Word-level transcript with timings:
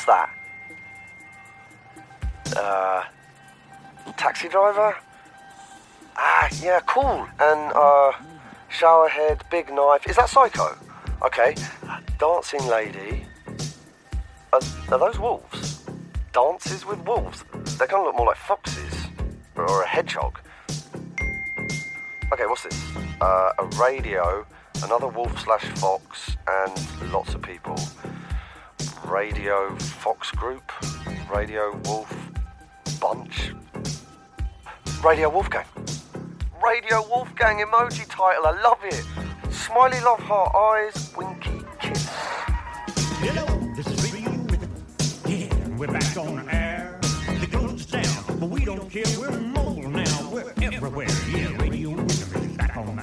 What's 0.00 0.06
that? 0.06 0.30
Uh, 2.56 3.02
taxi 4.16 4.48
driver? 4.48 4.96
Ah, 6.16 6.48
yeah, 6.62 6.80
cool. 6.86 7.28
And, 7.38 7.72
uh, 7.74 8.12
shower 8.70 9.10
head, 9.10 9.44
big 9.50 9.70
knife. 9.70 10.08
Is 10.08 10.16
that 10.16 10.30
Psycho? 10.30 10.74
Okay. 11.22 11.54
Dancing 12.18 12.66
lady. 12.66 13.26
Are, 14.54 14.60
are 14.90 14.98
those 14.98 15.18
wolves? 15.18 15.84
Dances 16.32 16.86
with 16.86 17.00
wolves? 17.00 17.44
They 17.78 17.86
kind 17.86 18.00
of 18.00 18.06
look 18.06 18.16
more 18.16 18.28
like 18.28 18.38
foxes. 18.38 18.94
Or 19.54 19.82
a 19.82 19.86
hedgehog. 19.86 20.38
Okay, 22.32 22.46
what's 22.46 22.62
this? 22.62 22.96
Uh, 23.20 23.52
a 23.58 23.64
radio, 23.78 24.46
another 24.82 25.08
wolf 25.08 25.38
slash 25.40 25.64
fox, 25.78 26.38
and 26.48 27.12
lots 27.12 27.34
of 27.34 27.42
people. 27.42 27.76
Radio 29.04 29.76
Fox 29.78 30.30
Group, 30.30 30.72
Radio 31.34 31.76
Wolf 31.84 32.14
Bunch, 33.00 33.52
Radio 35.04 35.28
Wolfgang. 35.28 35.64
Radio 36.64 37.02
Wolfgang 37.08 37.58
emoji 37.58 38.06
title, 38.08 38.46
I 38.46 38.60
love 38.62 38.78
it. 38.84 39.04
Smiley 39.50 40.00
love 40.00 40.20
heart 40.20 40.54
eyes, 40.54 41.12
winky 41.16 41.62
kiss. 41.80 42.08
Hello, 43.18 43.46
this 43.74 43.86
is 43.86 44.12
Radio. 44.12 44.30
Yeah, 45.26 45.68
we're 45.76 45.88
back 45.88 46.16
on 46.16 46.44
the 46.44 46.54
air. 46.54 46.98
The 47.40 47.46
goes 47.46 47.86
down, 47.86 48.38
but 48.38 48.50
we 48.50 48.64
don't 48.64 48.90
care. 48.90 49.04
We're 49.18 49.40
mobile 49.40 49.90
now. 49.90 50.30
We're 50.30 50.52
everywhere. 50.62 51.08
Yeah, 51.30 51.56
Radio 51.58 51.90
Rhythm 51.90 52.42
is 52.42 52.56
back 52.56 52.76
on 52.76 52.99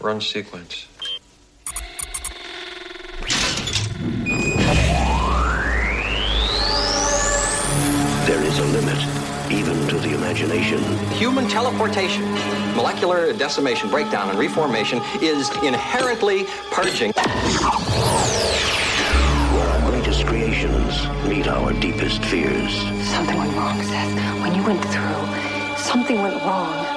Run 0.00 0.20
sequence. 0.20 0.86
There 8.26 8.42
is 8.44 8.58
a 8.58 8.64
limit, 8.66 8.96
even 9.50 9.88
to 9.88 9.98
the 9.98 10.14
imagination. 10.14 10.78
Human 11.10 11.48
teleportation, 11.48 12.22
molecular 12.76 13.32
decimation, 13.32 13.90
breakdown, 13.90 14.30
and 14.30 14.38
reformation 14.38 15.00
is 15.20 15.50
inherently 15.64 16.46
purging. 16.70 17.12
Where 19.52 19.66
our 19.66 19.90
greatest 19.90 20.26
creations 20.26 21.08
meet 21.26 21.48
our 21.48 21.72
deepest 21.72 22.24
fears. 22.26 22.72
Something 23.08 23.36
went 23.36 23.56
wrong, 23.56 23.82
Seth. 23.82 24.40
When 24.42 24.54
you 24.54 24.62
went 24.62 24.84
through, 24.84 25.76
something 25.76 26.22
went 26.22 26.40
wrong. 26.44 26.87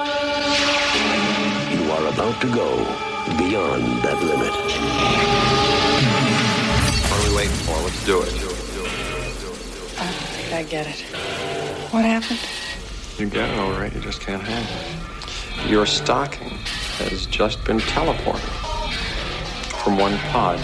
You 2.12 2.20
are 2.20 2.28
about 2.28 2.40
to 2.42 2.48
go 2.48 2.76
beyond 3.38 4.02
that 4.02 4.20
limit. 4.22 4.52
What 7.08 7.18
are 7.18 7.24
we 7.30 7.36
waiting 7.36 7.56
for? 7.64 7.76
Let's 7.82 8.04
do 8.04 8.22
it. 8.22 8.28
I 9.98 10.04
don't 10.04 10.14
think 10.14 10.52
I 10.52 10.62
get 10.62 10.86
it. 10.88 11.00
What 11.90 12.04
happened? 12.04 12.40
You 13.18 13.26
get 13.28 13.50
it 13.50 13.58
all 13.58 13.70
right. 13.72 13.92
You 13.94 14.00
just 14.00 14.20
can't 14.20 14.42
handle 14.42 14.74
it. 14.76 15.70
Your 15.70 15.86
stocking 15.86 16.58
has 16.98 17.26
just 17.26 17.64
been 17.64 17.78
teleported 17.78 18.40
from 19.82 19.96
one 19.96 20.18
pod 20.30 20.58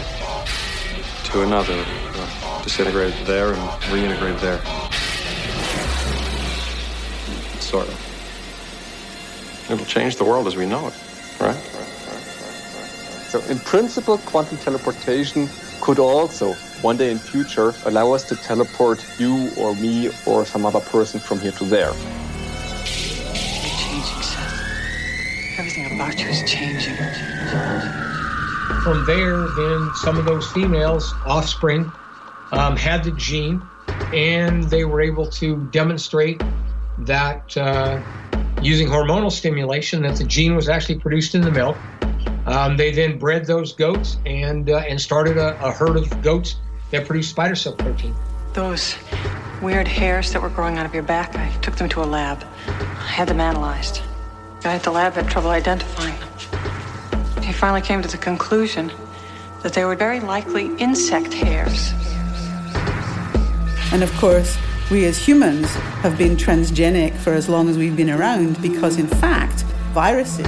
to 1.24 1.42
another, 1.42 1.82
uh, 2.14 2.62
disintegrated 2.62 3.26
there 3.26 3.54
and 3.54 3.60
reintegrated 3.90 4.40
there. 4.40 4.60
Sort 7.60 7.88
of. 7.88 7.94
It'll 9.70 9.86
change 9.86 10.16
the 10.16 10.24
world 10.24 10.46
as 10.46 10.56
we 10.56 10.66
know 10.66 10.88
it, 10.88 10.94
right? 11.40 11.56
So 13.28 13.42
in 13.44 13.58
principle, 13.60 14.18
quantum 14.18 14.56
teleportation 14.58 15.48
could 15.82 15.98
also, 15.98 16.54
one 16.82 16.96
day 16.96 17.10
in 17.10 17.18
future, 17.18 17.74
allow 17.84 18.12
us 18.12 18.24
to 18.24 18.36
teleport 18.36 19.04
you 19.18 19.50
or 19.56 19.74
me 19.74 20.10
or 20.26 20.44
some 20.46 20.64
other 20.64 20.80
person 20.80 21.20
from 21.20 21.38
here 21.40 21.52
to 21.52 21.64
there. 21.66 21.92
You're 21.92 23.76
changing, 23.76 24.22
Seth. 24.22 25.58
Everything 25.58 25.86
about 25.94 26.18
you 26.18 26.28
is 26.30 26.42
changing. 26.50 26.96
From 28.82 29.04
there, 29.04 29.48
then 29.56 29.92
some 29.94 30.18
of 30.18 30.24
those 30.24 30.50
females, 30.52 31.12
offspring, 31.26 31.92
um, 32.52 32.76
had 32.76 33.04
the 33.04 33.10
gene, 33.12 33.68
and 34.12 34.64
they 34.64 34.84
were 34.84 35.02
able 35.02 35.28
to 35.32 35.56
demonstrate 35.70 36.40
that 36.98 37.56
uh, 37.56 38.00
using 38.62 38.88
hormonal 38.88 39.30
stimulation, 39.30 40.02
that 40.02 40.16
the 40.16 40.24
gene 40.24 40.54
was 40.54 40.68
actually 40.68 40.98
produced 40.98 41.34
in 41.34 41.42
the 41.42 41.50
milk. 41.50 41.76
Um, 42.46 42.76
they 42.76 42.90
then 42.90 43.18
bred 43.18 43.46
those 43.46 43.72
goats 43.72 44.16
and 44.24 44.70
uh, 44.70 44.78
and 44.78 45.00
started 45.00 45.36
a, 45.36 45.62
a 45.64 45.70
herd 45.70 45.96
of 45.96 46.22
goats 46.22 46.56
that 46.90 47.06
produced 47.06 47.30
spider 47.30 47.54
silk 47.54 47.78
protein. 47.78 48.14
Those 48.54 48.96
weird 49.60 49.86
hairs 49.86 50.32
that 50.32 50.40
were 50.40 50.48
growing 50.48 50.78
out 50.78 50.86
of 50.86 50.94
your 50.94 51.02
back, 51.02 51.36
I 51.36 51.50
took 51.60 51.76
them 51.76 51.88
to 51.90 52.02
a 52.02 52.06
lab. 52.06 52.44
I 52.66 53.10
had 53.10 53.28
them 53.28 53.40
analyzed. 53.40 53.96
The 54.58 54.64
guy 54.64 54.74
at 54.74 54.82
the 54.82 54.90
lab 54.90 55.12
had 55.12 55.28
trouble 55.28 55.50
identifying 55.50 56.18
them. 56.18 57.44
He 57.44 57.52
finally 57.52 57.82
came 57.82 58.02
to 58.02 58.08
the 58.08 58.18
conclusion 58.18 58.90
that 59.62 59.72
they 59.74 59.84
were 59.84 59.96
very 59.96 60.20
likely 60.20 60.74
insect 60.76 61.34
hairs. 61.34 61.92
And 63.92 64.02
of 64.02 64.14
course, 64.16 64.56
we 64.90 65.04
as 65.04 65.18
humans 65.18 65.66
have 66.02 66.16
been 66.16 66.34
transgenic 66.34 67.14
for 67.18 67.34
as 67.34 67.48
long 67.48 67.68
as 67.68 67.76
we've 67.76 67.96
been 67.96 68.08
around 68.08 68.60
because, 68.62 68.98
in 68.98 69.06
fact, 69.06 69.62
viruses 69.92 70.46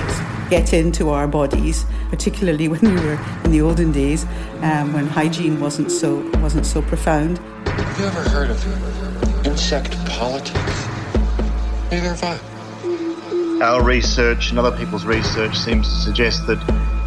get 0.49 0.73
into 0.73 1.11
our 1.11 1.29
bodies, 1.29 1.85
particularly 2.09 2.67
when 2.67 2.81
we 2.81 3.01
were 3.05 3.21
in 3.45 3.53
the 3.53 3.61
olden 3.61 3.93
days 3.93 4.25
um, 4.63 4.95
when 4.95 5.07
hygiene 5.07 5.61
wasn't 5.61 5.91
so 5.91 6.29
wasn't 6.39 6.65
so 6.65 6.81
profound. 6.81 7.39
Have 7.69 8.01
you 8.01 8.07
ever 8.07 8.29
heard 8.31 8.51
of 8.51 9.47
insect 9.47 9.95
politics? 10.07 10.87
Neither 11.91 12.15
have 12.15 12.25
I. 12.25 13.63
Our 13.63 13.83
research 13.85 14.51
and 14.51 14.59
other 14.59 14.75
people's 14.77 15.05
research 15.05 15.59
seems 15.59 15.87
to 15.87 15.95
suggest 15.97 16.47
that, 16.47 16.59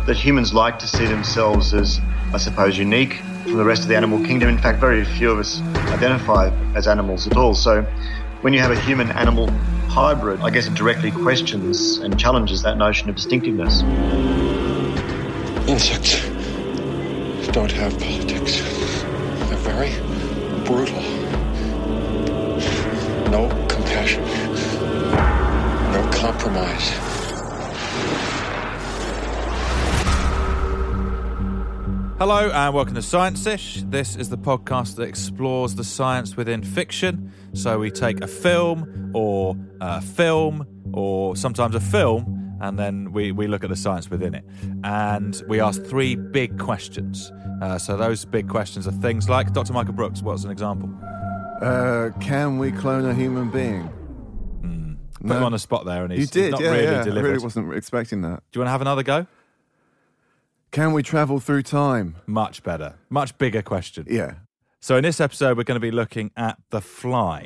that 0.05 0.15
humans 0.15 0.53
like 0.53 0.77
to 0.79 0.87
see 0.87 1.05
themselves 1.07 1.73
as, 1.73 1.99
I 2.31 2.37
suppose, 2.37 2.77
unique 2.77 3.23
from 3.43 3.57
the 3.57 3.63
rest 3.63 3.83
of 3.83 3.87
the 3.87 3.95
animal 3.95 4.19
kingdom. 4.25 4.49
In 4.49 4.57
fact, 4.57 4.79
very 4.79 5.03
few 5.05 5.29
of 5.31 5.39
us 5.39 5.61
identify 5.91 6.49
as 6.75 6.87
animals 6.87 7.27
at 7.27 7.37
all. 7.37 7.53
So 7.53 7.83
when 8.41 8.53
you 8.53 8.59
have 8.59 8.71
a 8.71 8.79
human 8.79 9.11
animal 9.11 9.49
hybrid, 9.87 10.41
I 10.41 10.49
guess 10.49 10.67
it 10.67 10.73
directly 10.73 11.11
questions 11.11 11.97
and 11.99 12.19
challenges 12.19 12.63
that 12.63 12.77
notion 12.77 13.09
of 13.09 13.15
distinctiveness. 13.15 13.81
Insects 15.67 16.27
don't 17.49 17.71
have 17.71 17.97
politics. 17.99 18.61
They're 19.47 19.57
very 19.57 19.91
brutal. 20.65 21.01
No 23.29 23.47
compassion. 23.67 24.23
No 25.91 26.09
compromise. 26.11 27.12
Hello 32.25 32.49
and 32.49 32.73
welcome 32.73 32.95
to 32.95 33.01
Science 33.01 33.45
Ish. 33.45 33.83
This 33.87 34.15
is 34.15 34.29
the 34.29 34.37
podcast 34.37 34.95
that 34.95 35.03
explores 35.03 35.75
the 35.75 35.83
science 35.83 36.37
within 36.37 36.63
fiction. 36.63 37.33
So 37.51 37.79
we 37.79 37.91
take 37.91 38.21
a 38.21 38.27
film 38.27 39.11
or 39.13 39.57
a 39.81 39.99
film 39.99 40.65
or 40.93 41.35
sometimes 41.35 41.75
a 41.75 41.81
film 41.81 42.57
and 42.61 42.79
then 42.79 43.11
we, 43.11 43.33
we 43.33 43.47
look 43.47 43.65
at 43.65 43.69
the 43.69 43.75
science 43.75 44.09
within 44.09 44.35
it. 44.35 44.45
And 44.85 45.43
we 45.49 45.59
ask 45.59 45.83
three 45.83 46.15
big 46.15 46.57
questions. 46.57 47.29
Uh, 47.61 47.77
so 47.77 47.97
those 47.97 48.23
big 48.23 48.47
questions 48.47 48.87
are 48.87 48.93
things 48.93 49.27
like 49.27 49.51
Dr. 49.51 49.73
Michael 49.73 49.91
Brooks, 49.91 50.21
what's 50.21 50.45
an 50.45 50.51
example? 50.51 50.89
Uh, 51.61 52.11
can 52.21 52.57
we 52.57 52.71
clone 52.71 53.03
a 53.03 53.13
human 53.13 53.51
being? 53.51 53.89
Put 55.19 55.37
him 55.37 55.43
on 55.43 55.51
the 55.51 55.59
spot 55.59 55.85
there 55.85 56.03
and 56.03 56.13
he's, 56.13 56.21
you 56.21 56.27
did, 56.27 56.43
he's 56.43 56.51
not 56.51 56.61
yeah, 56.61 56.71
really 56.71 56.83
yeah. 56.83 57.01
I 57.01 57.19
really 57.19 57.43
wasn't 57.43 57.73
expecting 57.73 58.21
that. 58.21 58.43
Do 58.51 58.59
you 58.59 58.61
want 58.61 58.67
to 58.67 58.71
have 58.71 58.81
another 58.81 59.03
go? 59.03 59.27
Can 60.73 60.91
we 60.91 61.03
travel 61.03 61.39
through 61.39 61.61
time? 61.61 62.15
Much 62.25 62.63
better. 62.63 62.95
Much 63.07 63.37
bigger 63.37 63.61
question. 63.61 64.07
Yeah. 64.09 64.37
So, 64.79 64.97
in 64.97 65.03
this 65.03 65.21
episode, 65.21 65.55
we're 65.55 65.65
going 65.65 65.79
to 65.79 65.79
be 65.79 65.91
looking 65.91 66.31
at 66.35 66.57
The 66.71 66.81
Fly, 66.81 67.43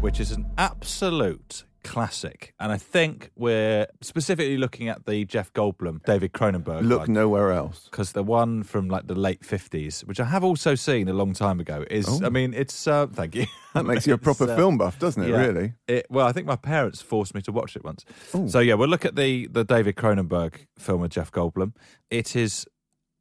which 0.00 0.18
is 0.18 0.32
an 0.32 0.46
absolute 0.56 1.64
classic. 1.84 2.54
And 2.58 2.72
I 2.72 2.76
think 2.76 3.30
we're 3.36 3.86
specifically 4.00 4.56
looking 4.56 4.88
at 4.88 5.06
the 5.06 5.24
Jeff 5.24 5.52
Goldblum, 5.52 6.02
David 6.04 6.32
Cronenberg. 6.32 6.82
Look 6.82 7.08
nowhere 7.08 7.52
else. 7.52 7.88
Because 7.90 8.12
the 8.12 8.22
one 8.24 8.62
from 8.64 8.88
like 8.88 9.06
the 9.06 9.14
late 9.14 9.42
50s, 9.42 10.04
which 10.06 10.18
I 10.18 10.24
have 10.24 10.42
also 10.42 10.74
seen 10.74 11.08
a 11.08 11.12
long 11.12 11.34
time 11.34 11.60
ago, 11.60 11.84
is, 11.90 12.08
Oh. 12.08 12.20
I 12.24 12.30
mean, 12.30 12.54
it's, 12.54 12.86
uh, 12.86 13.06
thank 13.06 13.34
you. 13.36 13.46
That 13.74 13.84
makes 13.86 14.06
you 14.06 14.14
a 14.14 14.18
proper 14.18 14.50
uh, 14.50 14.56
film 14.56 14.78
buff, 14.78 14.98
doesn't 14.98 15.22
it, 15.22 15.28
yeah. 15.28 15.36
really? 15.36 15.74
It, 15.86 16.06
well, 16.10 16.26
I 16.26 16.32
think 16.32 16.46
my 16.46 16.56
parents 16.56 17.02
forced 17.02 17.34
me 17.34 17.42
to 17.42 17.52
watch 17.52 17.76
it 17.76 17.84
once. 17.84 18.04
So 18.46 18.58
yeah, 18.60 18.74
we'll 18.74 18.88
look 18.88 19.04
at 19.04 19.16
the 19.16 19.46
the 19.48 19.64
David 19.64 19.96
Cronenberg 19.96 20.66
film 20.78 21.00
with 21.02 21.12
Jeff 21.12 21.30
Goldblum. 21.30 21.74
It 22.10 22.34
is 22.34 22.66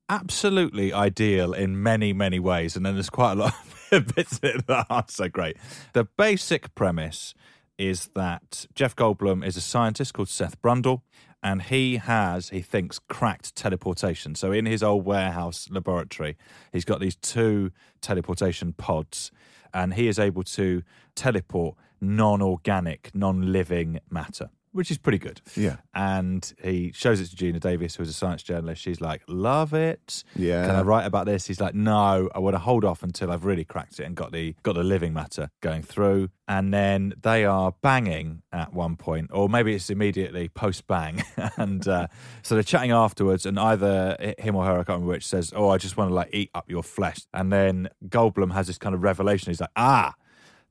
absolutely 0.10 0.94
ideal 0.94 1.54
in 1.54 1.82
many 1.82 2.14
many 2.14 2.40
ways, 2.40 2.76
and 2.76 2.86
then 2.86 2.94
there's 2.96 3.10
quite 3.10 3.34
a 3.34 3.36
lot 3.36 3.54
of 3.92 4.16
bits 4.16 4.40
that 4.40 4.86
aren't 4.90 5.12
so 5.12 5.28
great. 5.28 5.58
The 5.94 6.06
basic 6.18 6.74
premise 6.76 7.34
is 7.78 8.10
that 8.16 8.66
Jeff 8.76 8.96
Goldblum 8.96 9.46
is 9.46 9.58
a 9.58 9.62
scientist 9.62 10.14
called 10.14 10.30
Seth 10.30 10.62
Brundle. 10.62 11.02
And 11.42 11.62
he 11.62 11.98
has, 11.98 12.50
he 12.50 12.62
thinks, 12.62 13.00
cracked 13.10 13.54
teleportation. 13.54 14.34
So 14.34 14.54
in 14.54 14.66
his 14.66 14.82
old 14.82 15.04
warehouse 15.04 15.68
laboratory, 15.70 16.38
he's 16.72 16.86
got 16.86 17.02
these 17.02 17.18
two 17.18 17.72
teleportation 18.00 18.72
pods, 18.72 19.30
and 19.74 19.94
he 19.96 20.08
is 20.08 20.20
able 20.20 20.44
to 20.44 20.84
teleport 21.16 21.76
non 22.00 22.42
organic, 22.42 23.14
non 23.14 23.52
living 23.52 24.00
matter, 24.10 24.52
which 24.74 24.92
is 24.92 24.98
pretty 24.98 25.20
good. 25.20 25.40
Yeah. 25.56 25.78
And 25.94 26.52
he 26.62 26.92
shows 26.94 27.22
it 27.22 27.28
to 27.28 27.36
Geena 27.36 27.60
Davis, 27.60 27.96
who's 27.96 28.10
a 28.10 28.14
science 28.14 28.44
journalist. 28.44 28.82
She's 28.82 29.00
like, 29.00 29.22
Love 29.28 29.74
it. 29.74 30.24
Yeah. 30.36 30.66
Can 30.68 30.76
I 30.76 30.82
write 30.82 31.06
about 31.06 31.26
this? 31.26 31.48
He's 31.48 31.62
like, 31.62 31.76
No, 31.76 32.30
I 32.36 32.40
want 32.40 32.56
to 32.56 32.60
hold 32.60 32.84
off 32.84 33.04
until 33.04 33.32
I've 33.32 33.46
really 33.46 33.64
cracked 33.64 34.00
it 34.00 34.04
and 34.04 34.16
got 34.16 34.32
the 34.32 34.56
got 34.64 34.76
the 34.76 34.84
living 34.84 35.14
matter 35.14 35.50
going 35.62 35.84
through. 35.84 36.30
And 36.48 36.74
then 36.74 37.14
they 37.22 37.46
are 37.46 37.74
banging 37.82 38.42
at 38.52 38.74
one 38.74 38.98
point, 38.98 39.30
or 39.32 39.48
maybe 39.48 39.74
it's 39.74 39.90
immediately 39.90 40.50
post 40.50 40.88
bang. 40.88 41.24
and 41.58 41.88
uh, 41.88 42.08
so 42.42 42.56
they're 42.56 42.64
chatting 42.64 42.92
afterwards, 42.92 43.46
and 43.46 43.58
either 43.58 44.18
him 44.38 44.56
or 44.56 44.66
her, 44.66 44.74
I 44.74 44.78
can't 44.78 44.90
remember 44.90 45.14
which, 45.14 45.26
says, 45.26 45.54
Oh, 45.56 45.70
I 45.70 45.78
just 45.78 45.96
want 45.96 46.10
to 46.10 46.14
like 46.14 46.30
eat 46.34 46.50
up 46.54 46.70
your 46.70 46.84
flesh. 46.84 47.20
And 47.34 47.54
then 47.54 47.90
Goldblum 48.08 48.54
has 48.54 48.68
this 48.68 48.78
kind 48.78 48.94
of 48.94 49.04
revelation. 49.04 49.52
He's 49.52 49.62
like, 49.62 49.70
Ah, 49.76 50.16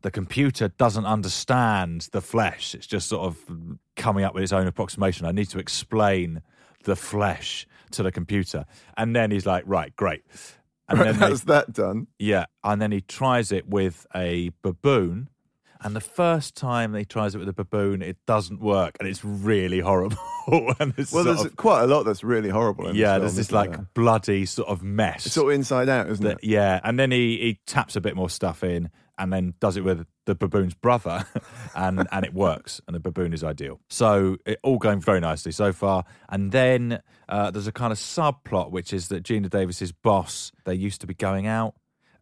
the 0.03 0.11
computer 0.11 0.69
doesn't 0.69 1.07
understand 1.07 2.09
the 2.13 2.21
flesh. 2.21 2.75
It's 2.75 2.87
just 2.87 3.09
sort 3.09 3.25
of 3.27 3.79
coming 4.03 4.25
up 4.25 4.35
with 4.35 4.43
its 4.43 4.53
own 4.53 4.67
approximation. 4.67 5.25
I 5.27 5.33
need 5.33 5.49
to 5.51 5.59
explain 5.59 6.43
the 6.85 6.97
flesh 6.97 7.67
to 7.93 8.03
the 8.03 8.11
computer. 8.11 8.65
And 8.97 9.15
then 9.15 9.31
he's 9.31 9.47
like, 9.47 9.63
right, 9.67 9.95
great. 9.95 10.25
And 10.89 10.99
then 11.05 11.19
they- 11.19 11.27
How's 11.27 11.45
that 11.45 11.73
done? 11.73 12.09
yeah, 12.19 12.47
and 12.65 12.83
then 12.83 12.91
he 12.91 13.01
tries 13.01 13.53
it 13.53 13.69
with 13.69 14.07
a 14.15 14.51
baboon. 14.63 15.29
And 15.85 15.97
the 15.97 16.01
first 16.01 16.55
time 16.55 16.95
he 16.95 17.05
tries 17.05 17.35
it 17.35 17.39
with 17.39 17.49
a 17.49 17.53
baboon, 17.53 18.03
it 18.03 18.17
doesn't 18.27 18.61
work, 18.61 18.97
and 19.01 19.09
it's 19.09 19.25
really 19.25 19.81
horrible. 19.81 20.17
and 20.79 20.95
it's 20.97 21.13
Well, 21.13 21.25
there's 21.25 21.45
of- 21.45 21.57
quite 21.57 21.83
a 21.83 21.87
lot 21.87 22.05
that's 22.05 22.23
really 22.23 22.51
horrible. 22.51 22.89
In 22.89 22.95
yeah, 22.97 23.19
this 23.19 23.35
there's 23.35 23.49
this 23.49 23.53
like 23.53 23.71
there? 23.71 23.87
bloody 23.95 24.47
sort 24.47 24.69
of 24.69 24.83
mess. 24.83 25.27
It's 25.27 25.37
all 25.37 25.49
inside 25.51 25.89
out, 25.89 26.09
isn't 26.09 26.25
that- 26.25 26.39
it? 26.43 26.45
Yeah, 26.45 26.81
and 26.85 26.99
then 26.99 27.11
he, 27.11 27.39
he 27.39 27.61
taps 27.67 27.97
a 27.97 28.01
bit 28.01 28.15
more 28.15 28.31
stuff 28.31 28.63
in, 28.63 28.91
and 29.19 29.33
then 29.33 29.55
does 29.61 29.77
it 29.77 29.83
with 29.85 30.07
the 30.25 30.35
baboon's 30.37 30.75
brother, 30.75 31.25
and 31.75 32.07
and 32.13 32.25
it 32.25 32.33
works, 32.33 32.81
and 32.87 32.95
the 32.95 33.01
baboon 33.01 33.33
is 33.33 33.43
ideal. 33.43 33.81
So 33.91 34.37
it 34.47 34.59
all 34.63 34.79
going 34.79 35.01
very 35.01 35.19
nicely 35.21 35.51
so 35.53 35.73
far. 35.73 36.05
And 36.29 36.53
then 36.53 37.03
uh, 37.29 37.51
there's 37.51 37.67
a 37.67 37.73
kind 37.73 37.93
of 37.93 37.99
subplot, 37.99 38.71
which 38.71 38.93
is 38.93 39.09
that 39.09 39.25
Geena 39.25 39.51
Davis's 39.51 39.91
boss, 39.91 40.53
they 40.65 40.75
used 40.75 41.01
to 41.01 41.07
be 41.09 41.15
going 41.15 41.47
out, 41.49 41.75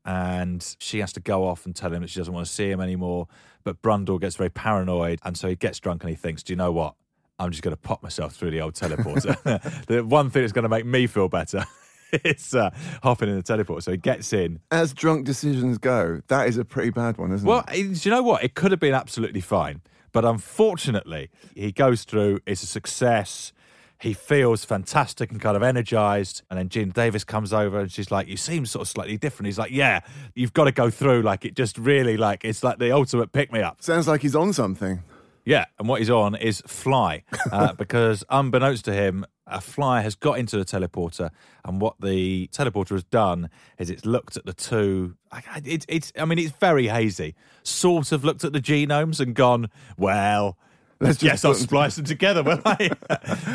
and 0.04 0.76
she 0.78 1.00
has 1.00 1.12
to 1.12 1.20
go 1.20 1.46
off 1.46 1.66
and 1.66 1.76
tell 1.76 1.92
him 1.92 2.00
that 2.02 2.08
she 2.10 2.18
doesn't 2.20 2.32
want 2.34 2.46
to 2.46 2.52
see 2.52 2.70
him 2.70 2.80
anymore. 2.80 3.28
But 3.64 3.82
Brundle 3.82 4.20
gets 4.20 4.36
very 4.36 4.50
paranoid, 4.50 5.20
and 5.24 5.36
so 5.36 5.48
he 5.48 5.56
gets 5.56 5.78
drunk 5.80 6.02
and 6.02 6.10
he 6.10 6.16
thinks, 6.16 6.42
"Do 6.42 6.52
you 6.52 6.56
know 6.56 6.72
what? 6.72 6.94
I'm 7.38 7.50
just 7.50 7.62
going 7.62 7.74
to 7.74 7.80
pop 7.80 8.02
myself 8.02 8.34
through 8.34 8.50
the 8.50 8.60
old 8.60 8.74
teleporter. 8.74 9.36
the 9.86 10.04
one 10.04 10.30
thing 10.30 10.42
that's 10.42 10.52
going 10.52 10.64
to 10.64 10.68
make 10.68 10.86
me 10.86 11.06
feel 11.06 11.28
better." 11.28 11.64
is 12.24 12.54
uh, 12.54 12.70
hopping 13.02 13.28
in 13.28 13.36
the 13.36 13.42
teleporter. 13.42 13.82
So 13.82 13.92
he 13.92 13.96
gets 13.96 14.32
in, 14.32 14.60
As 14.70 14.92
drunk 14.92 15.24
decisions 15.24 15.78
go, 15.78 16.22
that 16.28 16.48
is 16.48 16.56
a 16.56 16.64
pretty 16.64 16.90
bad 16.90 17.18
one, 17.18 17.32
isn't 17.32 17.46
well, 17.46 17.60
it? 17.60 17.86
Well, 17.86 17.94
do 17.94 18.08
you 18.08 18.10
know 18.10 18.22
what? 18.22 18.42
It 18.42 18.54
could 18.54 18.70
have 18.72 18.80
been 18.80 18.94
absolutely 18.94 19.40
fine. 19.40 19.82
But 20.12 20.24
unfortunately, 20.24 21.30
he 21.54 21.72
goes 21.72 22.04
through, 22.04 22.40
it's 22.46 22.62
a 22.62 22.66
success. 22.66 23.52
He 24.00 24.14
feels 24.14 24.64
fantastic 24.64 25.30
and 25.30 25.40
kind 25.40 25.56
of 25.56 25.62
energized. 25.62 26.42
And 26.50 26.58
then 26.58 26.68
Geena 26.68 26.92
Davis 26.94 27.22
comes 27.22 27.52
over 27.52 27.80
and 27.80 27.92
she's 27.92 28.10
like, 28.10 28.28
You 28.28 28.36
seem 28.36 28.64
sort 28.66 28.82
of 28.82 28.88
slightly 28.88 29.18
different. 29.18 29.46
He's 29.46 29.58
like, 29.58 29.72
Yeah, 29.72 30.00
you've 30.34 30.54
got 30.54 30.64
to 30.64 30.72
go 30.72 30.90
through. 30.90 31.22
Like, 31.22 31.44
it 31.44 31.54
just 31.54 31.76
really, 31.76 32.16
like, 32.16 32.44
it's 32.44 32.64
like 32.64 32.78
the 32.78 32.92
ultimate 32.92 33.32
pick 33.32 33.52
me 33.52 33.60
up. 33.60 33.82
Sounds 33.82 34.08
like 34.08 34.22
he's 34.22 34.34
on 34.34 34.52
something. 34.52 35.02
Yeah, 35.44 35.64
and 35.78 35.88
what 35.88 36.00
he's 36.00 36.10
on 36.10 36.34
is 36.34 36.62
fly, 36.66 37.24
uh, 37.50 37.72
because 37.78 38.24
unbeknownst 38.28 38.84
to 38.86 38.92
him, 38.92 39.24
a 39.46 39.60
fly 39.60 40.02
has 40.02 40.14
got 40.14 40.38
into 40.38 40.56
the 40.56 40.64
teleporter, 40.64 41.30
and 41.64 41.80
what 41.80 41.96
the 42.00 42.48
teleporter 42.52 42.90
has 42.90 43.04
done 43.04 43.50
is 43.78 43.90
it's 43.90 44.04
looked 44.04 44.36
at 44.36 44.46
the 44.46 44.52
two. 44.52 45.16
It's, 45.64 45.86
it's, 45.88 46.12
I 46.18 46.24
mean, 46.24 46.38
it's 46.38 46.52
very 46.52 46.86
hazy. 46.88 47.34
Sort 47.62 48.12
of 48.12 48.24
looked 48.24 48.44
at 48.44 48.52
the 48.52 48.60
genomes 48.60 49.20
and 49.20 49.34
gone, 49.34 49.68
well. 49.96 50.56
Let's 51.00 51.18
just 51.18 51.22
yes, 51.22 51.44
I'll 51.44 51.54
splice 51.54 51.96
them 51.96 52.04
together, 52.04 52.42
will 52.42 52.60
I? 52.64 52.90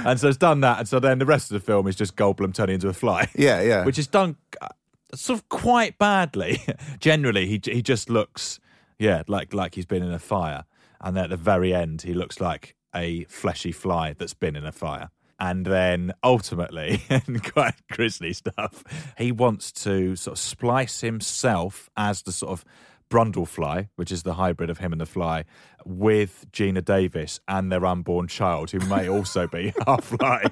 and 0.06 0.20
so 0.20 0.30
it's 0.30 0.38
done 0.38 0.62
that, 0.62 0.80
and 0.80 0.88
so 0.88 1.00
then 1.00 1.20
the 1.20 1.28
rest 1.28 1.52
of 1.52 1.54
the 1.54 1.66
film 1.66 1.88
is 1.88 1.96
just 1.96 2.16
Goldblum 2.16 2.56
turning 2.56 2.76
into 2.76 2.88
a 2.88 2.94
fly. 2.94 3.30
Yeah, 3.36 3.62
yeah. 3.62 3.86
which 3.86 4.00
is 4.00 4.08
done 4.08 4.36
uh, 4.62 4.70
sort 5.14 5.40
of 5.40 5.50
quite 5.50 6.00
badly. 6.00 6.60
Generally, 7.00 7.46
he 7.48 7.62
he 7.64 7.82
just 7.84 8.10
looks, 8.10 8.60
yeah, 8.98 9.22
like 9.28 9.54
like 9.54 9.76
he's 9.76 9.86
been 9.86 10.02
in 10.02 10.12
a 10.12 10.20
fire, 10.20 10.66
and 11.02 11.16
then 11.16 11.26
at 11.26 11.30
the 11.30 11.38
very 11.38 11.74
end, 11.74 12.02
he 12.02 12.16
looks 12.16 12.42
like 12.42 12.76
a 12.96 13.26
fleshy 13.26 13.72
fly 13.72 14.14
that's 14.18 14.34
been 14.34 14.56
in 14.56 14.66
a 14.66 14.72
fire. 14.72 15.10
And 15.38 15.66
then 15.66 16.14
ultimately, 16.24 17.04
and 17.10 17.44
quite 17.44 17.76
grisly 17.92 18.34
stuff, 18.34 18.84
he 19.18 19.32
wants 19.32 19.72
to 19.84 20.16
sort 20.16 20.38
of 20.38 20.40
splice 20.40 21.02
himself 21.02 21.90
as 21.98 22.22
the 22.22 22.32
sort 22.32 22.54
of 22.54 22.66
Brundle 23.10 23.48
fly, 23.48 23.90
which 23.98 24.12
is 24.12 24.24
the 24.24 24.36
hybrid 24.36 24.70
of 24.70 24.80
him 24.80 24.92
and 24.92 25.02
the 25.02 25.06
fly, 25.06 25.46
with 25.86 26.46
Geena 26.52 26.84
Davis 26.84 27.40
and 27.48 27.72
their 27.72 27.86
unborn 27.86 28.28
child, 28.28 28.72
who 28.72 28.80
may 28.88 29.08
also 29.08 29.48
be 29.48 29.72
half 29.88 30.04
fly 30.04 30.44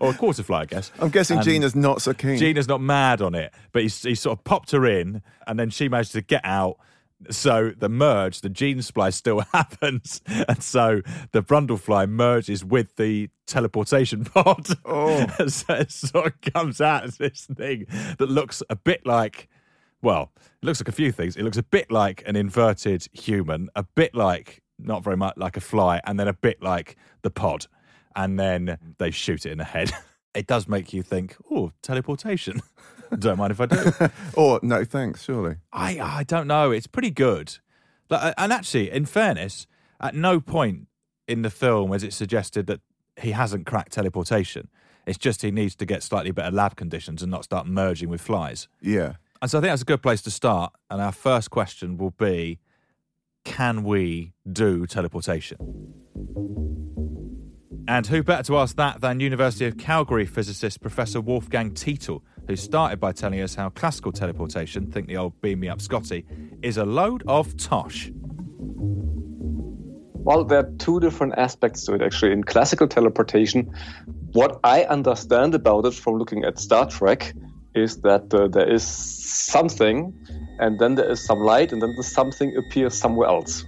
or 0.00 0.10
a 0.10 0.14
quarter 0.14 0.42
fly, 0.42 0.62
I 0.62 0.64
guess. 0.64 0.90
I'm 0.98 1.10
guessing 1.10 1.38
And- 1.38 1.46
Geena's 1.46 1.76
not 1.76 2.00
so 2.02 2.14
keen. 2.14 2.38
Geena's 2.38 2.68
not 2.68 2.80
mad 2.80 3.20
on 3.22 3.34
it, 3.34 3.52
but 3.72 3.82
he's, 3.82 4.02
he 4.02 4.14
sort 4.14 4.38
of 4.38 4.44
popped 4.44 4.70
her 4.72 4.86
in, 4.86 5.22
and 5.46 5.58
then 5.58 5.70
she 5.70 5.88
managed 5.88 6.12
to 6.12 6.22
get 6.22 6.40
out. 6.44 6.78
So 7.30 7.72
the 7.76 7.88
merge, 7.88 8.42
the 8.42 8.48
gene 8.48 8.80
splice 8.80 9.16
still 9.16 9.40
happens, 9.52 10.22
and 10.26 10.62
so 10.62 11.02
the 11.32 11.42
Brundle 11.42 11.78
fly 11.78 12.06
merges 12.06 12.64
with 12.64 12.94
the 12.96 13.28
teleportation 13.46 14.24
pod. 14.32 14.68
Oh. 14.84 15.26
so 15.48 15.74
it 15.74 15.90
sort 15.90 16.26
of 16.26 16.52
comes 16.54 16.80
out 16.80 17.02
as 17.04 17.16
this 17.18 17.46
thing 17.56 17.86
that 18.18 18.30
looks 18.30 18.62
a 18.70 18.76
bit 18.76 19.04
like, 19.04 19.48
well, 20.00 20.30
it 20.62 20.64
looks 20.64 20.80
like 20.80 20.86
a 20.88 20.92
few 20.92 21.10
things. 21.10 21.36
It 21.36 21.42
looks 21.42 21.56
a 21.58 21.62
bit 21.64 21.90
like 21.90 22.22
an 22.24 22.36
inverted 22.36 23.08
human, 23.12 23.68
a 23.74 23.82
bit 23.82 24.14
like 24.14 24.62
not 24.78 25.02
very 25.04 25.16
much 25.16 25.36
like 25.36 25.56
a 25.56 25.60
fly, 25.60 26.00
and 26.04 26.18
then 26.18 26.28
a 26.28 26.32
bit 26.32 26.62
like 26.62 26.96
the 27.22 27.30
pod, 27.30 27.66
and 28.14 28.38
then 28.38 28.78
they 28.98 29.10
shoot 29.10 29.46
it 29.46 29.52
in 29.52 29.58
the 29.58 29.64
head. 29.64 29.90
It 30.34 30.46
does 30.46 30.68
make 30.68 30.92
you 30.92 31.02
think, 31.02 31.34
oh, 31.50 31.72
teleportation. 31.82 32.60
Don't 33.18 33.38
mind 33.38 33.50
if 33.50 33.60
I 33.60 33.66
do. 33.66 34.10
or 34.36 34.60
no, 34.62 34.84
thanks. 34.84 35.24
Surely. 35.24 35.56
I 35.72 35.98
I 35.98 36.22
don't 36.22 36.46
know. 36.46 36.70
It's 36.70 36.86
pretty 36.86 37.10
good. 37.10 37.58
Like, 38.10 38.34
And 38.36 38.52
actually, 38.52 38.90
in 38.90 39.06
fairness, 39.06 39.66
at 40.00 40.14
no 40.14 40.38
point 40.38 40.86
in 41.26 41.42
the 41.42 41.50
film 41.50 41.92
is 41.92 42.04
it 42.04 42.12
suggested 42.12 42.66
that 42.66 42.80
he 43.20 43.32
hasn't 43.32 43.66
cracked 43.66 43.92
teleportation. 43.92 44.68
It's 45.06 45.18
just 45.18 45.42
he 45.42 45.50
needs 45.50 45.74
to 45.76 45.86
get 45.86 46.02
slightly 46.02 46.30
better 46.30 46.54
lab 46.54 46.76
conditions 46.76 47.22
and 47.22 47.32
not 47.32 47.42
start 47.44 47.66
merging 47.66 48.10
with 48.10 48.20
flies. 48.20 48.68
Yeah. 48.80 49.14
And 49.40 49.50
so 49.50 49.58
I 49.58 49.60
think 49.62 49.72
that's 49.72 49.82
a 49.82 49.86
good 49.86 50.02
place 50.02 50.22
to 50.22 50.30
start. 50.30 50.72
And 50.90 51.00
our 51.00 51.12
first 51.12 51.50
question 51.50 51.96
will 51.96 52.10
be 52.10 52.60
Can 53.44 53.84
we 53.84 54.32
do 54.50 54.86
teleportation? 54.86 55.58
And 57.88 58.06
who 58.06 58.22
better 58.22 58.42
to 58.44 58.58
ask 58.58 58.76
that 58.76 59.00
than 59.00 59.18
University 59.18 59.64
of 59.64 59.78
Calgary 59.78 60.26
physicist 60.26 60.82
Professor 60.82 61.22
Wolfgang 61.22 61.72
Tittel, 61.72 62.20
who 62.46 62.54
started 62.54 63.00
by 63.00 63.12
telling 63.12 63.40
us 63.40 63.54
how 63.54 63.70
classical 63.70 64.12
teleportation, 64.12 64.90
think 64.90 65.08
the 65.08 65.16
old 65.16 65.40
beam 65.40 65.60
me 65.60 65.68
up 65.68 65.80
Scotty, 65.80 66.26
is 66.60 66.76
a 66.76 66.84
load 66.84 67.22
of 67.26 67.56
tosh. 67.56 68.10
Well, 70.28 70.44
there 70.44 70.58
are 70.58 70.70
two 70.76 71.00
different 71.00 71.38
aspects 71.38 71.86
to 71.86 71.94
it 71.94 72.02
actually. 72.02 72.32
In 72.32 72.44
classical 72.44 72.88
teleportation, 72.88 73.72
what 74.32 74.60
I 74.64 74.82
understand 74.84 75.54
about 75.54 75.86
it 75.86 75.94
from 75.94 76.18
looking 76.18 76.44
at 76.44 76.58
Star 76.58 76.86
Trek 76.86 77.32
is 77.74 78.02
that 78.02 78.34
uh, 78.34 78.48
there 78.48 78.70
is 78.70 78.86
something, 78.86 80.12
and 80.58 80.78
then 80.78 80.94
there 80.94 81.10
is 81.10 81.24
some 81.24 81.40
light, 81.40 81.72
and 81.72 81.80
then 81.82 81.94
the 81.96 82.02
something 82.02 82.56
appears 82.56 82.94
somewhere 82.94 83.28
else. 83.28 83.64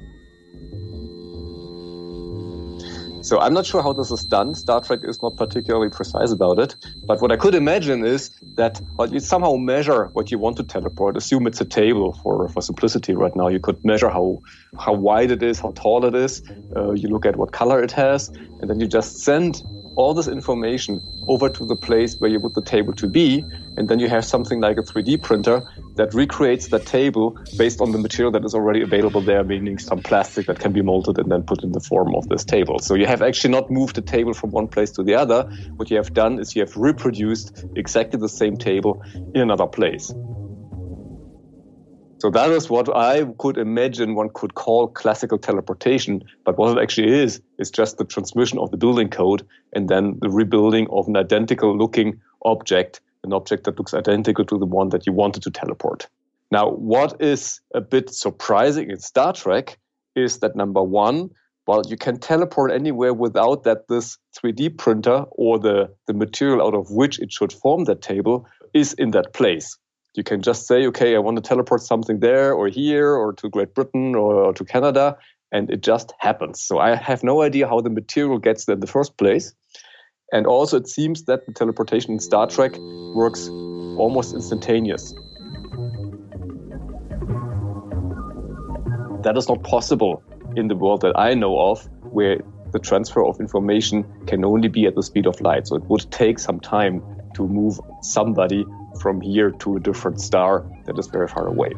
So 3.23 3.39
I'm 3.39 3.53
not 3.53 3.67
sure 3.67 3.83
how 3.83 3.93
this 3.93 4.11
is 4.11 4.25
done. 4.25 4.55
Star 4.55 4.81
Trek 4.81 5.01
is 5.03 5.21
not 5.23 5.37
particularly 5.37 5.91
precise 5.91 6.33
about 6.33 6.59
it. 6.59 6.75
But 7.07 7.21
what 7.21 7.31
I 7.31 7.37
could 7.37 7.55
imagine 7.55 8.05
is 8.05 8.31
that 8.57 8.81
well, 8.97 9.13
you 9.13 9.21
somehow 9.21 9.57
measure 9.57 10.07
what 10.15 10.31
you 10.31 10.39
want 10.39 10.57
to 10.57 10.65
teleport. 10.65 11.17
Assume 11.17 11.47
it's 11.47 11.61
a 11.61 11.65
table 11.67 12.19
for, 12.23 12.49
for 12.49 12.63
simplicity 12.63 13.15
right 13.15 13.37
now. 13.37 13.49
You 13.49 13.61
could 13.61 13.85
measure 13.85 14.09
how, 14.09 14.41
how 14.79 14.95
wide 14.95 15.31
it 15.31 15.43
is, 15.43 15.61
how 15.61 15.73
tall 15.77 16.05
it 16.07 16.15
is. 16.15 16.43
Uh, 16.75 16.93
you 16.93 17.09
look 17.09 17.27
at 17.27 17.37
what 17.37 17.53
color 17.53 17.83
it 17.83 17.93
has, 17.93 18.31
and 18.61 18.71
then 18.71 18.81
you 18.81 18.87
just 18.87 19.19
send 19.19 19.63
all 20.01 20.15
this 20.15 20.29
information 20.29 20.99
over 21.29 21.51
to 21.51 21.67
the 21.67 21.77
place 21.77 22.17
where 22.19 22.31
you 22.31 22.41
want 22.41 22.55
the 22.55 22.63
table 22.63 22.95
to 22.95 23.07
be. 23.07 23.45
And 23.77 23.89
then 23.89 23.99
you 23.99 24.09
have 24.09 24.25
something 24.25 24.59
like 24.59 24.79
a 24.79 24.83
3D 24.83 25.23
printer 25.23 25.63
that 25.97 26.15
recreates 26.15 26.69
that 26.69 26.87
table 26.87 27.37
based 27.59 27.81
on 27.83 27.93
the 27.93 27.99
material 27.99 28.33
that 28.33 28.45
is 28.45 28.55
already 28.55 28.81
available 28.81 29.21
there, 29.21 29.45
meaning 29.45 29.79
some 29.79 30.01
plastic 30.01 30.47
that 30.47 30.59
can 30.59 30.73
be 30.73 30.81
molded 30.81 31.19
and 31.19 31.31
then 31.31 31.43
put 31.43 31.63
in 31.63 31.73
the 31.73 31.81
form 31.81 32.15
of 32.15 32.27
this 32.31 32.45
table. 32.45 32.79
So 32.79 32.95
you 32.95 33.07
have 33.07 33.21
actually 33.21 33.51
not 33.51 33.71
moved 33.71 33.95
the 33.95 34.03
table 34.03 34.33
from 34.33 34.51
one 34.51 34.69
place 34.69 34.91
to 34.93 35.03
the 35.03 35.15
other. 35.15 35.49
What 35.77 35.91
you 35.91 35.99
have 35.99 36.15
done 36.15 36.39
is 36.39 36.57
you 36.57 36.63
have 36.63 36.75
reproduced 36.77 37.65
exactly 37.77 38.19
the 38.19 38.29
same 38.29 38.57
table 38.57 39.03
in 39.35 39.43
another 39.43 39.67
place. 39.67 40.13
So 42.21 42.29
that 42.29 42.51
is 42.51 42.69
what 42.69 42.95
I 42.95 43.25
could 43.39 43.57
imagine 43.57 44.15
one 44.15 44.29
could 44.35 44.55
call 44.55 44.89
classical 44.89 45.39
teleportation. 45.39 46.23
But 46.45 46.59
what 46.59 46.77
it 46.77 46.83
actually 46.83 47.19
is, 47.19 47.41
is 47.59 47.71
just 47.71 47.97
the 47.97 48.05
transmission 48.05 48.59
of 48.59 48.71
the 48.71 48.77
building 48.77 49.09
code 49.09 49.47
and 49.73 49.89
then 49.89 50.19
the 50.21 50.29
rebuilding 50.29 50.87
of 50.91 51.09
an 51.09 51.17
identical 51.17 51.75
looking 51.75 52.21
object, 52.45 53.01
an 53.25 53.33
object 53.33 53.65
that 53.65 53.79
looks 53.79 53.95
identical 53.95 54.45
to 54.45 54.59
the 54.59 54.67
one 54.67 54.91
that 54.91 55.07
you 55.07 55.15
wanted 55.15 55.43
to 55.45 55.51
teleport. 55.51 56.09
Now, 56.51 56.69
what 56.69 57.23
is 57.23 57.63
a 57.75 57.81
bit 57.81 58.11
surprising 58.11 58.91
in 58.91 58.99
Star 58.99 59.33
Trek 59.33 59.79
is 60.15 60.41
that 60.41 60.55
number 60.55 60.83
one, 60.83 61.31
well, 61.67 61.83
you 61.89 61.97
can 61.97 62.19
teleport 62.19 62.71
anywhere 62.71 63.15
without 63.15 63.63
that 63.65 63.89
this 63.89 64.19
3D 64.37 64.77
printer 64.77 65.25
or 65.31 65.59
the, 65.59 65.89
the 66.07 66.13
material 66.13 66.67
out 66.67 66.75
of 66.75 66.91
which 66.91 67.19
it 67.19 67.33
should 67.33 67.53
form 67.53 67.85
that 67.85 68.03
table 68.03 68.47
is 68.75 68.93
in 68.95 69.13
that 69.13 69.33
place. 69.33 69.79
You 70.15 70.25
can 70.25 70.43
just 70.43 70.67
say, 70.67 70.87
okay, 70.87 71.15
I 71.15 71.19
want 71.21 71.37
to 71.37 71.43
teleport 71.43 71.83
something 71.83 72.19
there 72.19 72.53
or 72.53 72.67
here 72.67 73.15
or 73.15 73.33
to 73.35 73.49
Great 73.49 73.75
Britain 73.75 74.17
or, 74.17 74.35
or 74.35 74.53
to 74.53 74.65
Canada, 74.65 75.17
and 75.53 75.71
it 75.71 75.83
just 75.83 76.13
happens. 76.19 76.61
So 76.61 76.79
I 76.79 76.97
have 76.97 77.23
no 77.23 77.43
idea 77.43 77.69
how 77.69 77.81
the 77.81 77.91
material 77.91 78.39
gets 78.39 78.65
there 78.65 78.75
in 78.75 78.81
the 78.81 78.89
first 78.89 79.17
place. 79.19 79.55
And 80.33 80.47
also, 80.47 80.77
it 80.77 80.89
seems 80.89 81.25
that 81.25 81.47
the 81.47 81.53
teleportation 81.53 82.13
in 82.13 82.19
Star 82.19 82.47
Trek 82.49 82.77
works 83.15 83.49
almost 83.99 84.35
instantaneous. 84.35 85.13
That 89.23 89.35
is 89.37 89.49
not 89.49 89.63
possible 89.63 90.23
in 90.57 90.69
the 90.69 90.77
world 90.77 91.03
that 91.03 91.17
I 91.17 91.35
know 91.35 91.59
of, 91.59 91.89
where 92.11 92.41
the 92.73 92.79
transfer 92.81 93.25
of 93.25 93.39
information 93.39 94.05
can 94.27 94.45
only 94.45 94.69
be 94.69 94.87
at 94.87 94.95
the 94.97 95.03
speed 95.03 95.27
of 95.27 95.41
light. 95.41 95.69
So 95.69 95.77
it 95.77 95.85
would 95.85 96.11
take 96.11 96.39
some 96.39 96.59
time 96.59 97.03
to 97.35 97.47
move 97.47 97.81
somebody 98.03 98.65
from 99.01 99.21
here 99.21 99.51
to 99.51 99.77
a 99.77 99.81
different 99.81 100.21
star 100.21 100.65
that 100.87 100.99
is 100.99 101.07
very 101.07 101.29
far 101.29 101.47
away. 101.47 101.73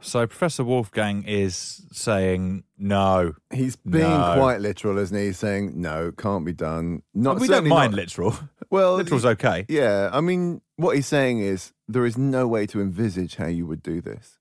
So 0.00 0.26
Professor 0.26 0.64
Wolfgang 0.64 1.24
is 1.24 1.82
saying 1.92 2.64
no. 2.78 3.34
He's 3.52 3.76
being 3.76 4.04
no. 4.04 4.34
quite 4.36 4.60
literal, 4.60 4.96
isn't 4.98 5.16
he? 5.16 5.26
He's 5.26 5.38
saying 5.38 5.80
no, 5.80 6.12
can't 6.12 6.44
be 6.44 6.52
done. 6.52 7.02
Not 7.14 7.40
we 7.40 7.48
don't 7.48 7.66
mind 7.66 7.92
not- 7.92 7.98
literal. 7.98 8.36
Well, 8.70 8.96
literal's 8.96 9.24
okay. 9.24 9.64
Yeah, 9.70 10.10
I 10.12 10.20
mean, 10.20 10.60
what 10.76 10.94
he's 10.94 11.06
saying 11.06 11.38
is 11.38 11.72
there 11.88 12.04
is 12.04 12.18
no 12.18 12.46
way 12.46 12.66
to 12.66 12.82
envisage 12.82 13.36
how 13.36 13.46
you 13.46 13.66
would 13.66 13.82
do 13.82 14.02
this. 14.02 14.36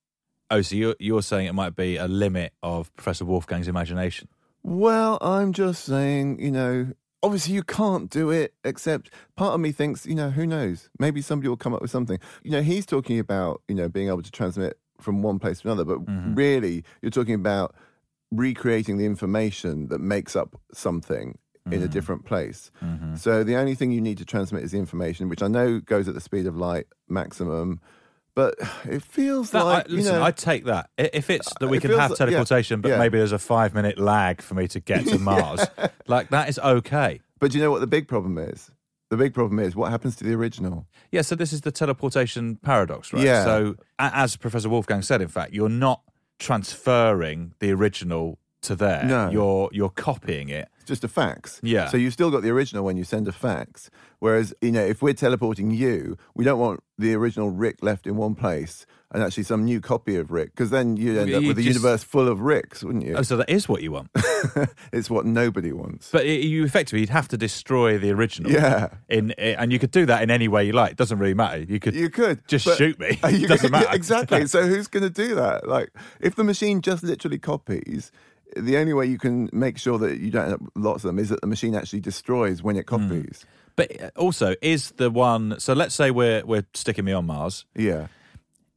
Oh, 0.52 0.62
so 0.62 0.76
you're 0.76 0.96
you're 1.00 1.22
saying 1.22 1.48
it 1.48 1.54
might 1.54 1.78
be 1.78 1.96
a 1.96 2.10
limit 2.10 2.52
of 2.62 2.94
Professor 2.98 3.24
Wolfgang's 3.24 3.70
imagination. 3.70 4.28
Well, 4.64 5.18
I'm 5.22 5.54
just 5.54 5.86
saying, 5.86 6.42
you 6.42 6.52
know, 6.52 6.92
obviously 7.24 7.54
you 7.54 7.64
can't 7.64 8.10
do 8.10 8.30
it, 8.30 8.54
except 8.64 9.10
part 9.36 9.54
of 9.54 9.60
me 9.60 9.72
thinks, 9.72 10.06
you 10.06 10.16
know, 10.16 10.30
who 10.30 10.46
knows? 10.46 10.90
Maybe 11.00 11.22
somebody 11.22 11.50
will 11.50 11.58
come 11.58 11.74
up 11.74 11.82
with 11.82 11.92
something. 11.92 12.20
You 12.44 12.52
know, 12.52 12.62
he's 12.62 12.86
talking 12.86 13.20
about, 13.20 13.62
you 13.68 13.76
know, 13.76 13.90
being 13.90 14.08
able 14.08 14.22
to 14.22 14.32
transmit 14.32 14.78
from 15.02 15.22
one 15.22 15.40
place 15.40 15.62
to 15.62 15.68
another, 15.68 15.86
but 15.86 16.00
Mm-hmm. 16.06 16.36
really 16.36 16.84
you're 17.02 17.12
talking 17.12 17.36
about 17.36 17.76
recreating 18.32 18.98
the 18.98 19.06
information 19.06 19.88
that 19.88 20.00
makes 20.00 20.36
up 20.36 20.60
something 20.74 21.38
in 21.66 21.74
Mm-hmm. 21.74 21.84
a 21.84 21.88
different 21.90 22.26
place. 22.26 22.72
So 23.16 23.44
the 23.44 23.58
only 23.58 23.76
thing 23.76 23.92
you 23.92 24.00
need 24.00 24.18
to 24.20 24.26
transmit 24.26 24.64
is 24.64 24.72
the 24.72 24.78
information, 24.80 25.28
which 25.28 25.42
I 25.44 25.50
know 25.50 25.82
goes 25.82 26.08
at 26.08 26.14
the 26.14 26.22
speed 26.22 26.46
of 26.48 26.56
light 26.56 26.88
maximum. 27.10 27.82
But 28.38 28.54
it 28.86 29.02
feels 29.02 29.50
That, 29.50 29.66
like 29.66 29.86
I, 29.90 29.92
listen, 29.92 30.14
you 30.14 30.20
know, 30.20 30.24
I 30.24 30.30
take 30.30 30.66
that. 30.66 30.92
If 30.96 31.32
it's 31.32 31.52
that 31.60 31.66
uh, 31.66 31.70
we 31.70 31.78
It 31.78 31.82
can 31.82 31.90
have 31.90 32.12
like- 32.12 32.20
yeah, 32.20 32.26
teleportation, 32.28 32.82
but 32.82 32.90
yeah. 32.90 33.00
maybe 33.00 33.18
there's 33.18 33.32
a 33.32 33.40
five 33.40 33.74
minute 33.74 33.98
lag 33.98 34.44
for 34.44 34.54
me 34.54 34.68
to 34.68 34.80
get 34.80 35.08
to 35.08 35.18
Mars, 35.30 35.66
like 36.06 36.30
that 36.30 36.48
is 36.48 36.60
okay. 36.60 37.20
But 37.40 37.50
do 37.50 37.58
you 37.58 37.64
know 37.64 37.72
what 37.72 37.80
the 37.80 37.88
big 37.88 38.08
problem 38.08 38.38
is? 38.38 38.70
The 39.10 39.18
big 39.18 39.34
problem 39.34 39.58
is 39.58 39.76
what 39.76 39.90
happens 39.90 40.16
to 40.18 40.24
the 40.24 40.36
original. 40.36 40.86
Yeah, 41.12 41.24
so 41.24 41.34
this 41.34 41.52
is 41.52 41.62
the 41.62 41.72
teleportation 41.72 42.58
paradox, 42.58 43.12
right? 43.12 43.24
Yeah. 43.24 43.44
So, 43.44 43.76
as 43.98 44.36
Professor 44.36 44.70
Wolfgang 44.70 45.02
said, 45.02 45.20
in 45.20 45.30
fact, 45.30 45.54
you're 45.54 45.68
not 45.68 46.04
transferring 46.38 47.56
the 47.58 47.72
original 47.72 48.38
to 48.64 48.76
there. 48.76 49.04
No. 49.04 49.30
You're 49.30 49.70
you're 49.72 49.90
copying 49.90 50.50
it. 50.50 50.68
It's 50.78 50.86
just 50.88 51.04
a 51.04 51.08
fax. 51.08 51.60
Yeah. 51.64 51.90
So 51.90 51.98
you've 51.98 52.14
still 52.14 52.32
got 52.32 52.42
the 52.44 52.50
original 52.50 52.84
when 52.84 52.98
you 52.98 53.04
send 53.04 53.28
a 53.28 53.32
fax. 53.32 53.90
Whereas, 54.20 54.54
you 54.62 54.72
know, 54.72 54.84
if 54.84 55.02
we're 55.02 55.14
teleporting 55.14 55.70
you, 55.72 56.18
we 56.34 56.44
don't 56.44 56.60
want 56.60 56.82
the 56.98 57.14
original 57.14 57.50
Rick 57.52 57.84
left 57.84 58.08
in 58.08 58.16
one 58.16 58.34
place 58.36 58.86
and 59.12 59.22
actually 59.24 59.44
some 59.44 59.64
new 59.64 59.80
copy 59.80 60.16
of 60.18 60.32
Rick, 60.32 60.52
because 60.54 60.70
then 60.70 60.98
you'd 60.98 61.18
end 61.18 61.34
up 61.34 61.42
You 61.42 61.50
with 61.50 61.60
a 61.60 61.62
just- 61.62 61.76
universe 61.78 62.04
full 62.04 62.28
of 62.28 62.42
Ricks, 62.42 62.84
wouldn't 62.84 63.06
you? 63.06 63.16
Oh, 63.16 63.22
so 63.22 63.38
that 63.38 63.50
is 63.50 63.70
what 63.70 63.82
you 63.84 63.92
want. 63.92 64.10
it's 64.92 65.10
what 65.10 65.26
nobody 65.26 65.72
wants. 65.72 66.10
But 66.12 66.26
it, 66.26 66.44
you 66.44 66.66
effectively 66.66 67.02
you'd 67.02 67.10
have 67.10 67.28
to 67.30 67.38
destroy 67.38 67.98
the 67.98 68.12
original. 68.12 68.52
Yeah. 68.52 68.90
In 69.08 69.32
and 69.34 69.72
you 69.72 69.80
could 69.80 69.92
do 69.92 70.06
that 70.08 70.24
in 70.24 70.32
any 70.32 70.48
way 70.48 70.66
you 70.66 70.74
like. 70.74 70.92
It 70.92 70.98
doesn't 70.98 71.20
really 71.20 71.34
matter. 71.36 71.60
You 71.60 71.80
could 71.80 71.94
You 71.96 72.10
could 72.10 72.46
just 72.48 72.66
but- 72.66 72.78
shoot 72.78 73.00
me. 73.00 73.20
You- 73.30 73.48
doesn't 73.48 73.72
matter. 73.72 73.90
exactly. 73.94 74.48
So 74.48 74.64
who's 74.68 74.88
going 74.88 75.04
to 75.04 75.10
do 75.10 75.36
that? 75.36 75.68
Like, 75.68 75.90
if 76.20 76.36
the 76.36 76.44
machine 76.44 76.82
just 76.82 77.04
literally 77.04 77.40
copies, 77.40 78.12
the 78.62 78.78
only 78.78 78.94
way 78.94 79.06
you 79.06 79.18
can 79.18 79.50
make 79.52 79.78
sure 79.78 79.98
that 80.00 80.20
you 80.20 80.32
don't 80.32 80.46
end 80.46 80.54
up 80.54 80.62
with 80.62 80.72
lots 80.84 81.04
of 81.04 81.10
them 81.10 81.20
is 81.20 81.30
that 81.30 81.42
the 81.42 81.48
machine 81.48 81.76
actually 81.76 82.00
destroys 82.02 82.62
when 82.64 82.76
it 82.76 82.88
Hmm. 82.90 82.98
copies. 82.98 83.46
But 83.76 84.02
uh, 84.02 84.10
also, 84.16 84.56
is 84.62 84.92
the 84.98 85.10
one? 85.12 85.60
So 85.60 85.74
let's 85.74 85.94
say 85.96 86.12
we're 86.12 86.44
we're 86.46 86.66
sticking 86.74 87.06
me 87.06 87.14
on 87.14 87.26
Mars. 87.26 87.66
Yeah. 87.76 88.08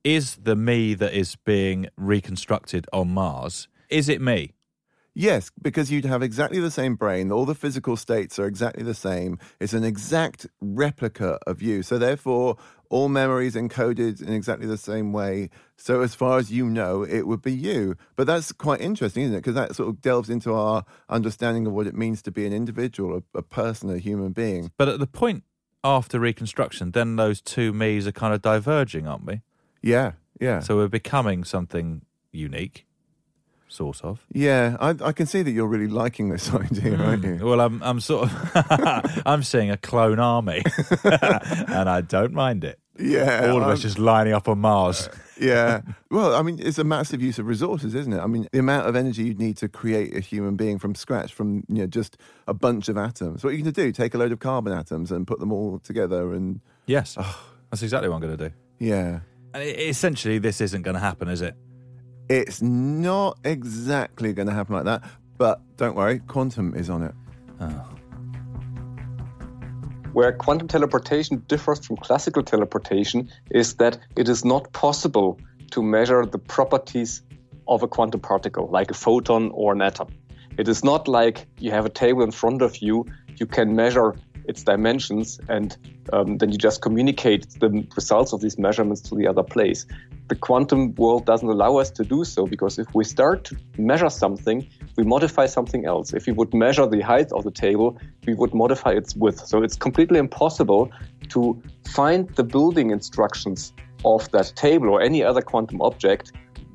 Is 0.04 0.36
the 0.36 0.56
me 0.56 0.94
that 0.94 1.12
is 1.12 1.36
being 1.36 1.88
reconstructed 1.96 2.86
on 2.92 3.10
Mars? 3.12 3.68
Is 3.90 4.08
it 4.08 4.20
me? 4.20 4.52
Yes, 5.12 5.50
because 5.60 5.90
you'd 5.90 6.04
have 6.04 6.22
exactly 6.22 6.60
the 6.60 6.70
same 6.70 6.94
brain. 6.94 7.32
All 7.32 7.44
the 7.44 7.54
physical 7.54 7.96
states 7.96 8.38
are 8.38 8.46
exactly 8.46 8.84
the 8.84 8.94
same. 8.94 9.38
It's 9.58 9.72
an 9.72 9.84
exact 9.84 10.46
replica 10.60 11.38
of 11.46 11.60
you. 11.60 11.82
So, 11.82 11.98
therefore, 11.98 12.56
all 12.90 13.08
memories 13.08 13.54
encoded 13.54 14.20
in 14.20 14.32
exactly 14.32 14.66
the 14.66 14.76
same 14.76 15.12
way. 15.12 15.48
So, 15.76 16.02
as 16.02 16.14
far 16.14 16.38
as 16.38 16.52
you 16.52 16.68
know, 16.68 17.02
it 17.02 17.26
would 17.26 17.40
be 17.40 17.52
you. 17.52 17.96
But 18.16 18.26
that's 18.26 18.52
quite 18.52 18.82
interesting, 18.82 19.22
isn't 19.22 19.34
it? 19.34 19.38
Because 19.38 19.54
that 19.54 19.74
sort 19.74 19.88
of 19.88 20.02
delves 20.02 20.28
into 20.28 20.52
our 20.52 20.84
understanding 21.08 21.66
of 21.66 21.72
what 21.72 21.86
it 21.86 21.94
means 21.94 22.20
to 22.22 22.30
be 22.30 22.44
an 22.46 22.52
individual, 22.52 23.22
a, 23.34 23.38
a 23.38 23.42
person, 23.42 23.88
a 23.88 23.98
human 23.98 24.32
being. 24.32 24.72
But 24.76 24.88
at 24.88 24.98
the 24.98 25.06
point 25.06 25.44
after 25.82 26.20
reconstruction, 26.20 26.90
then 26.90 27.16
those 27.16 27.40
two 27.40 27.72
me's 27.72 28.06
are 28.06 28.12
kind 28.12 28.34
of 28.34 28.42
diverging, 28.42 29.06
aren't 29.06 29.24
we? 29.24 29.40
Yeah, 29.82 30.12
yeah. 30.40 30.60
So 30.60 30.76
we're 30.76 30.88
becoming 30.88 31.44
something 31.44 32.02
unique, 32.32 32.86
sort 33.68 34.04
of. 34.04 34.26
Yeah, 34.32 34.76
I, 34.80 34.94
I 35.00 35.12
can 35.12 35.26
see 35.26 35.42
that 35.42 35.50
you're 35.50 35.66
really 35.66 35.88
liking 35.88 36.28
this 36.28 36.52
idea, 36.54 36.96
aren't 36.96 37.24
hmm. 37.24 37.38
you? 37.38 37.46
Well, 37.46 37.60
I'm 37.60 37.82
I'm 37.82 38.00
sort 38.00 38.30
of 38.30 39.22
I'm 39.26 39.42
seeing 39.42 39.70
a 39.70 39.76
clone 39.76 40.18
army, 40.18 40.62
and 41.04 41.88
I 41.88 42.00
don't 42.00 42.32
mind 42.32 42.64
it. 42.64 42.79
Yeah, 42.98 43.50
all 43.50 43.58
of 43.58 43.62
us 43.68 43.78
I'm- 43.78 43.80
just 43.80 43.98
lining 43.98 44.32
up 44.34 44.48
on 44.48 44.58
Mars. 44.58 45.08
Uh, 45.08 45.16
yeah. 45.40 45.80
Well, 46.10 46.34
I 46.34 46.42
mean, 46.42 46.58
it's 46.60 46.78
a 46.78 46.84
massive 46.84 47.22
use 47.22 47.38
of 47.38 47.46
resources, 47.46 47.94
isn't 47.94 48.12
it? 48.12 48.18
I 48.20 48.26
mean, 48.26 48.46
the 48.52 48.58
amount 48.58 48.86
of 48.88 48.94
energy 48.96 49.22
you'd 49.24 49.38
need 49.38 49.56
to 49.58 49.68
create 49.68 50.14
a 50.14 50.20
human 50.20 50.56
being 50.56 50.78
from 50.78 50.94
scratch, 50.94 51.32
from 51.32 51.64
you 51.68 51.76
know, 51.82 51.86
just 51.86 52.18
a 52.46 52.52
bunch 52.52 52.88
of 52.90 52.98
atoms. 52.98 53.42
What 53.42 53.50
are 53.50 53.56
you 53.56 53.62
going 53.62 53.72
to 53.72 53.82
do? 53.84 53.90
Take 53.92 54.14
a 54.14 54.18
load 54.18 54.32
of 54.32 54.38
carbon 54.40 54.72
atoms 54.74 55.10
and 55.12 55.26
put 55.26 55.38
them 55.40 55.50
all 55.52 55.78
together, 55.78 56.34
and 56.34 56.60
Yes, 56.86 57.16
that's 57.70 57.82
exactly 57.82 58.08
what 58.08 58.16
I'm 58.16 58.22
going 58.22 58.36
to 58.36 58.48
do. 58.50 58.54
yeah, 58.78 59.20
And 59.54 59.62
e- 59.62 59.88
essentially, 59.88 60.38
this 60.38 60.60
isn't 60.60 60.82
going 60.82 60.94
to 60.94 61.00
happen, 61.00 61.28
is 61.28 61.40
it? 61.42 61.54
it's 62.28 62.60
not 62.62 63.38
exactly 63.44 64.32
going 64.32 64.46
to 64.46 64.54
happen 64.54 64.74
like 64.74 64.84
that. 64.84 65.02
But 65.38 65.60
don't 65.76 65.96
worry, 65.96 66.18
quantum 66.20 66.74
is 66.76 66.88
on 66.90 67.02
it. 67.02 67.14
Oh. 67.60 67.86
Where 70.12 70.32
quantum 70.32 70.66
teleportation 70.66 71.44
differs 71.46 71.86
from 71.86 71.96
classical 71.96 72.42
teleportation 72.42 73.30
is 73.50 73.74
that 73.74 73.98
it 74.16 74.28
is 74.28 74.44
not 74.44 74.72
possible 74.72 75.38
to 75.70 75.82
measure 75.82 76.26
the 76.26 76.38
properties 76.38 77.22
of 77.68 77.82
a 77.84 77.88
quantum 77.88 78.20
particle, 78.20 78.68
like 78.72 78.90
a 78.90 78.94
photon 78.94 79.50
or 79.54 79.72
an 79.72 79.82
atom. 79.82 80.08
It 80.58 80.66
is 80.66 80.82
not 80.82 81.06
like 81.06 81.46
you 81.58 81.70
have 81.70 81.86
a 81.86 81.90
table 81.90 82.22
in 82.22 82.32
front 82.32 82.60
of 82.60 82.78
you, 82.78 83.06
you 83.36 83.46
can 83.46 83.76
measure 83.76 84.16
its 84.44 84.62
dimensions, 84.62 85.40
and 85.48 85.76
um, 86.12 86.38
then 86.38 86.50
you 86.50 86.58
just 86.58 86.82
communicate 86.82 87.48
the 87.60 87.86
results 87.96 88.32
of 88.32 88.40
these 88.40 88.58
measurements 88.58 89.00
to 89.02 89.14
the 89.14 89.26
other 89.26 89.42
place. 89.42 89.86
The 90.28 90.34
quantum 90.34 90.94
world 90.94 91.26
doesn't 91.26 91.48
allow 91.48 91.76
us 91.76 91.90
to 91.92 92.04
do 92.04 92.24
so 92.24 92.46
because 92.46 92.78
if 92.78 92.86
we 92.94 93.04
start 93.04 93.44
to 93.44 93.56
measure 93.78 94.10
something, 94.10 94.68
we 94.96 95.04
modify 95.04 95.46
something 95.46 95.86
else. 95.86 96.12
If 96.12 96.26
we 96.26 96.32
would 96.32 96.54
measure 96.54 96.86
the 96.86 97.00
height 97.00 97.32
of 97.32 97.44
the 97.44 97.50
table, 97.50 97.98
we 98.26 98.34
would 98.34 98.54
modify 98.54 98.92
its 98.92 99.16
width. 99.16 99.46
So 99.46 99.62
it's 99.62 99.76
completely 99.76 100.18
impossible 100.18 100.90
to 101.30 101.60
find 101.88 102.28
the 102.36 102.44
building 102.44 102.90
instructions 102.90 103.72
of 104.04 104.30
that 104.30 104.52
table 104.56 104.88
or 104.90 105.00
any 105.00 105.22
other 105.22 105.42
quantum 105.42 105.82
object 105.82 106.32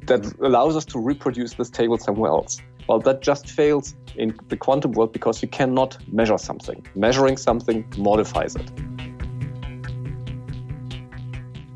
that 0.07 0.25
allows 0.39 0.75
us 0.75 0.85
to 0.85 0.99
reproduce 0.99 1.53
this 1.53 1.69
table 1.69 1.97
somewhere 1.97 2.29
else. 2.29 2.61
Well, 2.87 2.99
that 2.99 3.21
just 3.21 3.49
fails 3.49 3.95
in 4.17 4.37
the 4.49 4.57
quantum 4.57 4.91
world 4.91 5.13
because 5.13 5.41
you 5.41 5.47
cannot 5.47 5.97
measure 6.11 6.37
something. 6.37 6.85
Measuring 6.95 7.37
something 7.37 7.85
modifies 7.97 8.55
it. 8.55 8.71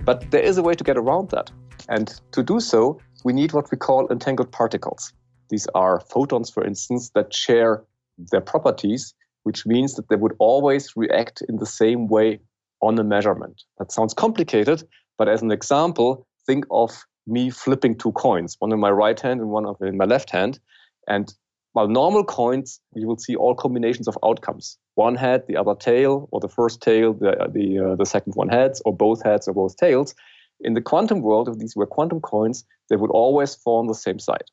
But 0.06 0.32
there 0.32 0.42
is 0.42 0.58
a 0.58 0.64
way 0.64 0.74
to 0.74 0.84
get 0.84 0.98
around 0.98 1.30
that. 1.30 1.52
And 1.88 2.08
to 2.32 2.44
do 2.44 2.60
so, 2.60 3.00
we 3.24 3.34
need 3.34 3.54
what 3.54 3.70
we 3.72 3.78
call 3.78 4.08
entangled 4.10 4.52
particles. 4.52 5.14
These 5.50 5.68
are 5.76 6.00
photons, 6.00 6.50
for 6.50 6.64
instance, 6.64 7.12
that 7.16 7.34
share 7.34 7.84
their 8.32 8.42
properties, 8.42 9.14
which 9.44 9.66
means 9.66 9.96
that 9.96 10.10
they 10.10 10.16
would 10.16 10.34
always 10.40 10.96
react 10.96 11.42
in 11.48 11.58
the 11.58 11.66
same 11.66 12.08
way 12.08 12.40
on 12.82 12.98
a 13.00 13.04
measurement. 13.04 13.64
That 13.78 13.92
sounds 13.92 14.14
complicated, 14.14 14.84
but 15.18 15.28
as 15.28 15.42
an 15.42 15.52
example, 15.52 16.28
think 16.46 16.66
of 16.72 16.92
me 17.28 17.50
flipping 17.50 17.98
two 17.98 18.12
coins, 18.14 18.56
one 18.60 18.72
in 18.72 18.80
my 18.80 18.90
right 18.90 19.20
hand 19.20 19.40
and 19.42 19.50
one 19.50 19.66
in 19.82 19.98
my 19.98 20.06
left 20.06 20.30
hand. 20.30 20.60
And 21.08 21.34
while 21.80 21.88
normal 21.88 22.26
coins, 22.26 22.82
you 22.94 23.08
will 23.08 23.18
see 23.18 23.38
all 23.38 23.56
combinations 23.56 24.10
of 24.10 24.18
outcomes. 24.22 24.78
One 24.96 25.16
head, 25.16 25.44
the 25.48 25.56
other 25.56 25.76
tail, 25.76 26.28
or 26.30 26.42
the 26.42 26.50
first 26.50 26.82
tail, 26.82 27.14
the, 27.14 27.50
the, 27.54 27.80
uh, 27.80 27.96
the 27.96 28.06
second 28.06 28.34
one 28.36 28.50
heads, 28.50 28.82
or 28.84 28.94
both 28.94 29.24
heads 29.24 29.48
or 29.48 29.54
both 29.54 29.78
tails. 29.78 30.14
In 30.60 30.74
the 30.74 30.82
quantum 30.82 31.22
world, 31.22 31.48
if 31.48 31.58
these 31.58 31.78
were 31.78 31.86
quantum 31.86 32.20
coins, 32.20 32.66
they 32.90 32.98
would 32.98 33.12
always 33.12 33.56
fall 33.56 33.80
on 33.80 33.88
the 33.88 33.94
same 33.94 34.20
side. 34.20 34.44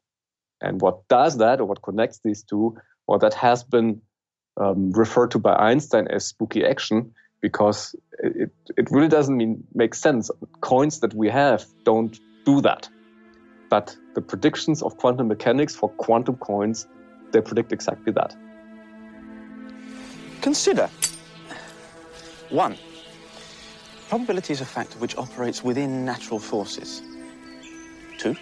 And 0.61 0.81
what 0.81 1.09
does 1.09 1.39
that, 1.39 1.61
or 1.61 1.65
what 1.65 1.83
connects 1.83 2.21
these 2.23 2.45
two, 2.45 2.77
well, 3.09 3.19
that 3.19 3.35
has 3.35 3.65
been 3.65 4.01
um, 4.57 4.93
referred 4.93 5.33
to 5.33 5.41
by 5.41 5.57
Einstein 5.57 6.07
as 6.07 6.27
spooky 6.27 6.65
action 6.65 7.13
because 7.41 7.97
it, 8.21 8.53
it 8.77 8.89
really 8.93 9.09
doesn't 9.09 9.37
mean 9.37 9.65
make 9.75 9.97
sense. 9.97 10.31
Coins 10.61 11.01
that 11.01 11.13
we 11.13 11.29
have 11.29 11.65
don't 11.83 12.21
do 12.45 12.61
that. 12.61 12.89
But 13.69 13.97
the 14.15 14.23
predictions 14.23 14.81
of 14.81 14.97
quantum 14.99 15.27
mechanics 15.27 15.75
for 15.75 15.89
quantum 15.89 16.37
coins, 16.37 16.87
they 17.33 17.41
predict 17.41 17.73
exactly 17.73 18.13
that. 18.13 18.35
Consider 20.41 20.89
one, 22.51 22.77
probability 24.09 24.53
is 24.53 24.61
a 24.61 24.65
factor 24.65 24.99
which 24.99 25.17
operates 25.17 25.65
within 25.65 26.05
natural 26.05 26.39
forces. 26.39 27.03
Two, 28.19 28.37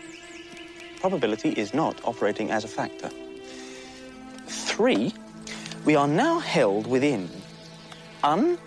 probability 1.01 1.51
is 1.51 1.73
not 1.73 2.01
operating 2.05 2.51
as 2.51 2.65
a 2.65 2.69
factor. 2.69 3.11
Three, 4.47 5.15
we 5.85 5.97
are 5.97 6.09
now 6.09 6.39
held 6.39 6.87
within 6.87 7.31
un, 8.23 8.59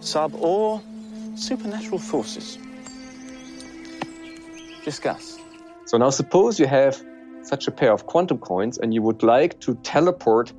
sub, 0.00 0.34
or 0.34 0.82
supernatural 1.34 1.98
forces. 1.98 2.58
Discuss. 4.84 5.38
So 5.86 5.98
now 5.98 6.10
suppose 6.10 6.58
you 6.58 6.66
have 6.66 7.02
such 7.48 7.66
a 7.66 7.70
pair 7.70 7.92
of 7.92 8.06
quantum 8.06 8.38
coins 8.38 8.78
and 8.78 8.92
you 8.94 9.02
would 9.02 9.22
like 9.22 9.58
to 9.60 9.74
teleport 9.76 10.52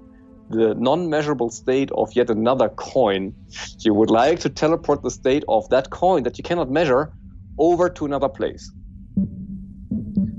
the 0.50 0.74
non-measurable 0.76 1.52
state 1.52 1.92
of 1.92 2.12
yet 2.16 2.30
another 2.30 2.70
coin. 2.70 3.34
You 3.80 3.94
would 3.94 4.10
like 4.10 4.40
to 4.40 4.50
teleport 4.50 5.04
the 5.04 5.12
state 5.12 5.44
of 5.48 5.70
that 5.70 5.92
coin 5.92 6.24
that 6.24 6.38
you 6.38 6.44
cannot 6.44 6.72
measure 6.72 7.14
over 7.60 7.90
to 7.90 8.06
another 8.06 8.30
place. 8.30 8.72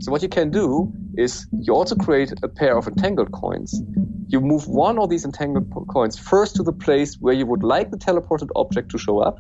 So 0.00 0.10
what 0.10 0.22
you 0.22 0.28
can 0.28 0.50
do 0.50 0.92
is 1.16 1.46
you 1.52 1.72
also 1.74 1.94
create 1.94 2.32
a 2.42 2.48
pair 2.48 2.76
of 2.76 2.88
entangled 2.88 3.30
coins. 3.32 3.80
You 4.28 4.40
move 4.40 4.66
one 4.66 4.98
of 4.98 5.10
these 5.10 5.24
entangled 5.24 5.70
coins 5.88 6.18
first 6.18 6.56
to 6.56 6.62
the 6.62 6.72
place 6.72 7.16
where 7.20 7.34
you 7.34 7.46
would 7.46 7.62
like 7.62 7.90
the 7.90 7.98
teleported 7.98 8.48
object 8.56 8.90
to 8.92 8.98
show 8.98 9.18
up, 9.18 9.38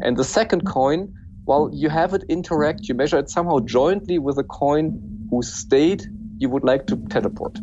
and 0.00 0.16
the 0.16 0.24
second 0.24 0.64
coin 0.64 1.12
well, 1.44 1.70
you 1.72 1.88
have 1.88 2.14
it 2.14 2.24
interact, 2.28 2.88
you 2.88 2.94
measure 2.94 3.18
it 3.18 3.28
somehow 3.28 3.58
jointly 3.58 4.18
with 4.18 4.38
a 4.38 4.44
coin 4.44 5.26
whose 5.30 5.52
state 5.52 6.06
you 6.42 6.48
would 6.50 6.64
like 6.64 6.86
to 6.88 6.96
teleport. 7.08 7.58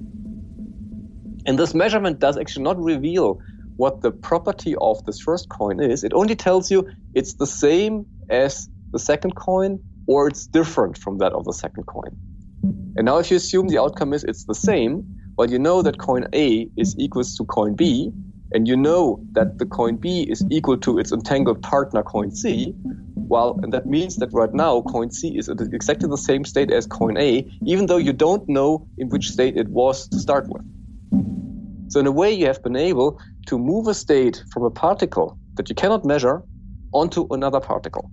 And 1.46 1.60
this 1.60 1.74
measurement 1.74 2.20
does 2.20 2.38
actually 2.38 2.64
not 2.64 2.82
reveal 2.82 3.40
what 3.76 4.02
the 4.02 4.12
property 4.12 4.76
of 4.80 5.04
this 5.06 5.20
first 5.20 5.50
coin 5.50 5.82
is. 5.82 6.04
It 6.04 6.14
only 6.14 6.36
tells 6.36 6.72
you 6.72 6.88
it's 7.14 7.34
the 7.36 7.48
same 7.48 8.06
as 8.30 8.70
the 8.92 9.00
second 9.00 9.36
coin 9.36 9.80
or 10.08 10.28
it's 10.28 10.48
different 10.48 10.98
from 10.98 11.20
that 11.20 11.34
of 11.34 11.46
the 11.46 11.54
second 11.54 11.84
coin. 11.86 12.12
And 12.96 13.06
now 13.06 13.18
if 13.18 13.30
you 13.32 13.38
assume 13.38 13.68
the 13.68 13.80
outcome 13.80 14.14
is 14.14 14.24
it's 14.24 14.46
the 14.46 14.56
same, 14.56 15.04
well, 15.38 15.50
you 15.50 15.60
know 15.60 15.82
that 15.82 16.00
coin 16.00 16.28
A 16.34 16.70
is 16.78 16.96
equals 16.98 17.36
to 17.38 17.46
coin 17.46 17.76
B, 17.76 18.12
and 18.52 18.68
you 18.68 18.76
know 18.76 19.24
that 19.34 19.58
the 19.58 19.66
coin 19.66 19.98
B 19.98 20.24
is 20.24 20.44
equal 20.50 20.78
to 20.78 20.98
its 20.98 21.12
entangled 21.12 21.62
partner 21.62 22.04
coin 22.04 22.32
C, 22.32 22.74
well, 23.16 23.60
and 23.62 23.72
that 23.74 23.86
means 23.86 24.16
that 24.18 24.30
right 24.34 24.54
now 24.54 24.82
coin 24.82 25.12
C 25.12 25.38
is 25.38 25.50
at 25.50 25.62
exactly 25.62 26.10
the 26.10 26.18
same 26.18 26.46
state 26.46 26.72
as 26.72 26.88
coin 26.88 27.18
A, 27.18 27.48
even 27.66 27.86
though 27.86 27.98
you 27.98 28.14
don't 28.14 28.48
know 28.50 28.88
in 28.98 29.10
which 29.10 29.30
state 29.30 29.56
it 29.56 29.68
was 29.68 30.08
to 30.08 30.20
start 30.20 30.48
with. 30.50 30.64
So 31.92 32.00
in 32.00 32.08
a 32.08 32.12
way, 32.12 32.32
you 32.32 32.46
have 32.48 32.64
been 32.64 32.76
able 32.76 33.20
to 33.48 33.58
move 33.58 33.88
a 33.88 33.94
state 33.94 34.44
from 34.52 34.64
a 34.64 34.72
particle 34.72 35.38
that 35.56 35.70
you 35.70 35.76
cannot 35.76 36.06
measure 36.06 36.44
onto 36.94 37.28
another 37.32 37.60
particle. 37.60 38.12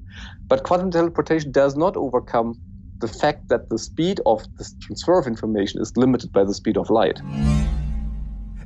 But 0.49 0.65
quantum 0.65 0.91
teleportation 0.91 1.51
does 1.51 1.77
not 1.77 1.97
overcome 1.97 2.55
the 2.99 3.09
fact 3.09 3.49
that 3.49 3.69
the 3.69 3.79
speed 3.79 4.21
of 4.27 4.45
the 4.59 4.69
transfer 4.81 5.19
of 5.19 5.27
information 5.27 5.81
is 5.81 5.93
limited 5.97 6.33
by 6.33 6.45
the 6.45 6.55
speed 6.55 6.77
of 6.77 6.89
light. 6.89 7.21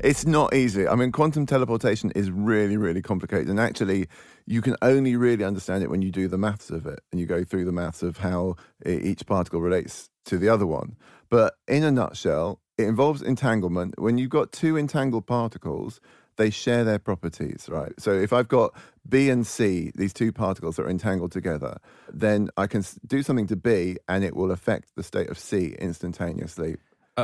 It's 0.02 0.24
not 0.24 0.54
easy. 0.54 0.88
I 0.88 0.94
mean, 0.94 1.12
quantum 1.12 1.44
teleportation 1.44 2.10
is 2.12 2.30
really, 2.30 2.76
really 2.76 3.02
complicated. 3.02 3.48
And 3.48 3.60
actually, 3.60 4.08
you 4.46 4.62
can 4.62 4.76
only 4.80 5.14
really 5.16 5.44
understand 5.44 5.82
it 5.82 5.90
when 5.90 6.00
you 6.00 6.10
do 6.10 6.26
the 6.26 6.38
maths 6.38 6.70
of 6.70 6.86
it 6.86 7.00
and 7.12 7.20
you 7.20 7.26
go 7.26 7.44
through 7.44 7.66
the 7.66 7.72
maths 7.72 8.02
of 8.02 8.18
how 8.18 8.56
each 8.86 9.26
particle 9.26 9.60
relates 9.60 10.08
to 10.24 10.38
the 10.38 10.48
other 10.48 10.66
one. 10.66 10.96
But 11.28 11.54
in 11.68 11.84
a 11.84 11.92
nutshell, 11.92 12.60
it 12.78 12.84
involves 12.84 13.20
entanglement. 13.20 14.00
When 14.00 14.16
you've 14.16 14.30
got 14.30 14.52
two 14.52 14.78
entangled 14.78 15.26
particles, 15.26 16.00
they 16.36 16.48
share 16.48 16.84
their 16.84 16.98
properties, 16.98 17.66
right? 17.68 17.92
So 17.98 18.12
if 18.12 18.32
I've 18.32 18.48
got 18.48 18.74
B 19.06 19.28
and 19.28 19.46
C, 19.46 19.92
these 19.94 20.14
two 20.14 20.32
particles 20.32 20.76
that 20.76 20.84
are 20.84 20.90
entangled 20.90 21.32
together, 21.32 21.76
then 22.10 22.48
I 22.56 22.66
can 22.66 22.84
do 23.06 23.22
something 23.22 23.46
to 23.48 23.56
B 23.56 23.98
and 24.08 24.24
it 24.24 24.34
will 24.34 24.50
affect 24.50 24.96
the 24.96 25.02
state 25.02 25.28
of 25.28 25.38
C 25.38 25.76
instantaneously. 25.78 26.76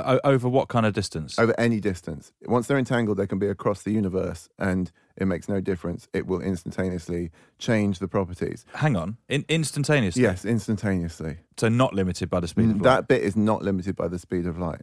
Uh, 0.04 0.18
over 0.24 0.48
what 0.48 0.68
kind 0.68 0.86
of 0.86 0.92
distance? 0.92 1.38
Over 1.38 1.54
any 1.58 1.80
distance. 1.80 2.32
Once 2.46 2.66
they're 2.66 2.78
entangled, 2.78 3.16
they 3.18 3.26
can 3.26 3.38
be 3.38 3.46
across 3.48 3.82
the 3.82 3.90
universe, 3.92 4.48
and 4.58 4.90
it 5.16 5.26
makes 5.26 5.48
no 5.48 5.60
difference. 5.60 6.08
It 6.12 6.26
will 6.26 6.40
instantaneously 6.40 7.30
change 7.58 7.98
the 7.98 8.08
properties. 8.08 8.64
Hang 8.74 8.96
on, 8.96 9.16
In- 9.28 9.44
instantaneously. 9.48 10.22
Yes, 10.22 10.44
instantaneously. 10.44 11.38
So 11.56 11.68
not 11.68 11.94
limited 11.94 12.28
by 12.30 12.40
the 12.40 12.48
speed 12.48 12.70
of 12.70 12.76
light. 12.76 12.82
That 12.82 13.08
bit 13.08 13.22
is 13.22 13.36
not 13.36 13.62
limited 13.62 13.96
by 13.96 14.08
the 14.08 14.18
speed 14.18 14.46
of 14.46 14.58
light. 14.58 14.82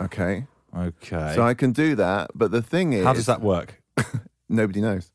Okay. 0.00 0.46
Okay. 0.76 1.32
So 1.34 1.42
I 1.42 1.54
can 1.54 1.72
do 1.72 1.94
that, 1.96 2.30
but 2.34 2.50
the 2.50 2.62
thing 2.62 2.92
is, 2.92 3.04
how 3.04 3.12
does 3.12 3.26
that 3.26 3.40
work? 3.40 3.82
nobody 4.48 4.80
knows. 4.80 5.10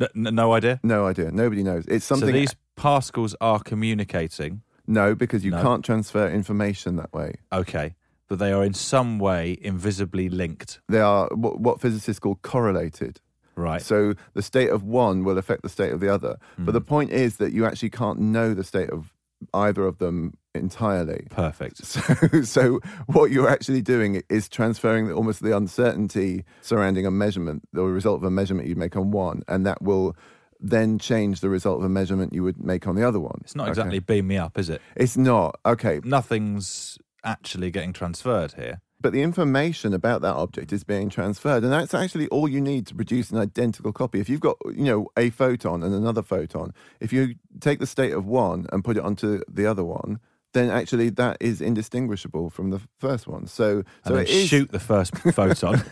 N- 0.00 0.34
no 0.34 0.52
idea. 0.52 0.78
No 0.82 1.06
idea. 1.06 1.30
Nobody 1.32 1.62
knows. 1.62 1.84
It's 1.88 2.04
something. 2.04 2.28
So 2.28 2.32
these 2.32 2.54
particles 2.76 3.34
are 3.40 3.58
communicating. 3.60 4.62
No, 4.88 5.14
because 5.14 5.44
you 5.44 5.52
No. 5.52 5.62
can't 5.62 5.84
transfer 5.84 6.28
information 6.28 6.96
that 6.96 7.12
way. 7.12 7.34
Okay, 7.52 7.94
but 8.26 8.38
they 8.38 8.52
are 8.52 8.64
in 8.64 8.74
some 8.74 9.18
way 9.18 9.56
invisibly 9.60 10.28
linked. 10.28 10.80
They 10.88 11.00
are 11.00 11.28
what, 11.28 11.60
what 11.60 11.80
physicists 11.80 12.18
call 12.18 12.36
correlated. 12.36 13.20
Right. 13.54 13.82
So 13.82 14.14
the 14.34 14.42
state 14.42 14.70
of 14.70 14.84
one 14.84 15.24
will 15.24 15.36
affect 15.36 15.62
the 15.62 15.68
state 15.68 15.92
of 15.92 16.00
the 16.00 16.08
other. 16.08 16.38
But 16.58 16.72
the 16.72 16.80
hmm. 16.80 16.86
point 16.86 17.10
is 17.10 17.36
that 17.36 17.52
you 17.52 17.66
actually 17.66 17.90
can't 17.90 18.18
know 18.18 18.54
the 18.54 18.64
state 18.64 18.90
of 18.90 19.12
either 19.52 19.84
of 19.84 19.98
them 19.98 20.36
entirely. 20.54 21.26
Perfect. 21.30 21.84
So, 21.84 22.42
so 22.42 22.80
what 23.06 23.30
you're 23.30 23.48
actually 23.48 23.82
doing 23.82 24.22
is 24.28 24.48
transferring 24.48 25.08
the, 25.08 25.14
almost 25.14 25.42
the 25.42 25.56
uncertainty 25.56 26.44
surrounding 26.60 27.06
a 27.06 27.10
measurement, 27.10 27.62
the 27.72 27.82
result 27.82 28.18
of 28.18 28.24
a 28.24 28.30
measurement 28.30 28.68
you 28.68 28.76
make 28.76 28.96
on 28.96 29.10
one, 29.10 29.42
and 29.48 29.66
that 29.66 29.82
will 29.82 30.16
then 30.60 30.98
change 30.98 31.40
the 31.40 31.48
result 31.48 31.78
of 31.78 31.84
a 31.84 31.88
measurement 31.88 32.32
you 32.32 32.42
would 32.42 32.62
make 32.62 32.86
on 32.86 32.94
the 32.96 33.06
other 33.06 33.20
one. 33.20 33.38
It's 33.42 33.54
not 33.54 33.64
Okay. 33.64 33.70
exactly 33.70 33.98
beam 34.00 34.26
me 34.26 34.36
up, 34.38 34.58
is 34.58 34.68
it? 34.68 34.80
It's 34.96 35.16
not. 35.16 35.58
Okay. 35.64 36.00
Nothing's 36.04 36.98
actually 37.24 37.70
getting 37.70 37.92
transferred 37.92 38.52
here. 38.52 38.80
But 39.00 39.12
the 39.12 39.22
information 39.22 39.94
about 39.94 40.22
that 40.22 40.34
object 40.34 40.72
is 40.72 40.82
being 40.82 41.08
transferred, 41.08 41.62
and 41.62 41.72
that's 41.72 41.94
actually 41.94 42.26
all 42.28 42.48
you 42.48 42.60
need 42.60 42.84
to 42.88 42.96
produce 42.96 43.30
an 43.30 43.38
identical 43.38 43.92
copy. 43.92 44.18
If 44.18 44.28
you've 44.28 44.40
got, 44.40 44.56
you 44.66 44.84
know, 44.84 45.06
a 45.16 45.30
photon 45.30 45.84
and 45.84 45.94
another 45.94 46.22
photon, 46.22 46.74
if 46.98 47.12
you 47.12 47.36
take 47.60 47.78
the 47.78 47.86
state 47.86 48.12
of 48.12 48.26
one 48.26 48.66
and 48.72 48.82
put 48.84 48.96
it 48.96 49.04
onto 49.04 49.40
the 49.48 49.66
other 49.66 49.84
one, 49.84 50.18
then 50.52 50.70
actually 50.70 51.10
that 51.10 51.36
is 51.40 51.60
indistinguishable 51.60 52.50
from 52.50 52.70
the 52.70 52.80
first 52.98 53.26
one. 53.26 53.46
So, 53.46 53.82
so 54.06 54.16
it 54.16 54.28
is, 54.28 54.48
shoot 54.48 54.70
the 54.70 54.80
first 54.80 55.16
photon. 55.34 55.82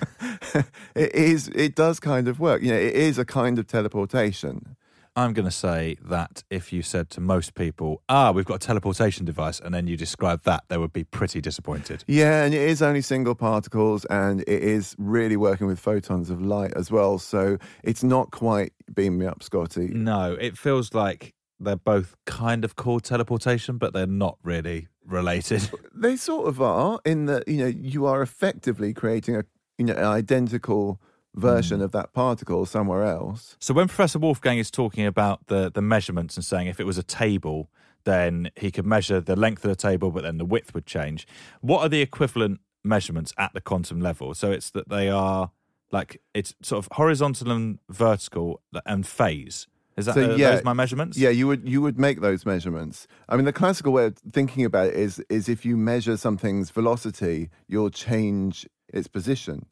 it 0.94 1.14
is. 1.14 1.48
It 1.48 1.74
does 1.74 2.00
kind 2.00 2.28
of 2.28 2.40
work. 2.40 2.62
You 2.62 2.72
know, 2.72 2.78
it 2.78 2.94
is 2.94 3.18
a 3.18 3.24
kind 3.24 3.58
of 3.58 3.66
teleportation. 3.66 4.76
I'm 5.18 5.32
going 5.32 5.46
to 5.46 5.50
say 5.50 5.96
that 6.04 6.44
if 6.50 6.74
you 6.74 6.82
said 6.82 7.08
to 7.10 7.22
most 7.22 7.54
people, 7.54 8.02
"Ah, 8.06 8.32
we've 8.32 8.44
got 8.44 8.56
a 8.56 8.66
teleportation 8.66 9.24
device," 9.24 9.58
and 9.58 9.74
then 9.74 9.86
you 9.86 9.96
describe 9.96 10.42
that, 10.42 10.64
they 10.68 10.76
would 10.76 10.92
be 10.92 11.04
pretty 11.04 11.40
disappointed. 11.40 12.04
Yeah, 12.06 12.44
and 12.44 12.52
it 12.52 12.60
is 12.60 12.82
only 12.82 13.00
single 13.00 13.34
particles, 13.34 14.04
and 14.06 14.42
it 14.42 14.62
is 14.62 14.94
really 14.98 15.38
working 15.38 15.66
with 15.66 15.78
photons 15.78 16.28
of 16.28 16.42
light 16.42 16.74
as 16.76 16.90
well. 16.90 17.18
So 17.18 17.56
it's 17.82 18.04
not 18.04 18.30
quite 18.30 18.74
beam 18.94 19.16
me 19.16 19.24
up, 19.24 19.42
Scotty. 19.42 19.88
No, 19.88 20.36
it 20.38 20.58
feels 20.58 20.92
like 20.92 21.32
they're 21.58 21.76
both 21.76 22.16
kind 22.24 22.64
of 22.64 22.76
called 22.76 23.04
teleportation, 23.04 23.78
but 23.78 23.92
they're 23.92 24.06
not 24.06 24.38
really 24.42 24.88
related. 25.04 25.70
They 25.98 26.16
sort 26.16 26.46
of 26.46 26.60
are 26.60 27.00
in 27.06 27.24
that 27.24 27.48
you 27.48 27.56
know 27.56 27.66
you 27.66 28.04
are 28.04 28.20
effectively 28.20 28.92
creating 28.92 29.34
a 29.36 29.44
you 29.78 29.86
know 29.86 29.94
an 29.94 30.04
identical 30.04 31.00
version 31.34 31.78
hmm. 31.78 31.84
of 31.84 31.92
that 31.92 32.12
particle 32.12 32.66
somewhere 32.66 33.02
else. 33.02 33.56
So 33.60 33.72
when 33.72 33.88
Professor 33.88 34.18
Wolfgang 34.18 34.58
is 34.58 34.70
talking 34.70 35.06
about 35.06 35.46
the 35.46 35.70
the 35.72 35.82
measurements 35.82 36.36
and 36.36 36.44
saying 36.44 36.66
if 36.66 36.80
it 36.80 36.84
was 36.84 36.98
a 36.98 37.02
table, 37.02 37.70
then 38.04 38.50
he 38.56 38.70
could 38.70 38.86
measure 38.86 39.20
the 39.20 39.36
length 39.36 39.64
of 39.64 39.70
the 39.70 39.76
table, 39.76 40.10
but 40.10 40.22
then 40.22 40.38
the 40.38 40.44
width 40.44 40.74
would 40.74 40.86
change. 40.86 41.26
What 41.60 41.80
are 41.80 41.88
the 41.88 42.02
equivalent 42.02 42.60
measurements 42.84 43.32
at 43.36 43.52
the 43.54 43.60
quantum 43.60 44.00
level? 44.00 44.34
So 44.34 44.52
it's 44.52 44.70
that 44.70 44.88
they 44.88 45.08
are 45.08 45.50
like 45.92 46.20
it's 46.34 46.54
sort 46.62 46.84
of 46.84 46.88
horizontal 46.92 47.50
and 47.50 47.78
vertical 47.88 48.62
and 48.84 49.06
phase. 49.06 49.66
Is 49.96 50.06
that 50.06 50.14
So, 50.14 50.32
uh, 50.32 50.36
yeah, 50.36 50.50
those 50.50 50.64
my 50.64 50.72
measurements? 50.72 51.16
Yeah, 51.16 51.30
you 51.30 51.46
would 51.46 51.68
you 51.68 51.80
would 51.80 51.98
make 51.98 52.20
those 52.20 52.44
measurements. 52.44 53.06
I 53.28 53.36
mean, 53.36 53.46
the 53.46 53.52
classical 53.52 53.92
way 53.92 54.06
of 54.06 54.16
thinking 54.32 54.64
about 54.64 54.88
it 54.88 54.94
is 54.94 55.22
is 55.30 55.48
if 55.48 55.64
you 55.64 55.76
measure 55.76 56.16
something's 56.16 56.70
velocity, 56.70 57.50
you'll 57.66 57.90
change 57.90 58.68
its 58.92 59.08
position. 59.08 59.66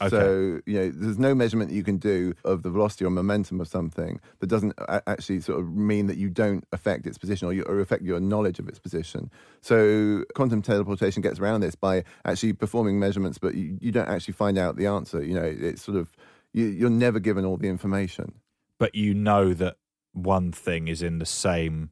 Okay. 0.00 0.10
So 0.10 0.60
you 0.66 0.78
know, 0.78 0.90
there's 0.94 1.18
no 1.18 1.34
measurement 1.34 1.70
that 1.70 1.74
you 1.74 1.82
can 1.82 1.96
do 1.96 2.34
of 2.44 2.62
the 2.62 2.70
velocity 2.70 3.06
or 3.06 3.10
momentum 3.10 3.60
of 3.62 3.66
something 3.66 4.20
that 4.40 4.46
doesn't 4.46 4.74
a- 4.78 5.08
actually 5.08 5.40
sort 5.40 5.58
of 5.58 5.74
mean 5.74 6.06
that 6.06 6.18
you 6.18 6.28
don't 6.28 6.64
affect 6.70 7.06
its 7.06 7.16
position 7.16 7.48
or, 7.48 7.54
you, 7.54 7.62
or 7.62 7.80
affect 7.80 8.02
your 8.02 8.20
knowledge 8.20 8.58
of 8.58 8.68
its 8.68 8.78
position. 8.78 9.30
So 9.62 10.24
quantum 10.34 10.60
teleportation 10.60 11.22
gets 11.22 11.40
around 11.40 11.62
this 11.62 11.74
by 11.74 12.04
actually 12.26 12.52
performing 12.52 13.00
measurements, 13.00 13.38
but 13.38 13.54
you, 13.54 13.78
you 13.80 13.90
don't 13.90 14.08
actually 14.08 14.34
find 14.34 14.58
out 14.58 14.76
the 14.76 14.86
answer. 14.86 15.24
You 15.24 15.34
know, 15.34 15.44
it's 15.44 15.82
sort 15.82 15.96
of 15.96 16.12
you, 16.52 16.66
you're 16.66 16.90
never 16.90 17.18
given 17.18 17.46
all 17.46 17.56
the 17.56 17.68
information. 17.68 18.34
But 18.78 18.94
you 18.94 19.14
know 19.14 19.54
that 19.54 19.76
one 20.12 20.52
thing 20.52 20.88
is 20.88 21.02
in 21.02 21.18
the 21.18 21.26
same 21.26 21.90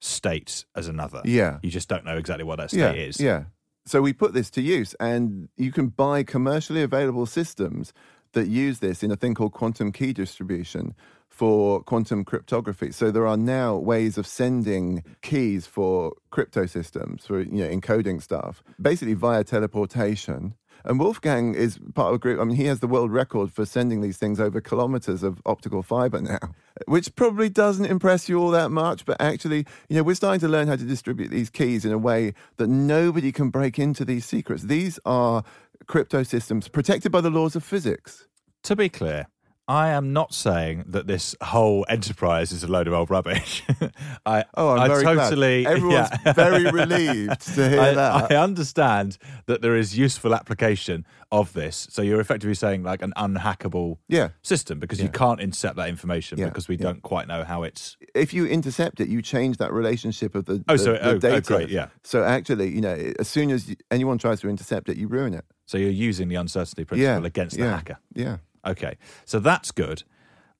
state 0.00 0.64
as 0.74 0.88
another. 0.88 1.22
Yeah. 1.24 1.58
You 1.62 1.70
just 1.70 1.88
don't 1.88 2.04
know 2.04 2.16
exactly 2.16 2.44
what 2.44 2.56
that 2.56 2.72
yeah, 2.72 2.90
state 2.90 3.08
is. 3.08 3.20
Yeah. 3.20 3.44
So 3.86 4.00
we 4.00 4.12
put 4.12 4.32
this 4.32 4.50
to 4.50 4.62
use, 4.62 4.94
and 4.98 5.48
you 5.56 5.70
can 5.70 5.88
buy 5.88 6.22
commercially 6.22 6.82
available 6.82 7.26
systems 7.26 7.92
that 8.32 8.48
use 8.48 8.78
this 8.78 9.02
in 9.02 9.10
a 9.10 9.16
thing 9.16 9.34
called 9.34 9.52
quantum 9.52 9.92
key 9.92 10.12
distribution 10.12 10.94
for 11.28 11.82
quantum 11.82 12.24
cryptography. 12.24 12.92
So 12.92 13.10
there 13.10 13.26
are 13.26 13.36
now 13.36 13.76
ways 13.76 14.16
of 14.16 14.26
sending 14.26 15.02
keys 15.20 15.66
for 15.66 16.14
crypto 16.30 16.66
systems 16.66 17.26
for 17.26 17.40
you 17.40 17.64
know 17.64 17.68
encoding 17.68 18.22
stuff, 18.22 18.62
basically 18.80 19.14
via 19.14 19.42
teleportation. 19.42 20.54
And 20.84 21.00
Wolfgang 21.00 21.54
is 21.54 21.78
part 21.94 22.08
of 22.08 22.16
a 22.16 22.18
group. 22.18 22.40
I 22.40 22.44
mean, 22.44 22.56
he 22.56 22.66
has 22.66 22.80
the 22.80 22.86
world 22.86 23.10
record 23.10 23.50
for 23.50 23.64
sending 23.64 24.02
these 24.02 24.18
things 24.18 24.38
over 24.38 24.60
kilometers 24.60 25.22
of 25.22 25.40
optical 25.46 25.82
fiber 25.82 26.20
now, 26.20 26.54
which 26.86 27.14
probably 27.14 27.48
doesn't 27.48 27.86
impress 27.86 28.28
you 28.28 28.38
all 28.38 28.50
that 28.50 28.70
much. 28.70 29.06
But 29.06 29.20
actually, 29.20 29.66
you 29.88 29.96
know, 29.96 30.02
we're 30.02 30.14
starting 30.14 30.40
to 30.40 30.48
learn 30.48 30.68
how 30.68 30.76
to 30.76 30.84
distribute 30.84 31.28
these 31.28 31.48
keys 31.48 31.84
in 31.84 31.92
a 31.92 31.98
way 31.98 32.34
that 32.58 32.68
nobody 32.68 33.32
can 33.32 33.48
break 33.48 33.78
into 33.78 34.04
these 34.04 34.26
secrets. 34.26 34.64
These 34.64 34.98
are 35.06 35.42
crypto 35.86 36.22
systems 36.22 36.68
protected 36.68 37.10
by 37.10 37.22
the 37.22 37.30
laws 37.30 37.56
of 37.56 37.64
physics. 37.64 38.26
To 38.64 38.76
be 38.76 38.88
clear, 38.88 39.26
I 39.66 39.88
am 39.90 40.12
not 40.12 40.34
saying 40.34 40.84
that 40.88 41.06
this 41.06 41.34
whole 41.42 41.86
enterprise 41.88 42.52
is 42.52 42.62
a 42.62 42.66
load 42.68 42.86
of 42.86 42.92
old 42.92 43.08
rubbish. 43.08 43.62
I, 44.26 44.44
Oh, 44.56 44.70
I'm 44.70 44.80
I 44.80 44.88
very 44.88 45.02
glad. 45.02 45.32
Everyone's 45.66 46.10
yeah. 46.26 46.32
very 46.34 46.70
relieved 46.70 47.40
to 47.54 47.70
hear 47.70 47.80
I, 47.80 47.94
that. 47.94 48.30
I 48.32 48.36
understand 48.36 49.16
that 49.46 49.62
there 49.62 49.74
is 49.74 49.96
useful 49.96 50.34
application 50.34 51.06
of 51.32 51.54
this. 51.54 51.88
So 51.90 52.02
you're 52.02 52.20
effectively 52.20 52.54
saying 52.54 52.82
like 52.82 53.00
an 53.00 53.14
unhackable 53.16 53.96
Yeah. 54.06 54.30
system 54.42 54.78
because 54.78 55.00
you 55.00 55.08
can't 55.08 55.40
intercept 55.40 55.76
that 55.76 55.88
information 55.88 56.38
Yeah, 56.38 56.46
because 56.48 56.68
we 56.68 56.76
don't 56.76 57.00
quite 57.02 57.26
know 57.26 57.42
how 57.42 57.62
it's. 57.62 57.96
if 58.14 58.34
you 58.34 58.44
intercept 58.46 59.00
it, 59.00 59.08
you 59.08 59.22
change 59.22 59.56
that 59.56 59.72
relationship 59.72 60.34
of 60.34 60.44
the, 60.44 60.62
Oh, 60.68 60.74
the, 60.76 60.78
so- 60.78 60.92
the 60.92 61.04
oh, 61.06 61.10
oh, 61.12 61.18
data. 61.18 61.40
great, 61.40 61.70
yeah. 61.70 61.86
So 62.02 62.22
actually, 62.22 62.68
you 62.68 62.82
know, 62.82 63.12
as 63.18 63.28
soon 63.28 63.50
as 63.50 63.74
anyone 63.90 64.18
tries 64.18 64.40
to 64.42 64.48
intercept 64.50 64.90
it, 64.90 64.98
you 64.98 65.08
ruin 65.08 65.32
it. 65.32 65.46
So 65.64 65.78
you're 65.78 65.88
using 65.88 66.28
the 66.28 66.34
uncertainty 66.36 66.84
principle 66.84 67.22
Yeah, 67.22 67.26
against 67.26 67.56
the 67.56 67.62
yeah, 67.64 67.70
hacker. 67.76 67.98
Yeah. 68.14 68.36
Okay, 68.66 68.96
so 69.24 69.38
that's 69.38 69.70
good. 69.70 70.02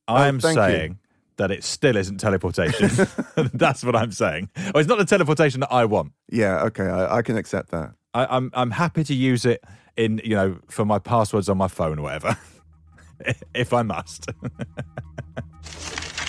Oh, 0.09 0.15
I'm 0.15 0.37
Oh, 0.37 0.41
thank 0.41 0.57
you. 0.57 0.63
saying 0.63 0.99
that 1.37 1.51
it 1.51 1.65
still 1.65 1.97
isn't 1.97 2.19
teleportation. 2.19 2.91
that's 3.55 3.83
what 3.83 3.97
I'm 3.97 4.13
saying. 4.13 4.51
Oh, 4.75 4.79
it's 4.79 4.89
not 4.89 4.99
the 4.99 5.05
teleportation 5.05 5.61
that 5.61 5.73
I 5.73 5.85
want. 5.87 6.13
Yeah. 6.31 6.63
Okay. 6.65 6.85
I, 6.85 7.17
I 7.19 7.23
can 7.23 7.37
accept 7.37 7.71
that. 7.71 7.93
I, 8.13 8.27
I'm 8.27 8.51
I'm 8.55 8.71
happy 8.71 9.03
to 9.05 9.15
use 9.15 9.45
it 9.45 9.65
in 9.97 10.21
you 10.25 10.35
know 10.37 10.59
for 10.69 10.85
my 10.85 10.99
passwords 10.99 11.49
on 11.49 11.57
my 11.59 11.69
phone 11.69 11.99
or 11.99 12.03
whatever, 12.03 12.37
if 13.55 13.73
I 13.73 13.83
must. 13.83 14.27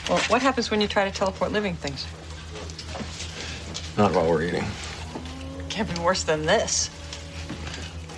Well, 0.09 0.19
what 0.27 0.41
happens 0.41 0.69
when 0.71 0.81
you 0.81 0.87
try 0.87 1.03
to 1.09 1.11
teleport 1.15 1.51
living 1.51 1.75
things? 1.75 2.05
Not 3.97 4.13
while 4.13 4.29
we're 4.29 4.43
eating. 4.43 4.65
Can't 5.69 5.93
be 5.93 5.99
worse 6.01 6.23
than 6.23 6.45
this. 6.45 6.89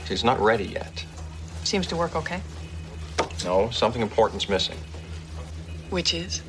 She's 0.06 0.24
not 0.24 0.39
ready 0.39 0.65
yet. 0.65 1.06
Seems 1.63 1.88
to 1.88 1.96
work 1.96 2.15
okay. 2.15 2.41
No, 3.43 3.69
something 3.69 4.01
important's 4.01 4.49
missing. 4.49 4.77
Which 5.89 6.13
is? 6.13 6.41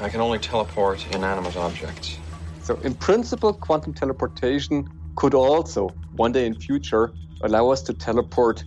I 0.00 0.08
can 0.08 0.20
only 0.20 0.38
teleport 0.38 1.06
inanimate 1.14 1.56
objects. 1.56 2.18
So 2.62 2.76
in 2.82 2.94
principle, 2.94 3.52
quantum 3.52 3.94
teleportation 3.94 4.88
could 5.16 5.34
also 5.34 5.88
one 6.16 6.32
day 6.32 6.46
in 6.46 6.54
future 6.54 7.12
allow 7.42 7.70
us 7.70 7.82
to 7.82 7.94
teleport 7.94 8.64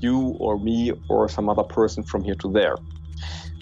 you 0.00 0.36
or 0.38 0.58
me 0.58 0.92
or 1.08 1.28
some 1.28 1.48
other 1.48 1.62
person 1.62 2.02
from 2.02 2.22
here 2.22 2.34
to 2.36 2.52
there. 2.52 2.76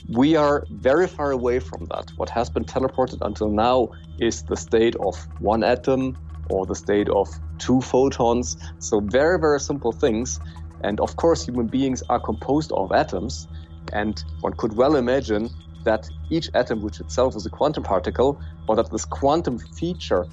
We 0.09 0.37
are 0.37 0.65
very 0.71 1.09
far 1.09 1.31
away 1.33 1.59
from 1.59 1.87
that. 1.87 2.11
What 2.17 2.29
has 2.31 2.51
been 2.51 2.65
teleported 2.65 3.19
until 3.23 3.51
now 3.51 3.89
is 4.21 4.43
the 4.43 4.57
state 4.57 4.95
of 4.97 5.17
one 5.41 5.65
atom 5.65 6.17
or 6.49 6.65
the 6.67 6.75
state 6.75 7.09
of 7.09 7.29
two 7.59 7.81
photons. 7.81 8.57
So 8.79 9.01
very, 9.01 9.39
very 9.39 9.59
simple 9.59 9.93
things. 9.93 10.39
And 10.83 11.01
of 11.01 11.17
course, 11.17 11.45
human 11.45 11.67
beings 11.67 12.03
are 12.09 12.21
composed 12.21 12.73
of 12.73 12.93
atoms. 12.93 13.47
And 13.93 14.23
one 14.41 14.53
could 14.55 14.77
well 14.77 14.97
imagine 14.97 15.49
that 15.85 16.09
each 16.31 16.51
atom, 16.55 16.83
which 16.83 17.01
itself 17.01 17.37
is 17.37 17.47
a 17.47 17.51
quantum 17.51 17.83
particle, 17.83 18.41
or 18.69 18.77
that 18.77 18.91
this 18.91 19.05
quantum 19.05 19.59
feature 19.59 20.27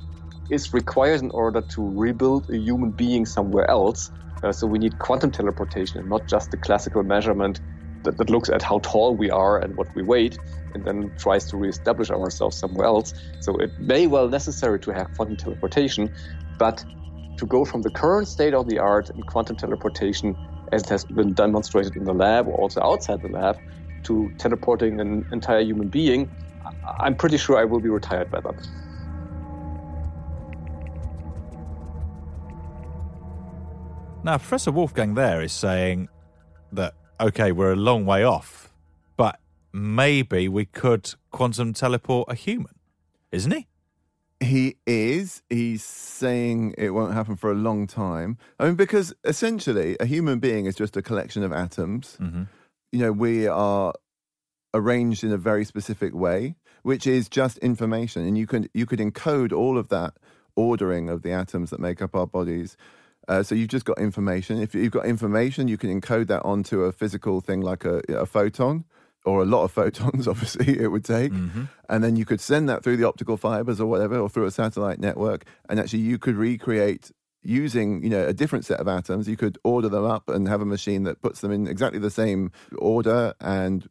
is 0.49 0.73
required 0.73 1.21
in 1.21 1.31
order 1.31 1.61
to 1.61 1.91
rebuild 1.95 2.49
a 2.49 2.57
human 2.57 2.91
being 2.91 3.25
somewhere 3.25 3.69
else. 3.69 4.11
Uh, 4.41 4.51
so 4.51 4.67
we 4.67 4.79
need 4.79 4.99
quantum 4.99 5.31
teleportation 5.31 5.99
and 5.99 6.09
not 6.09 6.27
just 6.27 6.51
the 6.51 6.57
classical 6.57 7.03
measurement 7.03 7.61
that, 8.03 8.17
that 8.17 8.29
looks 8.29 8.49
at 8.49 8.61
how 8.61 8.79
tall 8.79 9.15
we 9.15 9.29
are 9.29 9.57
and 9.57 9.75
what 9.75 9.87
we 9.95 10.03
weight 10.03 10.37
and 10.73 10.83
then 10.85 11.11
tries 11.17 11.45
to 11.45 11.57
reestablish 11.57 12.09
ourselves 12.09 12.57
somewhere 12.57 12.87
else. 12.87 13.13
So 13.39 13.55
it 13.57 13.71
may 13.79 14.07
well 14.07 14.27
necessary 14.27 14.79
to 14.81 14.91
have 14.91 15.07
quantum 15.15 15.37
teleportation, 15.37 16.09
but 16.57 16.83
to 17.37 17.45
go 17.45 17.65
from 17.65 17.81
the 17.81 17.89
current 17.89 18.27
state 18.27 18.53
of 18.53 18.67
the 18.67 18.79
art 18.79 19.09
in 19.09 19.21
quantum 19.23 19.55
teleportation, 19.55 20.37
as 20.71 20.83
it 20.83 20.89
has 20.89 21.05
been 21.05 21.33
demonstrated 21.33 21.95
in 21.95 22.03
the 22.03 22.13
lab 22.13 22.47
or 22.47 22.53
also 22.53 22.81
outside 22.81 23.21
the 23.21 23.29
lab, 23.29 23.57
to 24.03 24.31
teleporting 24.37 24.99
an 24.99 25.25
entire 25.31 25.61
human 25.61 25.87
being, 25.87 26.29
I'm 26.99 27.15
pretty 27.15 27.37
sure 27.37 27.57
I 27.57 27.65
will 27.65 27.79
be 27.79 27.89
retired 27.89 28.29
by 28.29 28.41
then. 28.41 28.57
now, 34.23 34.37
Professor 34.37 34.71
Wolfgang 34.71 35.15
there 35.15 35.41
is 35.41 35.51
saying 35.51 36.07
that 36.71 36.93
okay, 37.19 37.51
we're 37.51 37.73
a 37.73 37.77
long 37.77 38.05
way 38.05 38.23
off, 38.23 38.73
but 39.17 39.39
maybe 39.71 40.47
we 40.47 40.65
could 40.65 41.13
quantum 41.31 41.73
teleport 41.73 42.29
a 42.31 42.35
human, 42.35 42.73
isn't 43.31 43.51
he? 43.51 43.67
He 44.43 44.77
is. 44.85 45.41
He's 45.49 45.83
saying 45.83 46.75
it 46.77 46.91
won't 46.91 47.13
happen 47.13 47.35
for 47.35 47.51
a 47.51 47.55
long 47.55 47.87
time. 47.87 48.37
I 48.59 48.65
mean, 48.65 48.75
because 48.75 49.13
essentially, 49.23 49.97
a 49.99 50.05
human 50.05 50.39
being 50.39 50.65
is 50.65 50.75
just 50.75 50.97
a 50.97 51.01
collection 51.01 51.43
of 51.43 51.51
atoms. 51.51 52.17
You 52.91 52.99
know, 52.99 53.11
we 53.11 53.47
are 53.47 53.93
arranged 54.73 55.23
in 55.23 55.31
a 55.31 55.37
very 55.37 55.65
specific 55.65 56.13
way, 56.13 56.55
which 56.83 57.07
is 57.07 57.29
just 57.29 57.57
information, 57.59 58.25
and 58.27 58.37
you 58.37 58.47
can 58.47 58.67
you 58.73 58.85
could 58.85 58.99
encode 58.99 59.51
all 59.51 59.77
of 59.77 59.89
that 59.89 60.13
ordering 60.55 61.09
of 61.09 61.21
the 61.23 61.31
atoms 61.31 61.69
that 61.71 61.79
make 61.79 62.01
up 62.01 62.15
our 62.15 62.27
bodies. 62.27 62.77
Uh, 63.27 63.41
so 63.41 63.55
you've 63.55 63.69
just 63.69 63.85
got 63.85 63.97
information. 63.99 64.61
If 64.61 64.75
you've 64.75 64.91
got 64.91 65.05
information, 65.05 65.67
you 65.67 65.77
can 65.77 65.89
encode 66.01 66.27
that 66.27 66.43
onto 66.43 66.83
a 66.83 66.91
physical 66.91 67.39
thing 67.39 67.61
like 67.61 67.85
a, 67.85 68.01
a 68.09 68.25
photon. 68.25 68.83
Or 69.25 69.41
a 69.41 69.45
lot 69.45 69.63
of 69.63 69.71
photons, 69.71 70.27
obviously, 70.33 70.79
it 70.79 70.87
would 70.87 71.05
take. 71.05 71.31
Mm-hmm. 71.31 71.63
And 71.89 72.03
then 72.03 72.15
you 72.15 72.25
could 72.25 72.41
send 72.41 72.67
that 72.69 72.83
through 72.83 72.97
the 72.97 73.07
optical 73.07 73.37
fibers 73.37 73.79
or 73.79 73.85
whatever, 73.87 74.17
or 74.19 74.29
through 74.29 74.45
a 74.45 74.51
satellite 74.51 74.99
network. 74.99 75.45
And 75.69 75.79
actually, 75.79 75.99
you 75.99 76.17
could 76.17 76.35
recreate 76.35 77.11
using 77.45 78.01
you 78.01 78.09
know 78.09 78.25
a 78.25 78.31
different 78.31 78.63
set 78.63 78.79
of 78.79 78.87
atoms 78.87 79.27
you 79.27 79.35
could 79.35 79.57
order 79.65 79.89
them 79.89 80.05
up 80.05 80.29
and 80.29 80.47
have 80.47 80.61
a 80.61 80.65
machine 80.65 81.03
that 81.03 81.21
puts 81.21 81.41
them 81.41 81.51
in 81.51 81.67
exactly 81.67 81.99
the 81.99 82.09
same 82.09 82.49
order 82.77 83.33
and 83.41 83.89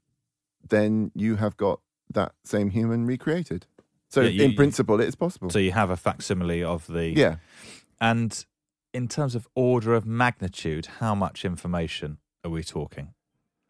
then 0.71 1.11
you 1.15 1.37
have 1.37 1.55
got 1.59 1.79
that 2.09 2.33
same 2.45 2.71
human 2.71 3.05
recreated 3.05 3.67
so 4.09 4.23
Yeah, 4.23 4.29
you- 4.31 4.45
in 4.45 4.55
principle 4.55 4.99
it's 5.03 5.15
possible 5.17 5.51
So 5.51 5.59
you 5.59 5.73
have 5.73 5.91
a 5.91 5.99
facsimile 5.99 6.63
of 6.65 6.87
the. 6.87 7.09
Yeah. 7.11 7.37
And 8.01 8.45
in 8.95 9.07
terms 9.09 9.35
of 9.35 9.47
order 9.55 9.95
of 9.95 10.05
magnitude, 10.07 10.87
how 11.01 11.15
much 11.15 11.45
information 11.45 12.19
are 12.45 12.51
we 12.51 12.63
talking? 12.63 13.13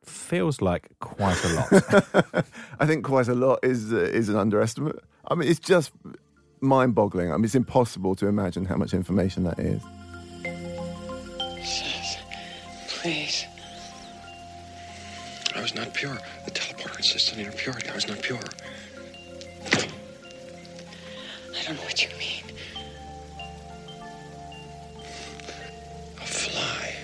Feels 0.05 0.61
like 0.61 0.88
quite 1.01 1.43
a 1.45 1.49
lot. 1.55 2.45
I 2.81 2.87
think 2.87 3.05
quite 3.05 3.29
a 3.29 3.35
lot 3.35 3.61
is 3.62 3.93
uh, 3.93 3.97
is 3.97 4.29
an 4.29 4.37
underestimate. 4.37 4.99
I 5.29 5.35
mean, 5.37 5.49
it's 5.49 5.61
just 5.61 5.93
mind-boggling. 6.61 7.31
I 7.33 7.37
mean, 7.37 7.45
it's 7.45 7.55
impossible 7.55 8.15
to 8.17 8.27
imagine 8.27 8.65
how 8.65 8.77
much 8.77 8.95
information 8.95 9.45
that 9.45 9.59
is. 9.59 9.81
Please. 12.88 13.47
I 15.55 15.61
was 15.61 15.75
not 15.75 15.93
pure. 15.93 16.17
The 16.45 16.51
teleporter 16.51 16.97
insists 16.97 17.33
on 17.33 17.38
your 17.41 17.53
purity. 17.53 17.88
I 17.88 17.95
was 17.95 18.09
not 18.09 18.23
pure. 18.23 18.38
I 21.59 21.65
don't 21.67 21.77
know 21.77 21.83
what 21.83 22.03
you 22.03 22.09
mean. 22.19 22.45
A 26.21 26.25
fly 26.25 26.95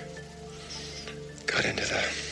got 1.46 1.64
into 1.64 1.84
the 1.84 2.27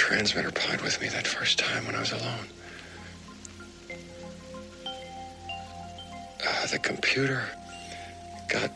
transmitter 0.00 0.50
pod 0.50 0.80
with 0.80 0.98
me 1.02 1.08
that 1.08 1.26
first 1.26 1.58
time 1.58 1.84
when 1.84 1.94
I 1.94 2.00
was 2.00 2.12
alone. 2.12 2.46
Uh, 6.48 6.66
the 6.68 6.78
computer 6.78 7.42
got 8.48 8.72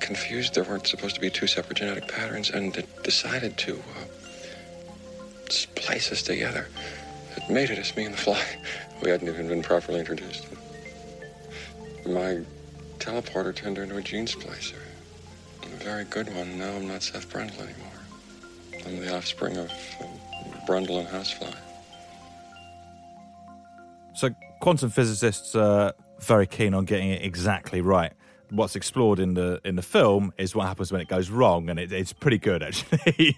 confused. 0.00 0.54
There 0.54 0.64
weren't 0.64 0.86
supposed 0.86 1.14
to 1.14 1.20
be 1.20 1.28
two 1.28 1.46
separate 1.46 1.76
genetic 1.76 2.08
patterns, 2.08 2.48
and 2.48 2.74
it 2.74 2.88
decided 3.02 3.58
to 3.58 3.74
uh, 3.74 5.50
splice 5.50 6.10
us 6.10 6.22
together. 6.22 6.68
It 7.36 7.50
mated 7.50 7.78
us, 7.78 7.94
me 7.94 8.06
and 8.06 8.14
the 8.14 8.18
fly. 8.18 8.42
We 9.02 9.10
hadn't 9.10 9.28
even 9.28 9.46
been 9.46 9.62
properly 9.62 10.00
introduced. 10.00 10.46
My 12.06 12.40
teleporter 12.98 13.54
turned 13.54 13.76
into 13.76 13.98
a 13.98 14.02
gene 14.02 14.26
splicer. 14.26 14.80
A 15.62 15.66
very 15.84 16.04
good 16.04 16.34
one. 16.34 16.58
Now 16.58 16.72
I'm 16.76 16.88
not 16.88 17.02
Seth 17.02 17.28
Brundle 17.28 17.60
anymore. 17.60 17.96
I'm 18.86 19.00
the 19.00 19.14
offspring 19.14 19.58
of 19.58 19.70
um, 20.00 20.05
Brundle 20.66 20.98
and 20.98 21.08
Housefly. 21.08 21.54
So 24.14 24.30
quantum 24.60 24.90
physicists 24.90 25.54
are 25.54 25.92
very 26.20 26.46
keen 26.46 26.74
on 26.74 26.84
getting 26.84 27.10
it 27.10 27.22
exactly 27.22 27.80
right. 27.80 28.12
What's 28.50 28.76
explored 28.76 29.18
in 29.18 29.34
the 29.34 29.60
in 29.64 29.76
the 29.76 29.82
film 29.82 30.32
is 30.38 30.54
what 30.54 30.66
happens 30.66 30.92
when 30.92 31.00
it 31.00 31.08
goes 31.08 31.30
wrong, 31.30 31.68
and 31.68 31.78
it, 31.78 31.92
it's 31.92 32.12
pretty 32.12 32.38
good 32.38 32.62
actually. 32.62 33.36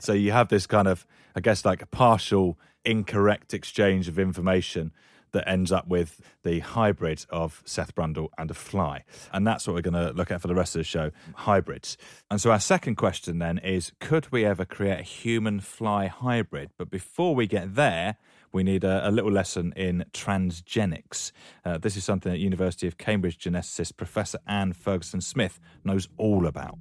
so 0.00 0.12
you 0.12 0.32
have 0.32 0.48
this 0.48 0.66
kind 0.66 0.88
of, 0.88 1.06
I 1.34 1.40
guess, 1.40 1.64
like 1.64 1.82
a 1.82 1.86
partial 1.86 2.58
incorrect 2.84 3.52
exchange 3.52 4.08
of 4.08 4.18
information 4.18 4.92
that 5.36 5.48
ends 5.48 5.70
up 5.70 5.86
with 5.86 6.20
the 6.42 6.60
hybrid 6.60 7.26
of 7.30 7.62
Seth 7.64 7.94
Brundle 7.94 8.28
and 8.38 8.50
a 8.50 8.54
fly. 8.54 9.04
And 9.32 9.46
that's 9.46 9.66
what 9.66 9.74
we're 9.74 9.82
going 9.82 9.94
to 9.94 10.12
look 10.12 10.30
at 10.30 10.40
for 10.40 10.48
the 10.48 10.54
rest 10.54 10.74
of 10.74 10.80
the 10.80 10.84
show 10.84 11.10
hybrids. 11.34 11.98
And 12.30 12.40
so, 12.40 12.50
our 12.50 12.60
second 12.60 12.96
question 12.96 13.38
then 13.38 13.58
is 13.58 13.92
could 14.00 14.32
we 14.32 14.44
ever 14.44 14.64
create 14.64 15.00
a 15.00 15.02
human 15.04 15.60
fly 15.60 16.06
hybrid? 16.06 16.70
But 16.78 16.90
before 16.90 17.34
we 17.34 17.46
get 17.46 17.74
there, 17.74 18.16
we 18.52 18.62
need 18.62 18.84
a, 18.84 19.06
a 19.06 19.10
little 19.10 19.30
lesson 19.30 19.74
in 19.76 20.06
transgenics. 20.12 21.32
Uh, 21.64 21.76
this 21.76 21.96
is 21.96 22.04
something 22.04 22.32
that 22.32 22.38
University 22.38 22.86
of 22.86 22.96
Cambridge 22.96 23.38
geneticist 23.38 23.96
Professor 23.96 24.38
Anne 24.46 24.72
Ferguson 24.72 25.20
Smith 25.20 25.60
knows 25.84 26.08
all 26.16 26.46
about. 26.46 26.78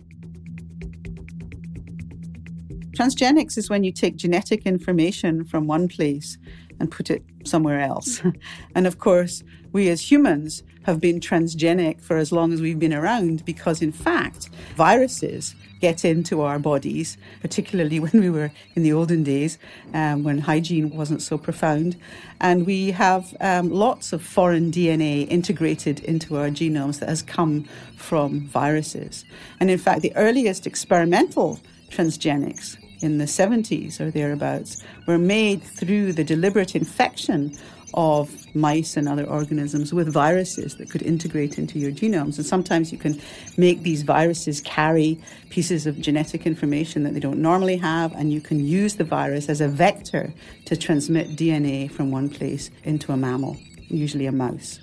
Transgenics 2.96 3.58
is 3.58 3.70
when 3.70 3.84
you 3.84 3.92
take 3.92 4.16
genetic 4.16 4.66
information 4.66 5.44
from 5.44 5.68
one 5.68 5.90
place 5.90 6.38
and 6.80 6.92
put 6.92 7.10
it 7.10 7.24
somewhere 7.44 7.80
else. 7.80 8.22
and 8.76 8.88
of 8.88 9.00
course, 9.00 9.44
we 9.72 9.90
as 9.90 10.12
humans 10.12 10.64
have 10.84 11.02
been 11.02 11.20
transgenic 11.20 12.00
for 12.00 12.18
as 12.18 12.32
long 12.32 12.54
as 12.54 12.62
we've 12.62 12.80
been 12.80 12.94
around 12.94 13.44
because, 13.44 13.82
in 13.82 13.92
fact, 13.92 14.50
viruses 14.76 15.56
get 15.82 16.06
into 16.06 16.42
our 16.42 16.60
bodies, 16.60 17.18
particularly 17.42 18.00
when 18.06 18.22
we 18.22 18.30
were 18.30 18.52
in 18.76 18.84
the 18.84 18.94
olden 18.94 19.24
days 19.24 19.58
um, 19.94 20.24
when 20.24 20.38
hygiene 20.38 20.90
wasn't 20.92 21.22
so 21.22 21.38
profound. 21.38 21.98
And 22.40 22.66
we 22.66 22.92
have 22.92 23.36
um, 23.42 23.70
lots 23.70 24.14
of 24.14 24.22
foreign 24.22 24.72
DNA 24.72 25.28
integrated 25.28 26.00
into 26.02 26.38
our 26.38 26.50
genomes 26.50 27.00
that 27.00 27.10
has 27.10 27.22
come 27.22 27.66
from 27.98 28.48
viruses. 28.48 29.26
And 29.60 29.72
in 29.72 29.80
fact, 29.80 30.02
the 30.02 30.16
earliest 30.16 30.68
experimental 30.68 31.60
transgenics 31.90 32.78
in 33.02 33.18
the 33.18 33.26
70s 33.26 34.00
or 34.00 34.12
thereabouts 34.12 34.84
were 35.08 35.18
made 35.18 35.62
through 35.62 36.14
the 36.14 36.24
deliberate 36.24 36.76
infection 36.76 37.56
of 37.96 38.54
mice 38.54 38.98
and 38.98 39.08
other 39.08 39.26
organisms 39.26 39.94
with 39.94 40.12
viruses 40.12 40.76
that 40.76 40.90
could 40.90 41.02
integrate 41.02 41.58
into 41.58 41.80
your 41.80 41.92
genomes. 41.92 42.36
And 42.36 42.46
sometimes 42.46 42.92
you 42.92 42.98
can 42.98 43.20
make 43.58 43.84
these 43.84 44.02
viruses 44.02 44.60
carry 44.62 45.20
pieces 45.50 45.88
of 45.88 46.00
genetic 46.02 46.46
information 46.46 47.04
that 47.04 47.14
they 47.14 47.20
don't 47.20 47.42
normally 47.42 47.78
have, 47.78 48.14
and 48.14 48.34
you 48.34 48.42
can 48.42 48.66
use 48.66 48.96
the 48.96 49.06
virus 49.06 49.48
as 49.48 49.62
a 49.62 49.68
vector 49.68 50.34
to 50.66 50.76
transmit 50.76 51.36
DNA 51.38 51.90
from 51.90 52.12
one 52.12 52.30
place 52.30 52.70
into 52.84 53.14
a 53.14 53.18
mammal, 53.18 53.58
usually 53.88 54.26
a 54.26 54.32
mouse. 54.32 54.80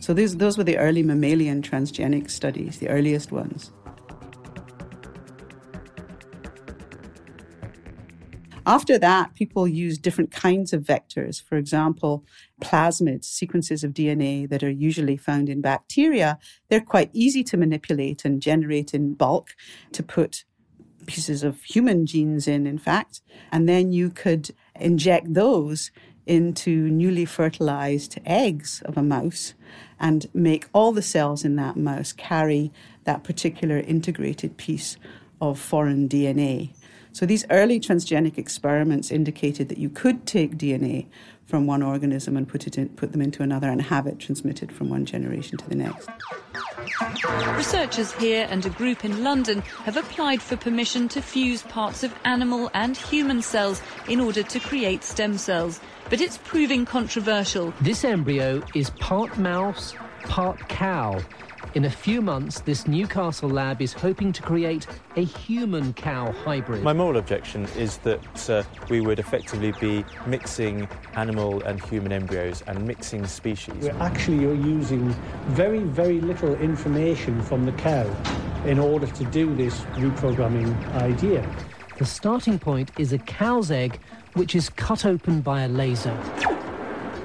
So 0.00 0.14
these, 0.14 0.36
those 0.36 0.56
were 0.56 0.64
the 0.64 0.78
early 0.78 1.02
mammalian 1.02 1.62
transgenic 1.62 2.30
studies, 2.30 2.78
the 2.78 2.88
earliest 2.88 3.32
ones. 3.32 3.72
After 8.64 8.96
that, 8.98 9.34
people 9.34 9.66
use 9.66 9.98
different 9.98 10.30
kinds 10.30 10.72
of 10.72 10.84
vectors. 10.84 11.42
For 11.42 11.56
example, 11.56 12.24
plasmids, 12.60 13.24
sequences 13.24 13.82
of 13.82 13.92
DNA 13.92 14.48
that 14.48 14.62
are 14.62 14.70
usually 14.70 15.16
found 15.16 15.48
in 15.48 15.60
bacteria, 15.60 16.38
they're 16.68 16.80
quite 16.80 17.10
easy 17.12 17.42
to 17.44 17.56
manipulate 17.56 18.24
and 18.24 18.40
generate 18.40 18.94
in 18.94 19.14
bulk 19.14 19.50
to 19.92 20.02
put 20.02 20.44
pieces 21.06 21.42
of 21.42 21.60
human 21.62 22.06
genes 22.06 22.46
in, 22.46 22.66
in 22.66 22.78
fact. 22.78 23.20
And 23.50 23.68
then 23.68 23.90
you 23.90 24.10
could 24.10 24.50
inject 24.78 25.34
those 25.34 25.90
into 26.24 26.88
newly 26.88 27.24
fertilized 27.24 28.20
eggs 28.24 28.80
of 28.84 28.96
a 28.96 29.02
mouse 29.02 29.54
and 29.98 30.28
make 30.32 30.68
all 30.72 30.92
the 30.92 31.02
cells 31.02 31.44
in 31.44 31.56
that 31.56 31.76
mouse 31.76 32.12
carry 32.12 32.70
that 33.04 33.24
particular 33.24 33.78
integrated 33.78 34.56
piece 34.56 34.96
of 35.40 35.58
foreign 35.58 36.08
DNA. 36.08 36.70
So 37.12 37.26
these 37.26 37.44
early 37.50 37.78
transgenic 37.78 38.38
experiments 38.38 39.10
indicated 39.10 39.68
that 39.68 39.78
you 39.78 39.90
could 39.90 40.26
take 40.26 40.56
DNA 40.56 41.06
from 41.44 41.66
one 41.66 41.82
organism 41.82 42.36
and 42.38 42.48
put 42.48 42.66
it 42.66 42.78
in, 42.78 42.88
put 42.90 43.12
them 43.12 43.20
into 43.20 43.42
another 43.42 43.68
and 43.68 43.82
have 43.82 44.06
it 44.06 44.18
transmitted 44.18 44.72
from 44.72 44.88
one 44.88 45.04
generation 45.04 45.58
to 45.58 45.68
the 45.68 45.74
next. 45.74 46.08
Researchers 47.56 48.12
here 48.14 48.46
and 48.50 48.64
a 48.64 48.70
group 48.70 49.04
in 49.04 49.22
London 49.22 49.60
have 49.84 49.98
applied 49.98 50.40
for 50.40 50.56
permission 50.56 51.08
to 51.08 51.20
fuse 51.20 51.62
parts 51.64 52.02
of 52.02 52.14
animal 52.24 52.70
and 52.72 52.96
human 52.96 53.42
cells 53.42 53.82
in 54.08 54.18
order 54.18 54.42
to 54.42 54.58
create 54.58 55.04
stem 55.04 55.36
cells. 55.36 55.80
But 56.08 56.22
it's 56.22 56.38
proving 56.38 56.86
controversial. 56.86 57.74
This 57.82 58.04
embryo 58.04 58.62
is 58.74 58.88
part 58.90 59.38
mouse, 59.38 59.94
part 60.24 60.68
cow. 60.68 61.20
In 61.74 61.86
a 61.86 61.90
few 61.90 62.20
months, 62.20 62.60
this 62.60 62.86
Newcastle 62.86 63.48
lab 63.48 63.80
is 63.80 63.92
hoping 63.94 64.32
to 64.32 64.42
create 64.42 64.86
a 65.16 65.24
human 65.24 65.94
cow 65.94 66.30
hybrid. 66.30 66.82
My 66.82 66.92
moral 66.92 67.16
objection 67.16 67.66
is 67.76 67.96
that 67.98 68.50
uh, 68.50 68.62
we 68.90 69.00
would 69.00 69.18
effectively 69.18 69.72
be 69.80 70.04
mixing 70.26 70.86
animal 71.14 71.62
and 71.62 71.82
human 71.84 72.12
embryos 72.12 72.62
and 72.66 72.86
mixing 72.86 73.26
species. 73.26 73.74
We're 73.80 74.02
actually 74.02 74.40
you're 74.40 74.54
using 74.54 75.14
very, 75.48 75.80
very 75.80 76.20
little 76.20 76.54
information 76.56 77.42
from 77.42 77.64
the 77.64 77.72
cow 77.72 78.06
in 78.66 78.78
order 78.78 79.06
to 79.06 79.24
do 79.26 79.54
this 79.54 79.80
reprogramming 79.96 80.76
idea. 80.94 81.48
The 81.98 82.04
starting 82.04 82.58
point 82.58 82.90
is 82.98 83.12
a 83.12 83.18
cow's 83.18 83.70
egg, 83.70 83.98
which 84.34 84.54
is 84.54 84.68
cut 84.68 85.06
open 85.06 85.40
by 85.40 85.62
a 85.62 85.68
laser. 85.68 86.16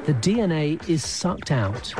The 0.06 0.13
DNA 0.13 0.88
is 0.88 1.04
sucked 1.04 1.52
out. 1.52 1.93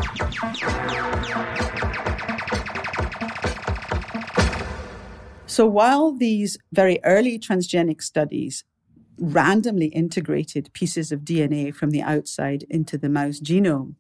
So 5.58 5.66
while 5.66 6.12
these 6.12 6.60
very 6.72 7.00
early 7.04 7.40
transgenic 7.40 8.04
studies 8.04 8.64
randomly 9.18 9.88
integrated 9.88 10.72
pieces 10.74 11.12
of 11.12 11.22
DNA 11.22 11.74
from 11.74 11.90
the 11.90 12.04
outside 12.04 12.62
into 12.70 12.96
the 12.96 13.10
mouse 13.10 13.40
genome, 13.40 13.96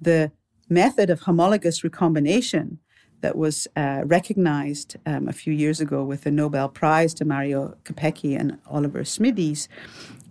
the 0.00 0.32
method 0.68 1.08
of 1.08 1.20
homologous 1.20 1.84
recombination 1.84 2.80
that 3.20 3.36
was 3.36 3.68
uh, 3.76 4.02
recognized 4.06 4.96
um, 5.06 5.28
a 5.28 5.32
few 5.32 5.52
years 5.52 5.80
ago 5.80 6.02
with 6.02 6.22
the 6.22 6.32
Nobel 6.32 6.68
Prize 6.68 7.14
to 7.14 7.24
Mario 7.24 7.76
Capecchi 7.84 8.36
and 8.36 8.58
Oliver 8.66 9.04
Smithies 9.04 9.68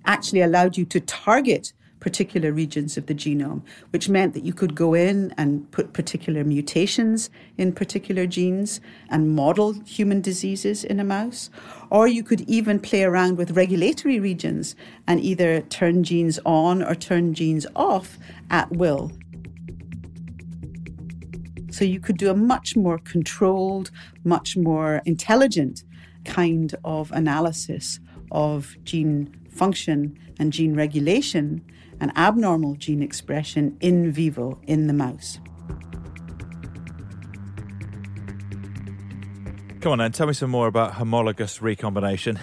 actually 0.03 0.41
allowed 0.41 0.75
you 0.75 0.83
to 0.83 0.99
target 0.99 1.71
particular 2.01 2.51
regions 2.51 2.97
of 2.97 3.05
the 3.05 3.15
genome, 3.15 3.61
which 3.91 4.09
meant 4.09 4.33
that 4.33 4.43
you 4.43 4.51
could 4.51 4.75
go 4.75 4.93
in 4.93 5.33
and 5.37 5.71
put 5.71 5.93
particular 5.93 6.43
mutations 6.43 7.29
in 7.57 7.71
particular 7.71 8.25
genes 8.25 8.81
and 9.09 9.29
model 9.29 9.73
human 9.85 10.19
diseases 10.19 10.83
in 10.83 10.99
a 10.99 11.03
mouse. 11.03 11.49
Or 11.89 12.07
you 12.07 12.23
could 12.23 12.41
even 12.41 12.79
play 12.79 13.03
around 13.03 13.37
with 13.37 13.51
regulatory 13.51 14.19
regions 14.19 14.75
and 15.07 15.21
either 15.21 15.61
turn 15.61 16.03
genes 16.03 16.39
on 16.43 16.83
or 16.83 16.95
turn 16.95 17.33
genes 17.33 17.65
off 17.75 18.17
at 18.49 18.69
will. 18.71 19.11
So 21.69 21.85
you 21.85 21.99
could 21.99 22.17
do 22.17 22.29
a 22.29 22.35
much 22.35 22.75
more 22.75 22.97
controlled, 22.97 23.91
much 24.25 24.57
more 24.57 25.01
intelligent 25.05 25.83
kind 26.25 26.75
of 26.83 27.11
analysis 27.11 27.99
of 28.31 28.75
gene 28.83 29.33
function 29.49 30.17
and 30.39 30.51
gene 30.51 30.75
regulation 30.75 31.63
and 32.01 32.11
abnormal 32.17 32.75
gene 32.75 33.01
expression 33.01 33.77
in 33.79 34.11
vivo 34.11 34.59
in 34.67 34.87
the 34.87 34.93
mouse. 34.93 35.39
Come 39.81 39.93
on 39.93 39.97
then, 39.97 40.11
tell 40.11 40.27
me 40.27 40.33
some 40.33 40.51
more 40.51 40.67
about 40.67 40.93
homologous 40.93 41.59
recombination. 41.59 42.37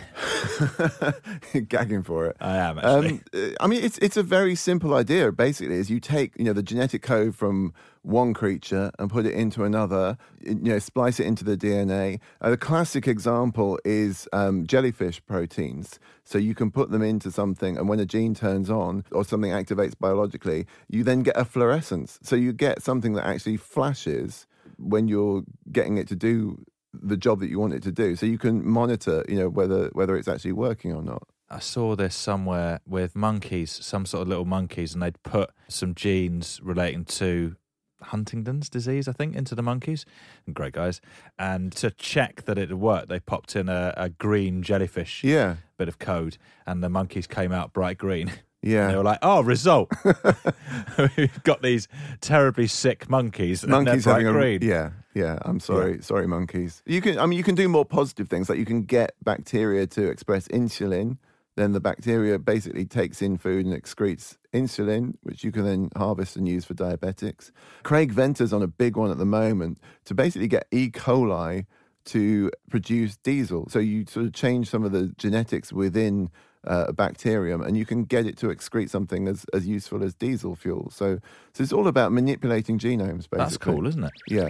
Gagging 1.69 2.03
for 2.03 2.27
it. 2.27 2.37
I 2.41 2.57
am 2.57 2.79
actually. 2.81 3.21
Um, 3.33 3.55
I 3.61 3.69
mean, 3.69 3.85
it's 3.85 3.97
it's 3.99 4.17
a 4.17 4.25
very 4.25 4.57
simple 4.57 4.93
idea. 4.93 5.31
Basically, 5.31 5.77
is 5.77 5.89
you 5.89 6.01
take 6.01 6.37
you 6.37 6.43
know 6.45 6.53
the 6.53 6.65
genetic 6.65 7.03
code 7.03 7.37
from 7.37 7.75
one 8.03 8.35
creature 8.35 8.91
and 8.99 9.09
put 9.09 9.25
it 9.25 9.35
into 9.35 9.63
another. 9.63 10.19
You 10.41 10.57
know, 10.57 10.81
splice 10.81 11.21
it 11.21 11.27
into 11.29 11.45
the 11.45 11.57
DNA. 11.57 12.19
Uh, 12.41 12.51
the 12.51 12.57
classic 12.57 13.07
example 13.07 13.79
is 13.85 14.27
um, 14.33 14.67
jellyfish 14.67 15.25
proteins. 15.25 16.01
So 16.25 16.39
you 16.39 16.57
can 16.57 16.73
put 16.73 16.91
them 16.91 17.03
into 17.03 17.31
something, 17.31 17.79
and 17.79 17.89
when 17.89 18.01
a 18.01 18.07
gene 18.07 18.35
turns 18.35 18.69
on 18.69 19.05
or 19.13 19.25
something 19.25 19.53
activates 19.53 19.97
biologically, 19.97 20.67
you 20.89 21.05
then 21.05 21.23
get 21.23 21.37
a 21.37 21.45
fluorescence. 21.45 22.19
So 22.21 22.35
you 22.35 22.53
get 22.53 22.83
something 22.83 23.13
that 23.13 23.27
actually 23.27 23.59
flashes 23.59 24.49
when 24.77 25.07
you're 25.07 25.45
getting 25.71 25.99
it 25.99 26.09
to 26.09 26.17
do 26.17 26.65
the 26.93 27.17
job 27.17 27.41
that 27.41 27.49
you 27.49 27.59
want 27.59 27.75
it 27.75 27.83
to 27.85 27.93
do. 27.93 28.17
So 28.17 28.27
you 28.27 28.39
can 28.39 28.67
monitor, 28.67 29.25
you 29.29 29.37
know, 29.37 29.49
whether 29.49 29.89
whether 29.93 30.17
it's 30.17 30.29
actually 30.29 30.53
working 30.53 30.93
or 30.93 31.03
not. 31.03 31.23
I 31.51 31.61
saw 31.61 31.97
this 31.97 32.15
somewhere 32.15 32.81
with 32.87 33.17
monkeys, 33.17 33.71
some 33.71 34.05
sort 34.05 34.23
of 34.23 34.29
little 34.29 34.45
monkeys, 34.45 34.93
and 34.93 35.03
they'd 35.03 35.23
put 35.23 35.51
some 35.69 35.95
genes 35.95 36.61
relating 36.63 37.05
to 37.07 37.57
Huntington's 38.03 38.69
disease, 38.69 39.09
I 39.09 39.13
think, 39.13 39.35
into 39.35 39.55
the 39.55 39.63
monkeys. 39.63 40.05
Great 40.53 40.75
guys. 40.75 41.01
And 41.39 41.73
to 41.73 41.91
check 41.91 42.45
that 42.45 42.59
it 42.59 42.77
worked, 42.79 43.09
they 43.09 43.19
popped 43.19 43.57
in 43.57 43.69
a, 43.69 43.95
a 43.97 44.09
green 44.11 44.63
jellyfish 44.63 45.25
Yeah. 45.25 45.57
bit 45.79 45.89
of 45.89 45.99
code, 45.99 46.37
and 46.67 46.83
the 46.85 46.89
monkeys 46.91 47.27
came 47.27 47.51
out 47.51 47.73
bright 47.73 47.99
green. 47.99 48.31
Yeah. 48.63 48.85
And 48.85 48.93
they 48.93 48.97
were 48.97 49.05
like, 49.05 49.21
oh, 49.23 49.43
result. 49.43 49.91
We've 51.17 51.43
got 51.45 51.63
these 51.63 51.87
terribly 52.21 52.67
sick 52.67 53.09
monkeys, 53.09 53.65
monkeys 53.67 54.05
having 54.05 54.27
green. 54.27 54.63
a 54.63 54.67
yeah 54.67 54.91
yeah 55.19 55.39
i'm 55.43 55.59
sorry 55.59 56.01
sorry 56.01 56.27
monkeys 56.29 56.83
you 56.87 57.01
can 57.01 57.19
i 57.19 57.27
mean 57.27 57.37
you 57.37 57.43
can 57.43 57.57
do 57.57 57.69
more 57.69 57.85
positive 57.85 58.29
things 58.29 58.49
like 58.49 58.59
you 58.59 58.65
can 58.65 58.83
get 58.83 59.15
bacteria 59.25 59.87
to 59.87 60.09
express 60.09 60.47
insulin 60.49 61.19
then 61.57 61.73
the 61.73 61.81
bacteria 61.81 62.39
basically 62.39 62.85
takes 62.85 63.21
in 63.21 63.37
food 63.37 63.67
and 63.67 63.75
excretes 63.75 64.37
insulin 64.53 65.15
which 65.23 65.43
you 65.43 65.51
can 65.51 65.65
then 65.65 65.91
harvest 65.97 66.37
and 66.37 66.47
use 66.47 66.65
for 66.65 66.75
diabetics 66.75 67.51
craig 67.83 68.13
venter's 68.13 68.53
on 68.53 68.63
a 68.63 68.69
big 68.69 68.97
one 68.97 69.11
at 69.11 69.19
the 69.19 69.27
moment 69.27 69.79
to 70.05 70.15
basically 70.15 70.49
get 70.49 70.67
e 70.71 70.89
coli 70.89 71.67
to 72.05 72.51
produce 72.71 73.17
diesel 73.17 73.67
so 73.69 73.81
you 73.81 74.05
sort 74.09 74.25
of 74.25 74.33
change 74.33 74.71
some 74.71 74.85
of 74.85 74.93
the 74.93 75.13
genetics 75.19 75.73
within 75.73 76.31
uh, 76.67 76.87
a 76.89 76.93
bacterium 76.93 77.63
and 77.63 77.77
you 77.77 77.87
can 77.87 78.05
get 78.05 78.27
it 78.27 78.37
to 78.37 78.47
excrete 78.47 78.91
something 78.91 79.29
as, 79.29 79.47
as 79.53 79.67
useful 79.67 80.03
as 80.03 80.15
diesel 80.15 80.57
fuel 80.57 80.91
so 80.91 81.19
so 81.53 81.63
it's 81.63 81.73
all 81.73 81.87
about 81.87 82.13
manipulating 82.13 82.79
genomes 82.79 83.29
basically 83.31 83.39
That's 83.39 83.57
cool, 83.59 83.87
isn't 83.87 84.05
it? 84.05 84.13
yeah 84.29 84.49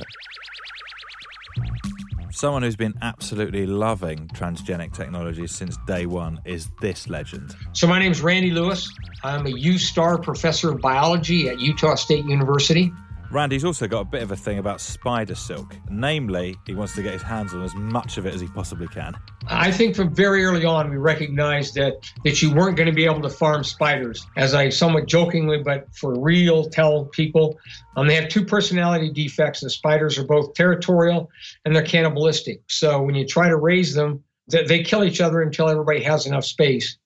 Someone 2.31 2.63
who's 2.63 2.77
been 2.77 2.95
absolutely 3.03 3.67
loving 3.67 4.29
transgenic 4.29 4.93
technologies 4.93 5.51
since 5.51 5.77
day 5.89 6.07
one 6.07 6.41
is 6.45 6.71
this 6.81 7.09
legend. 7.09 7.57
So 7.73 7.89
my 7.89 7.99
name 7.99 8.13
is 8.13 8.21
Randy 8.21 8.53
Lewis. 8.53 8.89
I'm 9.25 9.47
a 9.47 9.51
U-Star 9.51 10.19
professor 10.19 10.71
of 10.71 10.81
biology 10.81 11.49
at 11.49 11.59
Utah 11.59 11.97
State 11.97 12.25
University. 12.27 12.93
Randy's 13.31 13.65
also 13.65 13.87
got 13.87 14.01
a 14.01 14.05
bit 14.05 14.23
of 14.23 14.31
a 14.31 14.37
thing 14.37 14.59
about 14.59 14.81
spider 14.81 15.35
silk. 15.35 15.77
Namely, 15.91 16.57
he 16.67 16.75
wants 16.75 16.95
to 16.95 17.03
get 17.03 17.13
his 17.13 17.23
hands 17.23 17.53
on 17.53 17.63
as 17.63 17.75
much 17.75 18.17
of 18.17 18.25
it 18.25 18.35
as 18.35 18.41
he 18.41 18.49
possibly 18.49 18.89
can. 18.89 19.15
I 19.47 19.71
think 19.71 19.97
from 19.97 20.15
very 20.15 20.45
early 20.45 20.65
on 20.65 20.91
we 20.91 20.97
recognized 20.97 21.75
that 21.75 22.11
that 22.25 22.41
you 22.41 22.55
weren't 22.55 22.77
going 22.77 22.89
to 22.89 22.95
be 22.95 23.05
able 23.05 23.21
to 23.23 23.29
farm 23.29 23.65
spiders. 23.65 24.27
As 24.37 24.55
I 24.55 24.71
somewhat 24.71 25.07
jokingly 25.07 25.63
but 25.63 25.95
for 25.95 26.19
real 26.19 26.71
tell 26.71 27.05
people, 27.07 27.59
um, 27.97 28.07
they 28.07 28.15
have 28.15 28.29
two 28.29 28.45
personality 28.45 29.11
defects. 29.11 29.61
The 29.61 29.71
spiders 29.71 30.19
are 30.19 30.25
both 30.25 30.55
territorial 30.55 31.29
and 31.65 31.77
they're 31.77 31.83
cannibalistic. 31.83 32.63
So 32.69 33.03
when 33.03 33.15
you 33.15 33.27
try 33.27 33.49
to 33.49 33.57
raise 33.57 33.95
them, 33.95 34.25
they, 34.49 34.65
they 34.65 34.83
kill 34.83 35.05
each 35.05 35.21
other 35.21 35.43
until 35.43 35.69
everybody 35.69 36.03
has 36.03 36.27
enough 36.27 36.47
space. 36.47 36.97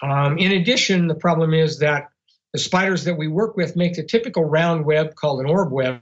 Um, 0.00 0.38
in 0.38 0.52
addition, 0.52 1.08
the 1.08 1.14
problem 1.14 1.54
is 1.54 1.78
that 1.80 2.08
the 2.52 2.58
spiders 2.58 3.04
that 3.04 3.16
we 3.16 3.28
work 3.28 3.56
with 3.56 3.76
make 3.76 3.94
the 3.94 4.02
typical 4.02 4.44
round 4.44 4.84
web 4.84 5.14
called 5.14 5.40
an 5.40 5.46
orb 5.46 5.72
web. 5.72 6.00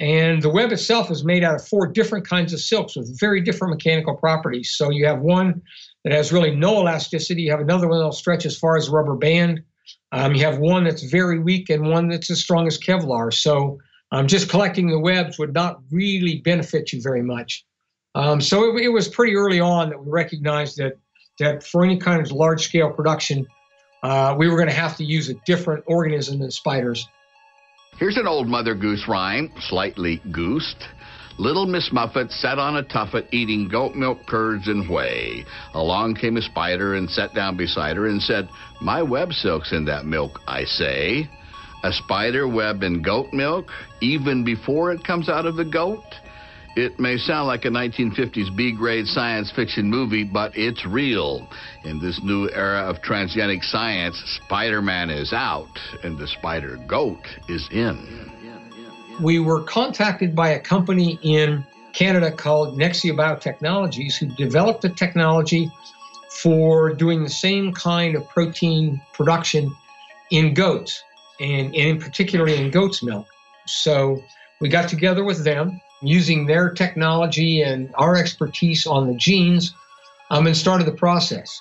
And 0.00 0.42
the 0.42 0.50
web 0.50 0.72
itself 0.72 1.10
is 1.10 1.24
made 1.24 1.44
out 1.44 1.54
of 1.54 1.66
four 1.66 1.86
different 1.86 2.26
kinds 2.26 2.52
of 2.52 2.60
silks 2.60 2.96
with 2.96 3.18
very 3.20 3.40
different 3.40 3.74
mechanical 3.74 4.16
properties. 4.16 4.74
So 4.76 4.90
you 4.90 5.06
have 5.06 5.20
one 5.20 5.62
that 6.04 6.12
has 6.12 6.32
really 6.32 6.54
no 6.54 6.80
elasticity, 6.80 7.42
you 7.42 7.50
have 7.50 7.60
another 7.60 7.88
one 7.88 7.98
that'll 7.98 8.12
stretch 8.12 8.46
as 8.46 8.58
far 8.58 8.76
as 8.76 8.88
a 8.88 8.90
rubber 8.90 9.14
band. 9.14 9.62
Um, 10.10 10.34
you 10.34 10.44
have 10.44 10.58
one 10.58 10.84
that's 10.84 11.04
very 11.04 11.38
weak 11.38 11.70
and 11.70 11.88
one 11.88 12.08
that's 12.08 12.30
as 12.30 12.40
strong 12.40 12.66
as 12.66 12.78
Kevlar. 12.78 13.32
So 13.32 13.78
um, 14.10 14.26
just 14.26 14.48
collecting 14.48 14.88
the 14.88 14.98
webs 14.98 15.38
would 15.38 15.54
not 15.54 15.80
really 15.90 16.38
benefit 16.38 16.92
you 16.92 17.00
very 17.00 17.22
much. 17.22 17.64
Um, 18.14 18.40
so 18.40 18.76
it, 18.76 18.84
it 18.84 18.88
was 18.88 19.08
pretty 19.08 19.34
early 19.34 19.60
on 19.60 19.90
that 19.90 20.04
we 20.04 20.10
recognized 20.10 20.76
that 20.78 20.98
that 21.38 21.64
for 21.64 21.82
any 21.82 21.96
kind 21.96 22.20
of 22.20 22.30
large 22.30 22.64
scale 22.64 22.90
production, 22.90 23.46
uh, 24.02 24.34
we 24.38 24.48
were 24.48 24.56
going 24.56 24.68
to 24.68 24.74
have 24.74 24.96
to 24.96 25.04
use 25.04 25.28
a 25.28 25.34
different 25.46 25.84
organism 25.86 26.40
than 26.40 26.50
spiders. 26.50 27.08
Here's 27.98 28.16
an 28.16 28.26
old 28.26 28.48
Mother 28.48 28.74
Goose 28.74 29.06
rhyme, 29.06 29.52
slightly 29.60 30.20
goosed. 30.32 30.88
Little 31.38 31.66
Miss 31.66 31.90
Muffet 31.92 32.30
sat 32.30 32.58
on 32.58 32.76
a 32.76 32.82
tuffet 32.82 33.26
eating 33.32 33.68
goat 33.68 33.94
milk, 33.94 34.26
curds, 34.26 34.68
and 34.68 34.88
whey. 34.88 35.44
Along 35.74 36.14
came 36.14 36.36
a 36.36 36.42
spider 36.42 36.94
and 36.94 37.08
sat 37.08 37.34
down 37.34 37.56
beside 37.56 37.96
her 37.96 38.06
and 38.06 38.20
said, 38.20 38.48
My 38.80 39.02
web 39.02 39.32
silk's 39.32 39.72
in 39.72 39.84
that 39.86 40.04
milk, 40.04 40.40
I 40.46 40.64
say. 40.64 41.28
A 41.84 41.92
spider 41.92 42.46
web 42.46 42.82
in 42.82 43.02
goat 43.02 43.32
milk, 43.32 43.70
even 44.00 44.44
before 44.44 44.92
it 44.92 45.04
comes 45.04 45.28
out 45.28 45.46
of 45.46 45.56
the 45.56 45.64
goat? 45.64 46.04
It 46.74 46.98
may 46.98 47.18
sound 47.18 47.48
like 47.48 47.66
a 47.66 47.68
1950s 47.68 48.56
B 48.56 48.72
grade 48.72 49.06
science 49.06 49.50
fiction 49.50 49.90
movie, 49.90 50.24
but 50.24 50.56
it's 50.56 50.86
real. 50.86 51.46
In 51.84 52.00
this 52.00 52.18
new 52.22 52.48
era 52.48 52.80
of 52.80 53.02
transgenic 53.02 53.62
science, 53.62 54.16
Spider 54.42 54.80
Man 54.80 55.10
is 55.10 55.34
out 55.34 55.78
and 56.02 56.16
the 56.16 56.26
spider 56.26 56.78
goat 56.86 57.26
is 57.46 57.68
in. 57.70 58.30
We 59.20 59.38
were 59.38 59.62
contacted 59.64 60.34
by 60.34 60.50
a 60.50 60.60
company 60.60 61.18
in 61.22 61.62
Canada 61.92 62.32
called 62.32 62.78
Nexia 62.78 63.12
Biotechnologies 63.12 64.16
who 64.16 64.28
developed 64.28 64.82
a 64.86 64.88
technology 64.88 65.70
for 66.30 66.94
doing 66.94 67.22
the 67.22 67.28
same 67.28 67.74
kind 67.74 68.16
of 68.16 68.26
protein 68.28 68.98
production 69.12 69.76
in 70.30 70.54
goats, 70.54 71.04
and, 71.38 71.66
and 71.66 71.74
in 71.74 71.98
particularly 72.00 72.56
in 72.56 72.70
goat's 72.70 73.02
milk. 73.02 73.26
So 73.66 74.22
we 74.58 74.70
got 74.70 74.88
together 74.88 75.22
with 75.22 75.44
them 75.44 75.81
using 76.02 76.46
their 76.46 76.70
technology 76.70 77.62
and 77.62 77.90
our 77.94 78.16
expertise 78.16 78.86
on 78.86 79.06
the 79.06 79.14
genes 79.14 79.74
um, 80.30 80.46
and 80.46 80.56
started 80.56 80.86
the 80.86 80.92
process. 80.92 81.60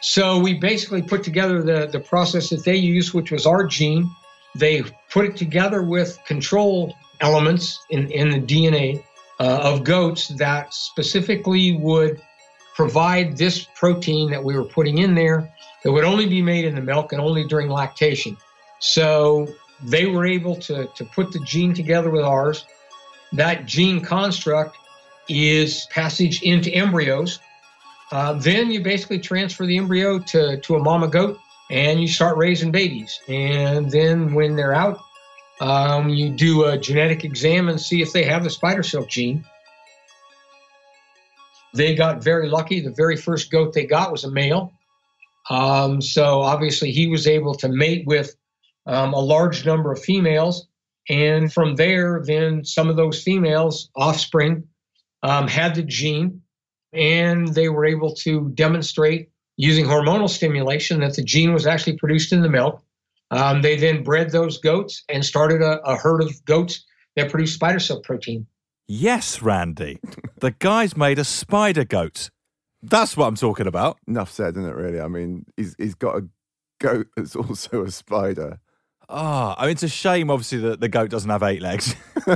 So 0.00 0.38
we 0.38 0.54
basically 0.54 1.02
put 1.02 1.22
together 1.22 1.62
the, 1.62 1.86
the 1.86 2.00
process 2.00 2.50
that 2.50 2.64
they 2.64 2.76
use, 2.76 3.12
which 3.12 3.30
was 3.30 3.46
our 3.46 3.66
gene. 3.66 4.10
They 4.54 4.82
put 5.10 5.26
it 5.26 5.36
together 5.36 5.82
with 5.82 6.18
control 6.24 6.94
elements 7.20 7.84
in, 7.90 8.10
in 8.10 8.30
the 8.30 8.40
DNA 8.40 9.02
uh, 9.40 9.60
of 9.62 9.84
goats 9.84 10.28
that 10.38 10.72
specifically 10.72 11.76
would 11.76 12.20
provide 12.74 13.36
this 13.36 13.66
protein 13.74 14.30
that 14.30 14.42
we 14.42 14.56
were 14.56 14.64
putting 14.64 14.98
in 14.98 15.14
there 15.14 15.52
that 15.82 15.92
would 15.92 16.04
only 16.04 16.26
be 16.26 16.40
made 16.40 16.64
in 16.64 16.74
the 16.74 16.80
milk 16.80 17.12
and 17.12 17.20
only 17.20 17.44
during 17.44 17.68
lactation. 17.68 18.36
So 18.78 19.48
they 19.82 20.06
were 20.06 20.26
able 20.26 20.56
to, 20.56 20.86
to 20.94 21.04
put 21.04 21.32
the 21.32 21.40
gene 21.40 21.74
together 21.74 22.10
with 22.10 22.24
ours. 22.24 22.64
That 23.32 23.66
gene 23.66 24.00
construct 24.00 24.76
is 25.28 25.86
passage 25.90 26.42
into 26.42 26.70
embryos. 26.70 27.40
Uh, 28.10 28.32
then 28.34 28.70
you 28.70 28.82
basically 28.82 29.18
transfer 29.18 29.66
the 29.66 29.76
embryo 29.76 30.18
to, 30.18 30.58
to 30.60 30.76
a 30.76 30.82
mama 30.82 31.08
goat 31.08 31.38
and 31.70 32.00
you 32.00 32.08
start 32.08 32.38
raising 32.38 32.70
babies. 32.70 33.20
And 33.28 33.90
then 33.90 34.32
when 34.32 34.56
they're 34.56 34.74
out, 34.74 34.98
um, 35.60 36.08
you 36.08 36.30
do 36.30 36.64
a 36.64 36.78
genetic 36.78 37.24
exam 37.24 37.68
and 37.68 37.80
see 37.80 38.00
if 38.00 38.12
they 38.12 38.24
have 38.24 38.44
the 38.44 38.50
spider 38.50 38.82
silk 38.82 39.08
gene. 39.08 39.44
They 41.74 41.94
got 41.94 42.22
very 42.22 42.48
lucky. 42.48 42.80
The 42.80 42.92
very 42.92 43.16
first 43.16 43.50
goat 43.50 43.74
they 43.74 43.84
got 43.84 44.10
was 44.10 44.24
a 44.24 44.30
male. 44.30 44.72
Um, 45.50 46.00
so 46.00 46.40
obviously, 46.40 46.92
he 46.92 47.08
was 47.08 47.26
able 47.26 47.54
to 47.56 47.68
mate 47.68 48.06
with 48.06 48.34
um, 48.88 49.12
a 49.12 49.20
large 49.20 49.64
number 49.64 49.92
of 49.92 50.00
females. 50.00 50.66
And 51.08 51.52
from 51.52 51.76
there, 51.76 52.22
then 52.24 52.64
some 52.64 52.88
of 52.88 52.96
those 52.96 53.22
females, 53.22 53.88
offspring, 53.94 54.64
um, 55.22 55.46
had 55.46 55.74
the 55.74 55.82
gene, 55.82 56.42
and 56.92 57.48
they 57.48 57.68
were 57.68 57.84
able 57.84 58.14
to 58.16 58.50
demonstrate 58.54 59.30
using 59.56 59.84
hormonal 59.84 60.28
stimulation 60.28 61.00
that 61.00 61.14
the 61.14 61.22
gene 61.22 61.52
was 61.52 61.66
actually 61.66 61.96
produced 61.96 62.32
in 62.32 62.42
the 62.42 62.48
milk. 62.48 62.82
Um, 63.30 63.62
they 63.62 63.76
then 63.76 64.02
bred 64.02 64.30
those 64.30 64.58
goats 64.58 65.04
and 65.08 65.24
started 65.24 65.60
a, 65.60 65.80
a 65.82 65.96
herd 65.96 66.22
of 66.22 66.44
goats 66.44 66.84
that 67.16 67.30
produced 67.30 67.54
spider 67.54 67.78
silk 67.78 68.04
protein. 68.04 68.46
Yes, 68.86 69.42
Randy. 69.42 69.98
the 70.40 70.52
guy's 70.52 70.96
made 70.96 71.18
a 71.18 71.24
spider 71.24 71.84
goat. 71.84 72.30
That's 72.82 73.16
what 73.16 73.26
I'm 73.26 73.34
talking 73.34 73.66
about. 73.66 73.98
Enough 74.06 74.30
said, 74.30 74.56
isn't 74.56 74.70
it? 74.70 74.74
Really, 74.74 75.00
I 75.00 75.08
mean, 75.08 75.44
he's 75.56 75.74
he's 75.78 75.94
got 75.94 76.16
a 76.16 76.28
goat 76.80 77.08
that's 77.16 77.36
also 77.36 77.84
a 77.84 77.90
spider. 77.90 78.60
Ah, 79.10 79.54
I 79.58 79.62
mean, 79.62 79.70
it's 79.72 79.82
a 79.82 79.88
shame, 79.88 80.30
obviously, 80.30 80.58
that 80.58 80.80
the 80.80 80.88
goat 80.88 81.08
doesn't 81.08 81.30
have 81.30 81.42
eight 81.42 81.62
legs. 81.62 81.94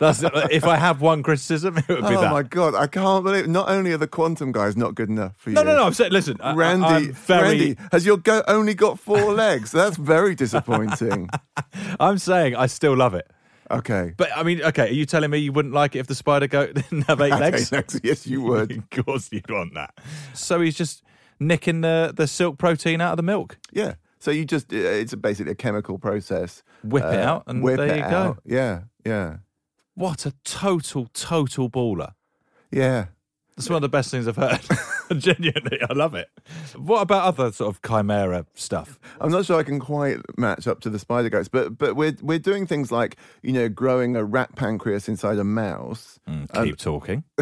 That's 0.00 0.22
if 0.50 0.64
I 0.64 0.76
have 0.76 1.02
one 1.02 1.22
criticism, 1.22 1.76
it 1.76 1.86
would 1.88 1.98
be 2.00 2.04
oh 2.16 2.20
that. 2.22 2.30
Oh 2.30 2.30
my 2.30 2.42
god, 2.42 2.74
I 2.74 2.86
can't 2.86 3.22
believe. 3.22 3.48
Not 3.48 3.68
only 3.68 3.92
are 3.92 3.98
the 3.98 4.06
quantum 4.08 4.50
guys 4.50 4.74
not 4.74 4.94
good 4.94 5.10
enough 5.10 5.36
for 5.36 5.50
you. 5.50 5.56
no, 5.56 5.62
no. 5.62 5.76
No. 5.76 5.84
I'm 5.84 5.92
saying, 5.92 6.10
listen, 6.12 6.38
I- 6.40 6.52
I- 6.52 6.54
Randy, 6.54 6.86
I'm 6.86 7.12
very- 7.12 7.42
Randy, 7.42 7.76
has 7.92 8.06
your 8.06 8.16
goat 8.16 8.44
only 8.48 8.72
got 8.74 8.98
four 8.98 9.32
legs? 9.34 9.72
That's 9.72 9.98
very 9.98 10.34
disappointing. 10.34 11.28
I'm 12.00 12.16
saying 12.16 12.56
I 12.56 12.64
still 12.66 12.96
love 12.96 13.12
it. 13.14 13.30
Okay. 13.70 14.14
But 14.16 14.30
I 14.34 14.42
mean, 14.42 14.62
okay, 14.62 14.88
are 14.88 14.92
you 14.92 15.04
telling 15.04 15.30
me 15.30 15.36
you 15.38 15.52
wouldn't 15.52 15.74
like 15.74 15.96
it 15.96 15.98
if 15.98 16.06
the 16.06 16.14
spider 16.14 16.46
goat 16.46 16.74
didn't 16.74 17.02
have 17.08 17.20
eight 17.20 17.30
legs? 17.34 17.70
eight 17.70 17.76
legs, 17.76 18.00
yes, 18.02 18.26
you 18.26 18.40
would. 18.42 18.70
of 18.72 19.04
course 19.04 19.28
you'd 19.32 19.50
want 19.50 19.74
that. 19.74 19.98
So 20.32 20.60
he's 20.62 20.76
just 20.76 21.02
nicking 21.38 21.82
the, 21.82 22.12
the 22.16 22.26
silk 22.26 22.56
protein 22.58 23.00
out 23.02 23.12
of 23.12 23.16
the 23.18 23.22
milk. 23.22 23.58
Yeah. 23.70 23.94
So 24.22 24.30
you 24.30 24.44
just, 24.44 24.72
uh, 24.72 24.76
it's 24.76 25.12
basically 25.16 25.50
a 25.50 25.56
chemical 25.56 25.98
process. 25.98 26.62
Whip 26.84 27.02
it 27.02 27.18
uh, 27.18 27.28
out 27.28 27.42
and 27.48 27.60
whip 27.60 27.78
there 27.78 27.88
it 27.88 27.96
you 27.96 28.02
go. 28.02 28.16
out. 28.16 28.42
Yeah, 28.44 28.82
yeah. 29.04 29.38
What 29.94 30.26
a 30.26 30.32
total, 30.44 31.08
total 31.12 31.68
baller. 31.68 32.12
Yeah. 32.70 33.06
That's 33.56 33.68
one 33.68 33.78
of 33.78 33.82
the 33.82 33.88
best 33.88 34.12
things 34.12 34.28
I've 34.28 34.36
heard. 34.36 34.60
Genuinely, 35.16 35.78
I 35.88 35.92
love 35.92 36.14
it. 36.14 36.28
What 36.76 37.00
about 37.02 37.24
other 37.24 37.52
sort 37.52 37.74
of 37.74 37.82
chimera 37.82 38.46
stuff? 38.54 38.98
I'm 39.20 39.30
not 39.30 39.44
sure 39.44 39.58
I 39.58 39.62
can 39.62 39.78
quite 39.80 40.18
match 40.38 40.66
up 40.66 40.80
to 40.80 40.90
the 40.90 40.98
spider 40.98 41.28
goats, 41.28 41.48
but 41.48 41.76
but 41.78 41.96
we're 41.96 42.16
we're 42.22 42.38
doing 42.38 42.66
things 42.66 42.90
like 42.92 43.16
you 43.42 43.52
know 43.52 43.68
growing 43.68 44.16
a 44.16 44.24
rat 44.24 44.54
pancreas 44.56 45.08
inside 45.08 45.38
a 45.38 45.44
mouse. 45.44 46.18
Mm, 46.28 46.64
keep 46.64 46.76
talking. 46.78 47.24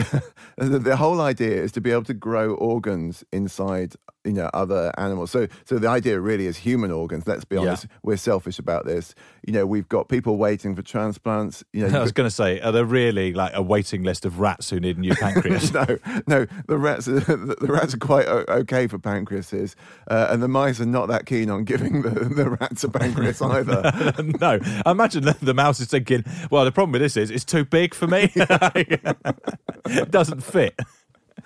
the, 0.57 0.79
the 0.79 0.97
whole 0.97 1.21
idea 1.21 1.63
is 1.63 1.73
to 1.73 1.81
be 1.81 1.91
able 1.91 2.05
to 2.05 2.15
grow 2.15 2.55
organs 2.55 3.25
inside 3.33 3.95
you 4.25 4.33
know 4.33 4.51
other 4.53 4.93
animals. 4.99 5.31
So 5.31 5.47
so 5.65 5.79
the 5.79 5.89
idea 5.89 6.21
really 6.21 6.47
is 6.47 6.59
human 6.59 6.91
organs. 6.91 7.27
Let's 7.27 7.45
be 7.45 7.57
Yeah. 7.57 7.63
honest, 7.63 7.87
we're 8.03 8.17
selfish 8.17 8.59
about 8.59 8.85
this. 8.87 9.15
You 9.47 9.53
know 9.53 9.67
we've 9.67 9.89
got 9.89 10.09
people 10.09 10.37
waiting 10.37 10.75
for 10.77 10.83
transplants. 10.83 11.63
You 11.73 11.89
know 11.89 11.99
I 11.99 12.03
was 12.03 12.13
going 12.13 12.29
to 12.29 12.35
say, 12.35 12.61
are 12.61 12.73
there 12.73 12.85
really 12.85 13.33
like 13.33 13.53
a 13.55 13.63
waiting 13.63 14.03
list 14.03 14.25
of 14.25 14.41
rats 14.41 14.71
who 14.71 14.81
need 14.81 14.97
a 14.97 15.01
new 15.01 15.15
pancreas? 15.15 15.73
no, 15.73 15.87
no. 16.27 16.47
The 16.67 16.79
rats, 16.79 17.09
are, 17.09 17.50
the 17.61 17.73
rats 17.73 17.95
are 17.95 17.99
quite 17.99 18.27
okay 18.27 18.87
for 18.87 18.99
pancreases, 18.99 19.75
uh, 20.09 20.29
and 20.31 20.43
the 20.43 20.49
mice 20.49 20.81
are 20.81 20.87
not 20.87 21.09
that 21.09 21.27
keen 21.27 21.51
on 21.51 21.65
giving 21.65 22.03
the, 22.03 22.11
the 22.11 22.51
rats 22.51 22.85
a 22.85 22.89
pancreas 22.89 23.43
either. 23.43 24.13
no, 24.41 24.59
I 24.85 24.91
imagine 24.91 25.25
the, 25.25 25.37
the 25.41 25.55
mouse 25.55 25.81
is 25.81 25.89
thinking, 25.89 26.25
well, 26.51 26.65
the 26.65 26.73
problem 26.73 26.93
with 26.93 27.03
this 27.03 27.17
is 27.17 27.31
it's 27.31 27.45
too 27.45 27.65
big 27.65 27.95
for 27.95 28.07
me. 28.07 28.31
it 28.35 30.11
doesn't 30.11 30.43
fit. 30.43 30.79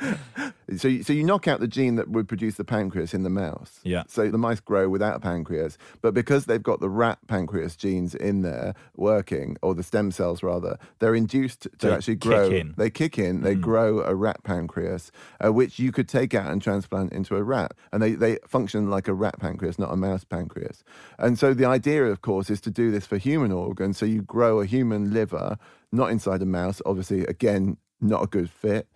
So, 0.78 0.88
you, 0.88 1.02
so 1.02 1.12
you 1.12 1.24
knock 1.24 1.46
out 1.46 1.60
the 1.60 1.68
gene 1.68 1.96
that 1.96 2.08
would 2.08 2.26
produce 2.26 2.54
the 2.56 2.64
pancreas 2.64 3.12
in 3.12 3.22
the 3.22 3.30
mouse. 3.30 3.80
Yeah. 3.84 4.04
So 4.08 4.30
the 4.30 4.38
mice 4.38 4.60
grow 4.60 4.88
without 4.88 5.16
a 5.16 5.20
pancreas, 5.20 5.76
but 6.00 6.14
because 6.14 6.46
they've 6.46 6.62
got 6.62 6.80
the 6.80 6.88
rat 6.88 7.18
pancreas 7.28 7.76
genes 7.76 8.14
in 8.14 8.40
there 8.40 8.74
working, 8.96 9.56
or 9.60 9.74
the 9.74 9.82
stem 9.82 10.10
cells 10.10 10.42
rather, 10.42 10.78
they're 11.00 11.14
induced 11.14 11.62
to 11.62 11.70
They 11.78 11.92
actually 11.92 12.16
kick 12.16 12.30
grow. 12.30 12.48
in. 12.48 12.74
They 12.78 12.88
kick 12.88 13.18
in. 13.18 13.42
They 13.42 13.54
grow 13.54 14.00
a 14.00 14.14
rat 14.14 14.42
pancreas, 14.42 15.12
uh, 15.44 15.52
which 15.52 15.78
you 15.78 15.92
could 15.92 16.08
take 16.08 16.34
out 16.34 16.50
and 16.50 16.62
transplant 16.62 17.12
into 17.12 17.36
a 17.36 17.42
rat, 17.42 17.72
and 17.92 18.02
they 18.02 18.12
they 18.12 18.38
function 18.48 18.88
like 18.88 19.06
a 19.06 19.14
rat 19.14 19.38
pancreas, 19.38 19.78
not 19.78 19.92
a 19.92 19.96
mouse 19.96 20.24
pancreas. 20.24 20.82
And 21.18 21.38
so 21.38 21.52
the 21.52 21.66
idea, 21.66 22.04
of 22.06 22.22
course, 22.22 22.48
is 22.48 22.60
to 22.62 22.70
do 22.70 22.90
this 22.90 23.06
for 23.06 23.18
human 23.18 23.52
organs. 23.52 23.98
So 23.98 24.06
you 24.06 24.22
grow 24.22 24.60
a 24.60 24.66
human 24.66 25.12
liver, 25.12 25.58
not 25.92 26.10
inside 26.10 26.40
a 26.40 26.46
mouse. 26.46 26.80
Obviously, 26.86 27.24
again, 27.26 27.76
not 28.00 28.22
a 28.22 28.26
good 28.26 28.50
fit. 28.50 28.88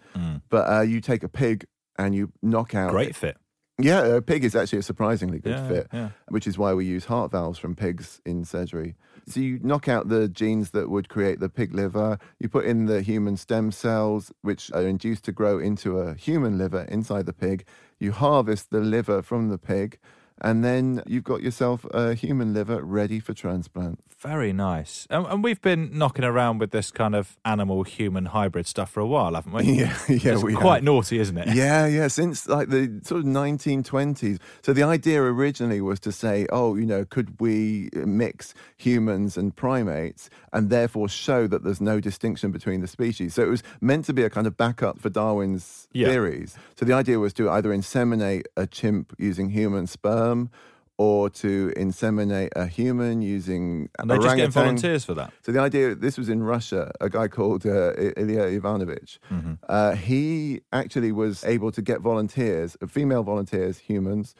But 0.48 0.70
uh, 0.70 0.80
you 0.82 1.00
take 1.00 1.22
a 1.22 1.28
pig 1.28 1.66
and 1.98 2.14
you 2.14 2.32
knock 2.42 2.74
out. 2.74 2.90
Great 2.90 3.14
fit. 3.16 3.36
Yeah, 3.80 4.04
a 4.06 4.20
pig 4.20 4.44
is 4.44 4.56
actually 4.56 4.80
a 4.80 4.82
surprisingly 4.82 5.38
good 5.38 5.52
Yeah, 5.52 5.68
fit, 5.68 5.86
yeah. 5.92 6.08
which 6.30 6.48
is 6.48 6.58
why 6.58 6.74
we 6.74 6.84
use 6.84 7.04
heart 7.04 7.30
valves 7.30 7.60
from 7.60 7.76
pigs 7.76 8.20
in 8.26 8.44
surgery. 8.44 8.96
So 9.28 9.38
you 9.38 9.60
knock 9.62 9.86
out 9.86 10.08
the 10.08 10.28
genes 10.28 10.72
that 10.72 10.90
would 10.90 11.08
create 11.08 11.38
the 11.38 11.48
pig 11.48 11.72
liver, 11.72 12.18
you 12.40 12.48
put 12.48 12.64
in 12.64 12.86
the 12.86 13.02
human 13.02 13.36
stem 13.36 13.70
cells, 13.70 14.32
which 14.42 14.72
are 14.72 14.82
induced 14.82 15.22
to 15.26 15.32
grow 15.32 15.60
into 15.60 15.98
a 15.98 16.14
human 16.14 16.58
liver 16.58 16.86
inside 16.88 17.26
the 17.26 17.32
pig. 17.32 17.64
You 18.00 18.10
harvest 18.10 18.70
the 18.70 18.80
liver 18.80 19.22
from 19.22 19.48
the 19.48 19.58
pig, 19.58 20.00
and 20.40 20.64
then 20.64 21.02
you've 21.06 21.24
got 21.24 21.42
yourself 21.42 21.84
a 21.92 22.14
human 22.14 22.54
liver 22.54 22.82
ready 22.82 23.20
for 23.20 23.34
transplant. 23.34 24.00
Very 24.20 24.52
nice. 24.52 25.06
And, 25.10 25.26
and 25.26 25.44
we've 25.44 25.60
been 25.62 25.96
knocking 25.96 26.24
around 26.24 26.58
with 26.58 26.72
this 26.72 26.90
kind 26.90 27.14
of 27.14 27.36
animal 27.44 27.84
human 27.84 28.26
hybrid 28.26 28.66
stuff 28.66 28.90
for 28.90 28.98
a 29.00 29.06
while, 29.06 29.34
haven't 29.34 29.52
we? 29.52 29.62
Yeah, 29.78 29.96
yeah, 30.08 30.32
It's 30.32 30.42
we 30.42 30.54
quite 30.54 30.76
have. 30.76 30.84
naughty, 30.84 31.20
isn't 31.20 31.38
it? 31.38 31.48
Yeah, 31.54 31.86
yeah, 31.86 32.08
since 32.08 32.48
like 32.48 32.68
the 32.68 33.00
sort 33.04 33.20
of 33.20 33.26
1920s. 33.26 34.38
So 34.62 34.72
the 34.72 34.82
idea 34.82 35.22
originally 35.22 35.80
was 35.80 36.00
to 36.00 36.12
say, 36.12 36.46
oh, 36.50 36.74
you 36.74 36.84
know, 36.86 37.04
could 37.04 37.40
we 37.40 37.90
mix 37.94 38.54
humans 38.76 39.36
and 39.36 39.54
primates 39.54 40.28
and 40.52 40.68
therefore 40.70 41.08
show 41.08 41.46
that 41.46 41.62
there's 41.64 41.80
no 41.80 42.00
distinction 42.00 42.50
between 42.50 42.80
the 42.80 42.88
species? 42.88 43.34
So 43.34 43.42
it 43.42 43.48
was 43.48 43.62
meant 43.80 44.04
to 44.06 44.12
be 44.12 44.24
a 44.24 44.30
kind 44.30 44.46
of 44.48 44.56
backup 44.56 44.98
for 45.00 45.10
Darwin's 45.10 45.86
Yeah. 45.92 46.08
theories. 46.08 46.56
So 46.76 46.84
the 46.84 46.92
idea 46.92 47.18
was 47.20 47.32
to 47.34 47.48
either 47.50 47.70
inseminate 47.70 48.44
a 48.56 48.66
chimp 48.66 49.14
using 49.18 49.50
human 49.50 49.86
sperm 49.86 50.27
or 50.98 51.30
to 51.30 51.72
inseminate 51.76 52.48
a 52.56 52.66
human 52.66 53.22
using 53.22 53.88
And 53.98 54.10
they 54.10 54.18
just 54.18 54.36
get 54.36 54.50
volunteers 54.50 55.04
for 55.04 55.14
that. 55.14 55.32
So 55.42 55.52
the 55.52 55.60
idea, 55.60 55.94
this 55.94 56.18
was 56.18 56.28
in 56.28 56.42
Russia, 56.42 56.90
a 57.00 57.08
guy 57.08 57.28
called 57.28 57.64
uh, 57.64 57.92
Ilya 58.16 58.42
Ivanovich. 58.58 59.20
Mm-hmm. 59.30 59.54
Uh, 59.68 59.94
he 59.94 60.60
actually 60.72 61.12
was 61.12 61.44
able 61.44 61.70
to 61.70 61.82
get 61.82 62.00
volunteers, 62.00 62.76
uh, 62.82 62.88
female 62.88 63.22
volunteers, 63.22 63.78
humans, 63.78 64.34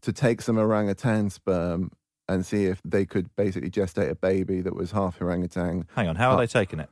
to 0.00 0.12
take 0.12 0.40
some 0.40 0.56
orangutan 0.56 1.28
sperm 1.28 1.90
and 2.26 2.44
see 2.44 2.64
if 2.64 2.80
they 2.84 3.04
could 3.04 3.34
basically 3.36 3.70
gestate 3.70 4.10
a 4.10 4.14
baby 4.14 4.62
that 4.62 4.74
was 4.74 4.92
half 4.92 5.20
orangutan. 5.20 5.86
Hang 5.94 6.08
on, 6.08 6.16
how 6.16 6.30
are 6.30 6.38
they 6.38 6.46
taking 6.46 6.80
it? 6.80 6.88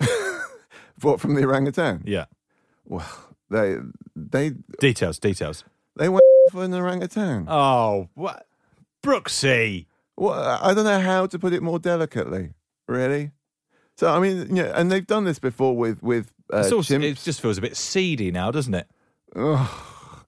What 1.00 1.20
from 1.20 1.34
the 1.34 1.44
orangutan? 1.44 2.02
Yeah. 2.06 2.26
Well, 2.84 3.06
they 3.50 3.78
they 4.14 4.52
Details, 4.78 5.18
details. 5.18 5.64
They 5.96 6.08
went 6.08 6.24
for 6.50 6.64
an 6.64 6.74
orangutan. 6.74 7.46
Oh, 7.48 8.08
what? 8.14 8.46
Brooksy. 9.04 9.86
Well, 10.16 10.32
I 10.62 10.74
don't 10.74 10.84
know 10.84 11.00
how 11.00 11.26
to 11.26 11.38
put 11.38 11.52
it 11.52 11.62
more 11.62 11.78
delicately. 11.78 12.50
Really. 12.88 13.30
So 13.96 14.12
I 14.12 14.18
mean, 14.20 14.54
yeah, 14.56 14.72
and 14.74 14.90
they've 14.90 15.06
done 15.06 15.24
this 15.24 15.38
before 15.38 15.76
with 15.76 16.02
with 16.02 16.32
uh, 16.52 16.58
It's 16.58 16.72
also- 16.72 16.98
chimps. 16.98 17.04
it 17.04 17.18
just 17.22 17.40
feels 17.40 17.58
a 17.58 17.60
bit 17.62 17.76
seedy 17.76 18.30
now, 18.30 18.50
doesn't 18.50 18.74
it? 18.74 18.88
Ugh, 19.36 20.24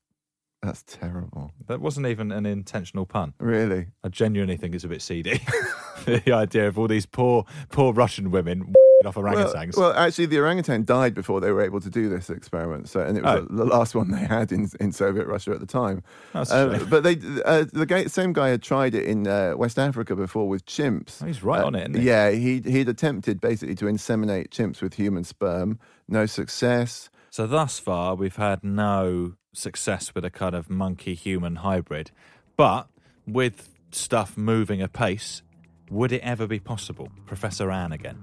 that's 0.62 0.82
terrible. 0.84 1.52
That 1.66 1.80
wasn't 1.80 2.06
even 2.06 2.32
an 2.32 2.46
intentional 2.46 3.06
pun. 3.06 3.34
Really? 3.38 3.86
I 4.02 4.08
genuinely 4.08 4.56
think 4.56 4.74
it's 4.74 4.84
a 4.84 4.88
bit 4.88 5.02
seedy. 5.02 5.40
the 6.04 6.32
idea 6.32 6.68
of 6.68 6.78
all 6.78 6.88
these 6.88 7.06
poor, 7.06 7.44
poor 7.70 7.92
Russian 7.92 8.30
women 8.30 8.72
off 9.04 9.14
Well, 9.16 9.26
orangutans. 9.26 9.76
well, 9.76 9.92
actually, 9.92 10.26
the 10.26 10.38
orangutan 10.38 10.84
died 10.84 11.14
before 11.14 11.40
they 11.40 11.52
were 11.52 11.62
able 11.62 11.80
to 11.80 11.90
do 11.90 12.08
this 12.08 12.28
experiment. 12.30 12.88
So, 12.88 13.00
and 13.00 13.16
it 13.16 13.22
was 13.22 13.46
Oh. 13.50 13.54
the 13.56 13.64
last 13.64 13.94
one 13.94 14.10
they 14.10 14.24
had 14.24 14.50
in, 14.50 14.68
in 14.80 14.90
Soviet 14.90 15.26
Russia 15.26 15.52
at 15.52 15.60
the 15.60 15.66
time. 15.66 16.02
Uh, 16.34 16.78
but 16.86 17.02
they, 17.04 17.18
uh, 17.44 17.66
the 17.72 17.86
guy, 17.86 18.06
same 18.06 18.32
guy 18.32 18.48
had 18.48 18.62
tried 18.62 18.94
it 18.94 19.04
in 19.04 19.28
uh, 19.28 19.52
West 19.56 19.78
Africa 19.78 20.16
before 20.16 20.48
with 20.48 20.64
chimps. 20.66 21.22
Oh, 21.22 21.26
he's 21.26 21.42
right 21.42 21.60
Uh, 21.62 21.66
on 21.66 21.74
it, 21.76 21.82
isn't 21.90 22.00
he? 22.00 22.06
Yeah, 22.08 22.30
he 22.30 22.60
he'd 22.64 22.88
attempted 22.88 23.40
basically 23.40 23.74
to 23.76 23.84
inseminate 23.84 24.48
chimps 24.48 24.80
with 24.82 24.94
human 24.94 25.22
sperm. 25.24 25.78
No 26.08 26.26
success. 26.26 27.08
So 27.30 27.46
thus 27.46 27.78
far, 27.78 28.14
we've 28.14 28.36
had 28.36 28.64
no 28.64 29.34
success 29.52 30.14
with 30.14 30.24
a 30.24 30.30
kind 30.30 30.54
of 30.54 30.70
monkey-human 30.70 31.56
hybrid, 31.56 32.10
but 32.56 32.88
with 33.26 33.74
stuff 33.92 34.36
moving 34.36 34.80
apace, 34.80 35.42
would 35.90 36.12
it 36.12 36.22
ever 36.22 36.46
be 36.46 36.58
possible? 36.58 37.08
Professor 37.26 37.70
Anne 37.70 37.92
again. 37.92 38.18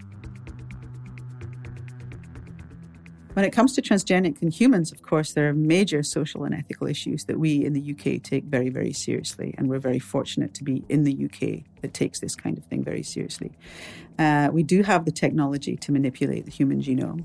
When 3.34 3.45
it 3.45 3.51
comes 3.51 3.74
to 3.74 3.82
transgenic 3.82 4.43
in 4.43 4.51
humans, 4.51 4.91
of 4.91 5.01
course, 5.01 5.34
there 5.34 5.49
are 5.49 5.53
major 5.53 6.03
social 6.03 6.43
and 6.43 6.53
ethical 6.53 6.86
issues 6.86 7.26
that 7.26 7.39
we 7.39 7.66
in 7.66 7.74
the 7.74 7.91
UK 7.91 8.22
take 8.22 8.43
very, 8.43 8.70
very 8.70 8.93
seriously. 8.93 9.55
And 9.57 9.70
we're 9.70 9.80
very 9.80 9.97
fortunate 9.97 10.53
to 10.53 10.64
be 10.64 10.84
in 10.88 11.03
the 11.03 11.26
UK 11.26 11.64
that 11.82 11.95
takes 11.95 12.20
this 12.20 12.36
kind 12.36 12.59
of 12.59 12.66
thing 12.66 12.84
very 12.84 13.01
seriously. 13.01 13.53
Uh, 14.20 14.49
we 14.53 14.61
do 14.61 14.84
have 14.84 15.05
the 15.05 15.11
technology 15.11 15.76
to 15.78 15.91
manipulate 15.91 16.45
the 16.45 16.51
human 16.51 16.80
genome. 16.80 17.24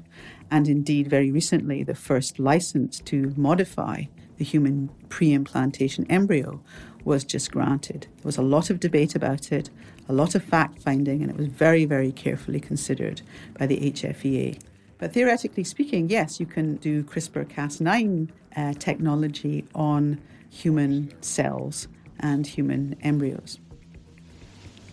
And 0.51 0.67
indeed, 0.67 1.09
very 1.09 1.31
recently, 1.31 1.83
the 1.83 1.95
first 1.95 2.39
license 2.39 3.01
to 3.01 3.35
modify 3.37 4.05
the 4.39 4.45
human 4.45 4.89
pre 5.11 5.35
implantation 5.35 6.07
embryo 6.11 6.63
was 7.05 7.23
just 7.23 7.53
granted. 7.53 8.07
There 8.17 8.25
was 8.25 8.39
a 8.39 8.43
lot 8.43 8.71
of 8.71 8.81
debate 8.81 9.15
about 9.15 9.53
it, 9.53 9.69
a 10.09 10.13
lot 10.13 10.35
of 10.35 10.43
fact 10.43 10.83
finding, 10.83 11.23
and 11.23 11.31
it 11.31 11.37
was 11.37 11.47
very, 11.47 11.85
very 11.85 12.13
carefully 12.13 12.61
considered 12.61 13.21
by 13.59 13.67
the 13.67 13.79
HFEA. 13.93 14.61
But 14.99 15.13
theoretically 15.13 15.65
speaking, 15.65 16.09
yes, 16.09 16.41
you 16.41 16.47
can 16.47 16.77
do 16.77 17.05
CRISPR 17.05 17.47
Cas9 17.47 18.29
uh, 18.57 18.73
technology 18.75 19.65
on 19.75 20.21
human 20.51 21.13
cells 21.23 21.89
and 22.21 22.47
human 22.47 22.97
embryos. 23.03 23.59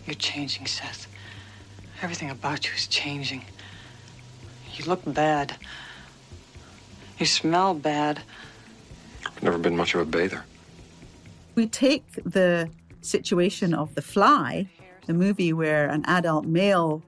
You're 0.05 0.15
changing, 0.15 0.67
Seth. 0.67 1.07
Everything 2.01 2.29
about 2.29 2.67
you 2.67 2.73
is 2.75 2.85
changing. 2.87 3.43
You 4.75 4.85
look 4.85 5.01
bad. 5.05 5.55
You 7.17 7.25
smell 7.25 7.73
bad. 7.73 8.21
I've 9.25 9.41
never 9.41 9.57
been 9.57 9.75
much 9.75 9.95
of 9.95 10.01
a 10.01 10.05
bather. 10.05 10.45
We 11.55 11.67
take 11.67 12.03
the 12.23 12.69
situation 13.01 13.73
of 13.73 13.95
The 13.95 14.01
Fly, 14.01 14.67
the 15.05 15.13
movie 15.13 15.53
where 15.53 15.87
an 15.87 16.03
adult 16.05 16.45
male 16.45 17.03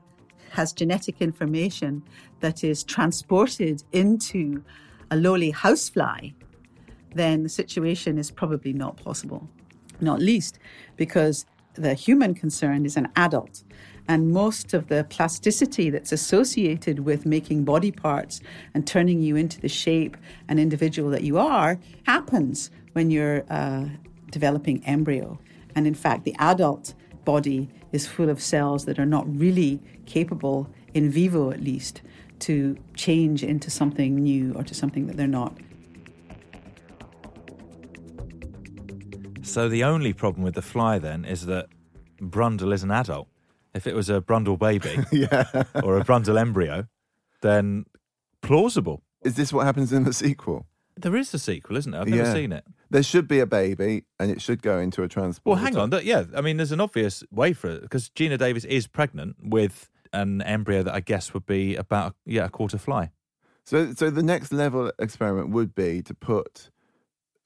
has 0.52 0.74
genetic 0.74 1.22
information 1.22 2.04
that 2.40 2.64
is 2.64 2.84
transported 2.84 3.84
into 3.92 4.64
a 5.12 5.18
lowly 5.18 5.52
housefly, 5.52 6.30
then 7.14 7.44
the 7.44 7.50
situation 7.50 8.18
is 8.18 8.32
probably 8.32 8.74
not 8.74 8.98
possible. 8.98 9.48
Not 10.00 10.20
least 10.20 10.60
because 10.96 11.46
the 11.74 11.94
human 11.94 12.34
concerned 12.34 12.86
is 12.86 12.98
an 12.98 13.10
adult. 13.16 13.64
And 14.08 14.32
most 14.32 14.74
of 14.74 14.88
the 14.88 15.04
plasticity 15.04 15.90
that's 15.90 16.12
associated 16.12 17.00
with 17.00 17.26
making 17.26 17.66
body 17.66 17.92
parts 17.92 18.42
and 18.74 18.88
turning 18.88 19.22
you 19.22 19.36
into 19.36 19.60
the 19.60 19.68
shape 19.68 20.16
and 20.48 20.60
individual 20.60 21.10
that 21.10 21.24
you 21.24 21.38
are 21.38 21.80
happens 22.06 22.72
when 22.94 23.12
you're 23.12 23.44
uh, 23.50 23.86
developing 24.32 24.84
embryo. 24.86 25.40
And 25.76 25.86
in 25.86 25.94
fact, 25.94 26.24
the 26.24 26.36
adult 26.40 26.94
body 27.26 27.70
is 27.92 28.08
full 28.08 28.30
of 28.30 28.42
cells 28.42 28.86
that 28.86 29.00
are 29.00 29.06
not 29.06 29.26
really 29.28 29.80
capable, 30.06 30.70
in 30.94 31.10
vivo 31.10 31.52
at 31.52 31.62
least, 31.62 32.02
to 32.40 32.78
change 32.96 33.44
into 33.44 33.70
something 33.70 34.16
new 34.16 34.54
or 34.54 34.64
to 34.64 34.74
something 34.74 35.08
that 35.08 35.18
they're 35.18 35.28
not. 35.28 35.58
So 39.42 39.70
the 39.70 39.84
only 39.84 40.14
problem 40.14 40.44
with 40.44 40.56
the 40.56 40.62
fly 40.62 41.00
then 41.00 41.24
is 41.26 41.46
that 41.46 41.68
Brundle 42.20 42.74
is 42.74 42.84
an 42.84 42.92
adult. 42.92 43.28
If 43.74 43.88
it 43.88 43.96
was 43.96 44.10
a 44.10 44.20
Brundle 44.22 44.58
baby 44.60 44.98
yeah. 45.12 45.64
or 45.84 45.98
a 45.98 46.04
Brundle 46.04 46.40
embryo, 46.40 46.88
then 47.42 47.86
plausible. 48.42 49.04
Is 49.24 49.36
this 49.36 49.54
what 49.54 49.66
happens 49.66 49.94
in 49.94 50.04
the 50.04 50.14
sequel? 50.14 50.66
There 50.96 51.16
is 51.16 51.34
a 51.34 51.40
sequel, 51.40 51.78
isn't 51.78 51.94
it? 51.94 51.98
I've 51.98 52.08
never 52.08 52.24
Yeah. 52.24 52.34
seen 52.34 52.52
it. 52.52 52.66
There 52.90 53.04
should 53.04 53.28
be 53.28 53.40
a 53.40 53.46
baby, 53.46 54.04
and 54.20 54.32
it 54.32 54.42
should 54.42 54.62
go 54.62 54.80
into 54.80 55.04
a 55.04 55.08
transport. 55.08 55.58
Well, 55.58 55.64
hang 55.64 55.78
on. 55.78 55.92
Yeah, 56.04 56.24
I 56.36 56.42
mean, 56.42 56.58
there's 56.58 56.72
an 56.72 56.82
obvious 56.82 57.24
way 57.32 57.54
for 57.54 57.70
it 57.70 57.82
because 57.82 58.10
Gina 58.10 58.38
Davis 58.38 58.64
is 58.66 58.88
pregnant 58.88 59.36
with 59.44 59.90
an 60.14 60.42
embryo 60.42 60.84
that 60.84 60.94
I 60.94 61.02
guess 61.02 61.34
would 61.34 61.46
be 61.46 61.76
about 61.76 62.16
yeah 62.26 62.46
a 62.46 62.50
quarter 62.50 62.78
fly. 62.78 63.12
So, 63.66 63.94
so 63.94 64.10
the 64.10 64.24
next 64.24 64.54
level 64.54 64.92
experiment 64.98 65.50
would 65.50 65.76
be 65.76 66.02
to 66.04 66.14
put 66.14 66.70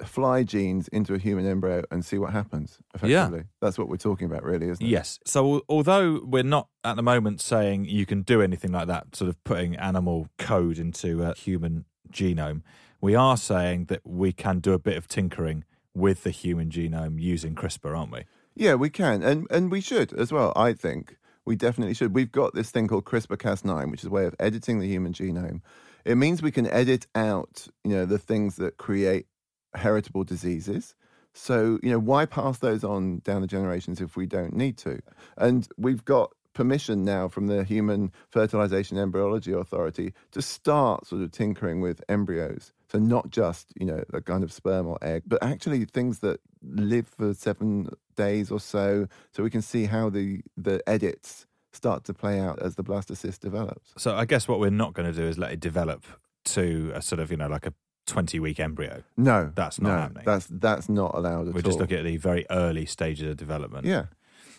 fly 0.06 0.44
genes 0.44 0.88
into 0.90 1.14
a 1.14 1.18
human 1.18 1.48
embryo 1.48 1.84
and 1.92 2.06
see 2.06 2.18
what 2.18 2.32
happens. 2.32 2.78
Yeah. 3.04 3.26
Effectively, 3.26 3.44
that's 3.60 3.78
what 3.78 3.90
we're 3.90 3.98
talking 3.98 4.26
about, 4.26 4.44
really, 4.44 4.70
isn't 4.70 4.86
it? 4.86 4.90
Yes. 4.90 5.20
So 5.26 5.64
although 5.68 6.22
we're 6.24 6.44
not 6.44 6.68
at 6.84 6.96
the 6.96 7.04
moment 7.04 7.42
saying 7.42 7.86
you 7.86 8.06
can 8.06 8.22
do 8.22 8.42
anything 8.42 8.72
like 8.72 8.88
that, 8.88 9.16
sort 9.16 9.30
of 9.30 9.44
putting 9.44 9.76
animal 9.76 10.28
code 10.38 10.78
into 10.78 11.24
a 11.24 11.34
human 11.34 11.86
genome, 12.12 12.62
we 13.02 13.16
are 13.16 13.36
saying 13.36 13.86
that 13.86 14.02
we 14.06 14.32
can 14.32 14.60
do 14.60 14.74
a 14.74 14.80
bit 14.80 14.96
of 14.96 15.08
tinkering 15.08 15.66
with 15.94 16.24
the 16.24 16.30
human 16.30 16.70
genome 16.70 17.20
using 17.20 17.56
CRISPR, 17.56 17.98
aren't 17.98 18.12
we? 18.12 18.26
Yeah, 18.56 18.76
we 18.76 18.90
can, 18.90 19.24
and 19.24 19.48
and 19.50 19.72
we 19.72 19.82
should 19.82 20.14
as 20.14 20.32
well. 20.32 20.54
I 20.56 20.74
think 20.74 21.18
we 21.46 21.56
definitely 21.56 21.96
should. 21.96 22.14
We've 22.14 22.32
got 22.32 22.54
this 22.54 22.70
thing 22.70 22.88
called 22.88 23.06
CRISPR-Cas9, 23.06 23.90
which 23.90 24.02
is 24.02 24.08
a 24.08 24.12
way 24.12 24.26
of 24.26 24.36
editing 24.40 24.80
the 24.80 24.88
human 24.88 25.14
genome. 25.14 25.62
It 26.06 26.16
means 26.16 26.42
we 26.42 26.52
can 26.52 26.68
edit 26.68 27.08
out, 27.16 27.68
you 27.84 27.92
know, 27.92 28.06
the 28.06 28.18
things 28.18 28.56
that 28.58 28.78
create 28.78 29.28
heritable 29.74 30.24
diseases. 30.24 30.96
So, 31.34 31.80
you 31.82 31.90
know, 31.90 32.00
why 32.00 32.26
pass 32.26 32.58
those 32.60 32.84
on 32.84 33.20
down 33.20 33.42
the 33.42 33.48
generations 33.48 34.02
if 34.02 34.18
we 34.18 34.26
don't 34.26 34.54
need 34.54 34.78
to? 34.80 35.00
And 35.38 35.68
we've 35.78 36.04
got 36.04 36.34
permission 36.54 37.06
now 37.06 37.30
from 37.30 37.48
the 37.48 37.64
Human 37.64 38.12
Fertilization 38.30 38.98
Embryology 38.98 39.54
Authority 39.54 40.14
to 40.32 40.42
start 40.42 41.08
sort 41.08 41.22
of 41.22 41.32
tinkering 41.32 41.80
with 41.80 42.04
embryos. 42.10 42.74
So 42.92 43.00
not 43.00 43.30
just, 43.30 43.72
you 43.80 43.86
know, 43.86 44.04
the 44.10 44.22
kind 44.22 44.44
of 44.44 44.52
sperm 44.52 44.86
or 44.86 44.98
egg, 45.02 45.24
but 45.26 45.42
actually 45.42 45.86
things 45.86 46.20
that 46.20 46.42
live 46.62 47.08
for 47.08 47.34
seven 47.34 47.90
days 48.18 48.52
or 48.52 48.60
so, 48.60 49.08
so 49.32 49.44
we 49.44 49.50
can 49.50 49.62
see 49.62 49.86
how 49.86 50.10
the, 50.10 50.42
the 50.58 50.84
edits 50.88 51.46
start 51.72 52.04
to 52.04 52.14
play 52.14 52.38
out 52.38 52.62
as 52.62 52.76
the 52.76 52.84
blastocyst 52.84 53.40
develops. 53.40 53.94
So 53.98 54.16
I 54.16 54.26
guess 54.26 54.46
what 54.46 54.60
we're 54.60 54.72
not 54.72 54.94
going 54.94 55.12
to 55.12 55.18
do 55.18 55.26
is 55.26 55.38
let 55.38 55.54
it 55.54 55.62
develop 55.62 56.06
to 56.44 56.92
a 56.94 57.02
sort 57.02 57.20
of 57.22 57.32
you 57.32 57.38
know 57.38 57.48
like 57.48 57.66
a 57.66 57.74
twenty 58.08 58.40
week 58.40 58.60
embryo. 58.60 59.04
No, 59.16 59.52
That's 59.56 59.80
not 59.80 59.90
no, 59.90 59.98
happening. 59.98 60.24
That's 60.26 60.48
that's 60.50 60.90
not 60.90 61.16
allowed 61.16 61.42
at 61.42 61.48
all. 61.48 61.54
We're 61.54 61.60
all. 61.60 61.62
just 61.62 61.80
looking 61.80 62.00
at 62.00 62.04
the 62.04 62.18
very 62.18 62.46
early 62.50 62.86
stages 62.86 63.30
of 63.30 63.38
development. 63.38 63.86
Yeah. 63.86 64.06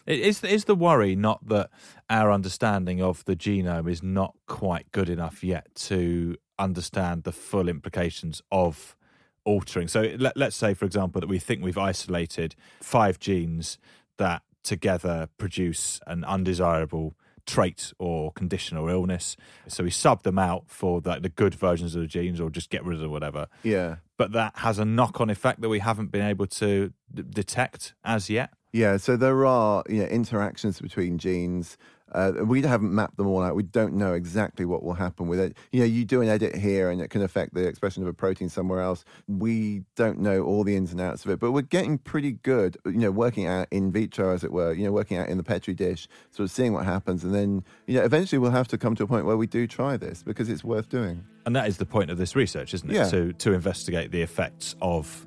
Is 0.06 0.42
is 0.42 0.64
the 0.64 0.74
worry 0.74 1.14
not 1.14 1.46
that 1.48 1.70
our 2.10 2.32
understanding 2.32 3.02
of 3.02 3.24
the 3.24 3.36
genome 3.36 3.90
is 3.90 4.02
not 4.02 4.34
quite 4.48 4.90
good 4.90 5.08
enough 5.08 5.44
yet 5.44 5.72
to 5.74 6.36
understand 6.62 7.24
the 7.24 7.32
full 7.32 7.68
implications 7.68 8.42
of 8.50 8.96
altering? 9.44 9.88
So 9.88 10.14
let, 10.18 10.36
let's 10.36 10.56
say, 10.56 10.74
for 10.74 10.84
example, 10.84 11.20
that 11.20 11.28
we 11.28 11.38
think 11.38 11.62
we've 11.62 11.78
isolated 11.78 12.54
five 12.80 13.18
genes 13.18 13.78
that 14.18 14.42
together 14.62 15.28
produce 15.38 16.00
an 16.06 16.24
undesirable 16.24 17.14
trait 17.46 17.92
or 17.98 18.32
condition 18.32 18.76
or 18.76 18.90
illness. 18.90 19.36
So 19.66 19.84
we 19.84 19.90
sub 19.90 20.22
them 20.22 20.38
out 20.38 20.64
for 20.68 21.00
the, 21.00 21.18
the 21.20 21.28
good 21.28 21.54
versions 21.54 21.94
of 21.94 22.02
the 22.02 22.06
genes 22.06 22.40
or 22.40 22.50
just 22.50 22.70
get 22.70 22.84
rid 22.84 23.02
of 23.02 23.10
whatever. 23.10 23.48
Yeah. 23.62 23.96
But 24.16 24.32
that 24.32 24.52
has 24.58 24.78
a 24.78 24.84
knock 24.84 25.20
on 25.20 25.30
effect 25.30 25.60
that 25.60 25.68
we 25.68 25.80
haven't 25.80 26.12
been 26.12 26.24
able 26.24 26.46
to 26.46 26.92
d- 27.12 27.24
detect 27.28 27.94
as 28.04 28.30
yet. 28.30 28.50
Yeah, 28.72 28.96
so 28.96 29.16
there 29.16 29.44
are 29.44 29.82
you 29.88 30.02
know, 30.02 30.06
interactions 30.06 30.80
between 30.80 31.18
genes. 31.18 31.76
Uh, 32.12 32.32
we 32.44 32.62
haven't 32.62 32.94
mapped 32.94 33.16
them 33.16 33.26
all 33.26 33.42
out. 33.42 33.54
We 33.54 33.62
don't 33.62 33.94
know 33.94 34.12
exactly 34.14 34.64
what 34.64 34.82
will 34.82 34.94
happen 34.94 35.28
with 35.28 35.40
it. 35.40 35.56
You 35.72 35.80
know, 35.80 35.86
you 35.86 36.04
do 36.04 36.20
an 36.20 36.28
edit 36.28 36.54
here 36.54 36.90
and 36.90 37.00
it 37.00 37.08
can 37.08 37.22
affect 37.22 37.54
the 37.54 37.66
expression 37.66 38.02
of 38.02 38.08
a 38.08 38.12
protein 38.12 38.48
somewhere 38.48 38.80
else. 38.80 39.04
We 39.26 39.84
don't 39.96 40.20
know 40.20 40.42
all 40.42 40.64
the 40.64 40.76
ins 40.76 40.92
and 40.92 41.00
outs 41.00 41.24
of 41.24 41.30
it, 41.30 41.40
but 41.40 41.52
we're 41.52 41.62
getting 41.62 41.98
pretty 41.98 42.32
good, 42.32 42.76
you 42.84 42.92
know, 42.92 43.10
working 43.10 43.46
out 43.46 43.68
in 43.70 43.90
vitro, 43.90 44.34
as 44.34 44.44
it 44.44 44.52
were, 44.52 44.72
you 44.72 44.84
know, 44.84 44.92
working 44.92 45.16
out 45.16 45.28
in 45.28 45.38
the 45.38 45.44
Petri 45.44 45.74
dish, 45.74 46.06
sort 46.30 46.44
of 46.44 46.50
seeing 46.50 46.72
what 46.72 46.84
happens. 46.84 47.24
And 47.24 47.34
then, 47.34 47.64
you 47.86 47.98
know, 47.98 48.04
eventually 48.04 48.38
we'll 48.38 48.50
have 48.50 48.68
to 48.68 48.78
come 48.78 48.94
to 48.96 49.04
a 49.04 49.06
point 49.06 49.24
where 49.24 49.36
we 49.36 49.46
do 49.46 49.66
try 49.66 49.96
this 49.96 50.22
because 50.22 50.48
it's 50.48 50.62
worth 50.62 50.88
doing. 50.88 51.24
And 51.46 51.56
that 51.56 51.66
is 51.66 51.78
the 51.78 51.86
point 51.86 52.10
of 52.10 52.18
this 52.18 52.36
research, 52.36 52.74
isn't 52.74 52.90
it? 52.90 52.94
Yeah. 52.94 53.08
To 53.10 53.32
to 53.32 53.52
investigate 53.52 54.12
the 54.12 54.22
effects 54.22 54.76
of 54.80 55.26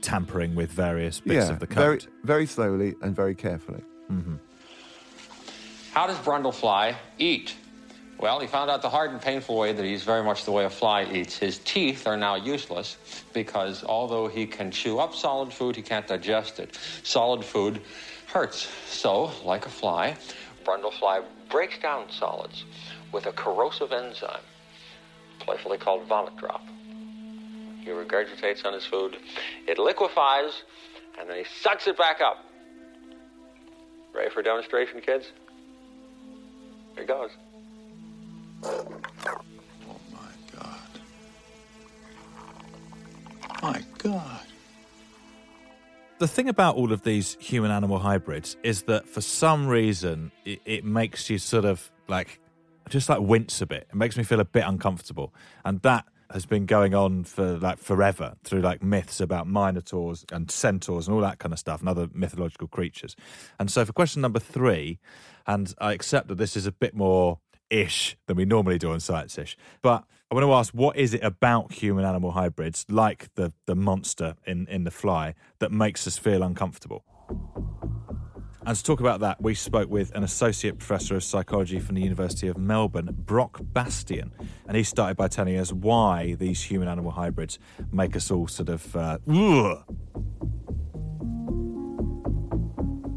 tampering 0.00 0.54
with 0.54 0.70
various 0.70 1.20
bits 1.20 1.46
yeah, 1.46 1.52
of 1.52 1.60
the 1.60 1.66
very, 1.66 1.98
code. 1.98 2.12
very 2.24 2.46
slowly 2.46 2.94
and 3.02 3.14
very 3.14 3.34
carefully. 3.34 3.82
Mm-hmm. 4.10 4.36
How 5.92 6.06
does 6.06 6.16
Brundlefly 6.16 6.96
eat? 7.18 7.54
Well, 8.18 8.40
he 8.40 8.46
found 8.46 8.70
out 8.70 8.80
the 8.80 8.88
hard 8.88 9.10
and 9.10 9.20
painful 9.20 9.58
way 9.58 9.74
that 9.74 9.84
he's 9.84 10.04
very 10.04 10.22
much 10.22 10.46
the 10.46 10.50
way 10.50 10.64
a 10.64 10.70
fly 10.70 11.04
eats. 11.04 11.36
His 11.36 11.58
teeth 11.58 12.06
are 12.06 12.16
now 12.16 12.34
useless 12.36 12.96
because 13.34 13.84
although 13.84 14.26
he 14.26 14.46
can 14.46 14.70
chew 14.70 14.98
up 14.98 15.14
solid 15.14 15.52
food, 15.52 15.76
he 15.76 15.82
can't 15.82 16.06
digest 16.06 16.60
it. 16.60 16.78
Solid 17.02 17.44
food 17.44 17.82
hurts. 18.26 18.70
So, 18.86 19.32
like 19.44 19.66
a 19.66 19.68
fly, 19.68 20.16
Brundlefly 20.64 21.24
breaks 21.50 21.78
down 21.78 22.10
solids 22.10 22.64
with 23.12 23.26
a 23.26 23.32
corrosive 23.32 23.92
enzyme, 23.92 24.40
playfully 25.40 25.76
called 25.76 26.06
vomit 26.06 26.38
drop. 26.38 26.64
He 27.80 27.90
regurgitates 27.90 28.64
on 28.64 28.72
his 28.72 28.86
food, 28.86 29.18
it 29.66 29.78
liquefies, 29.78 30.62
and 31.20 31.28
then 31.28 31.36
he 31.36 31.44
sucks 31.60 31.86
it 31.86 31.98
back 31.98 32.22
up. 32.22 32.46
Ready 34.14 34.30
for 34.30 34.40
demonstration, 34.40 35.02
kids? 35.02 35.32
Here 36.94 37.04
goes. 37.04 37.30
Oh 38.64 38.86
my 40.12 40.28
God. 40.54 40.78
My 43.62 43.82
God. 43.98 44.40
The 46.18 46.28
thing 46.28 46.48
about 46.48 46.76
all 46.76 46.92
of 46.92 47.02
these 47.02 47.36
human 47.40 47.70
animal 47.70 47.98
hybrids 47.98 48.56
is 48.62 48.82
that 48.82 49.08
for 49.08 49.20
some 49.20 49.66
reason 49.66 50.30
it, 50.44 50.60
it 50.64 50.84
makes 50.84 51.28
you 51.28 51.38
sort 51.38 51.64
of 51.64 51.90
like 52.06 52.38
just 52.88 53.08
like 53.08 53.20
wince 53.20 53.60
a 53.60 53.66
bit. 53.66 53.88
It 53.88 53.96
makes 53.96 54.16
me 54.16 54.22
feel 54.22 54.40
a 54.40 54.44
bit 54.44 54.64
uncomfortable. 54.66 55.32
And 55.64 55.80
that 55.82 56.06
has 56.32 56.46
been 56.46 56.66
going 56.66 56.94
on 56.94 57.24
for 57.24 57.58
like 57.58 57.78
forever 57.78 58.34
through 58.44 58.60
like 58.60 58.82
myths 58.82 59.20
about 59.20 59.46
minotaurs 59.46 60.24
and 60.32 60.50
centaurs 60.50 61.06
and 61.06 61.14
all 61.14 61.22
that 61.22 61.38
kind 61.38 61.52
of 61.52 61.58
stuff 61.58 61.80
and 61.80 61.88
other 61.88 62.08
mythological 62.12 62.68
creatures. 62.68 63.16
And 63.58 63.70
so 63.70 63.84
for 63.84 63.92
question 63.92 64.22
number 64.22 64.40
three, 64.40 64.98
and 65.46 65.74
I 65.78 65.92
accept 65.92 66.28
that 66.28 66.36
this 66.36 66.56
is 66.56 66.66
a 66.66 66.72
bit 66.72 66.94
more 66.94 67.38
ish 67.70 68.16
than 68.26 68.36
we 68.36 68.44
normally 68.44 68.78
do 68.78 68.92
on 68.92 69.00
Science 69.00 69.38
Ish, 69.38 69.56
but 69.82 70.04
I 70.30 70.34
want 70.34 70.44
to 70.44 70.52
ask 70.52 70.72
what 70.72 70.96
is 70.96 71.12
it 71.12 71.22
about 71.22 71.72
human 71.72 72.04
animal 72.04 72.32
hybrids, 72.32 72.86
like 72.88 73.28
the, 73.34 73.52
the 73.66 73.74
monster 73.74 74.36
in, 74.46 74.66
in 74.68 74.84
The 74.84 74.90
Fly, 74.90 75.34
that 75.58 75.72
makes 75.72 76.06
us 76.06 76.16
feel 76.16 76.42
uncomfortable? 76.42 77.04
And 78.64 78.76
to 78.76 78.82
talk 78.82 79.00
about 79.00 79.20
that, 79.20 79.42
we 79.42 79.54
spoke 79.54 79.90
with 79.90 80.14
an 80.14 80.22
associate 80.22 80.78
professor 80.78 81.16
of 81.16 81.24
psychology 81.24 81.80
from 81.80 81.96
the 81.96 82.02
University 82.02 82.46
of 82.46 82.56
Melbourne, 82.56 83.08
Brock 83.12 83.58
Bastian. 83.60 84.32
And 84.68 84.76
he 84.76 84.84
started 84.84 85.16
by 85.16 85.26
telling 85.26 85.56
us 85.56 85.72
why 85.72 86.34
these 86.34 86.62
human 86.62 86.86
animal 86.86 87.10
hybrids 87.10 87.58
make 87.90 88.14
us 88.14 88.30
all 88.30 88.46
sort 88.46 88.68
of. 88.68 88.94
Uh. 88.94 89.18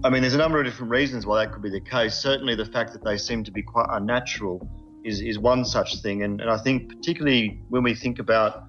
I 0.04 0.10
mean, 0.10 0.22
there's 0.22 0.34
a 0.34 0.39
number 0.39 0.60
of 0.60 0.66
different 0.66 0.91
reasons 0.91 1.28
why 1.28 1.43
that 1.43 1.54
could 1.54 1.62
be 1.62 1.70
the 1.70 1.82
case. 1.82 2.16
Certainly, 2.16 2.56
the 2.56 2.66
fact 2.66 2.93
that 2.93 3.04
they 3.04 3.18
seem 3.18 3.43
to 3.43 3.52
be 3.52 3.62
quite 3.62 3.88
unnatural 3.91 4.68
is, 5.04 5.22
is 5.22 5.38
one 5.38 5.64
such 5.64 6.02
thing. 6.02 6.24
And, 6.24 6.41
and 6.41 6.50
I 6.50 6.58
think, 6.58 6.89
particularly 6.89 7.62
when 7.70 7.84
we 7.84 7.93
think 7.93 8.18
about 8.18 8.66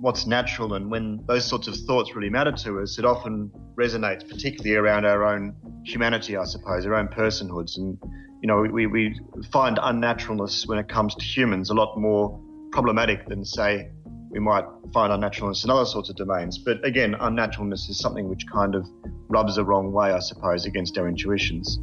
what's 0.00 0.26
natural 0.26 0.74
and 0.74 0.90
when 0.90 1.24
those 1.26 1.44
sorts 1.44 1.68
of 1.68 1.76
thoughts 1.76 2.14
really 2.14 2.28
matter 2.30 2.52
to 2.52 2.80
us, 2.80 2.98
it 2.98 3.04
often 3.04 3.50
resonates, 3.76 4.28
particularly 4.28 4.76
around 4.76 5.06
our 5.06 5.24
own 5.24 5.54
humanity, 5.84 6.36
I 6.36 6.44
suppose, 6.44 6.84
our 6.86 6.94
own 6.94 7.08
personhoods. 7.08 7.76
And, 7.78 7.98
you 8.42 8.46
know, 8.46 8.60
we, 8.60 8.86
we 8.86 9.18
find 9.50 9.78
unnaturalness 9.78 10.66
when 10.66 10.78
it 10.78 10.88
comes 10.88 11.14
to 11.14 11.24
humans 11.24 11.70
a 11.70 11.74
lot 11.74 11.98
more 11.98 12.40
problematic 12.72 13.26
than, 13.26 13.44
say, 13.44 13.90
we 14.30 14.40
might 14.40 14.64
find 14.92 15.12
unnaturalness 15.12 15.64
in 15.64 15.70
other 15.70 15.86
sorts 15.86 16.10
of 16.10 16.16
domains. 16.16 16.58
But 16.58 16.84
again, 16.84 17.14
unnaturalness 17.14 17.88
is 17.88 17.98
something 17.98 18.28
which 18.28 18.46
kind 18.52 18.74
of 18.74 18.86
rubs 19.28 19.56
the 19.56 19.64
wrong 19.64 19.92
way, 19.92 20.12
I 20.12 20.18
suppose, 20.18 20.66
against 20.66 20.98
our 20.98 21.08
intuitions. 21.08 21.78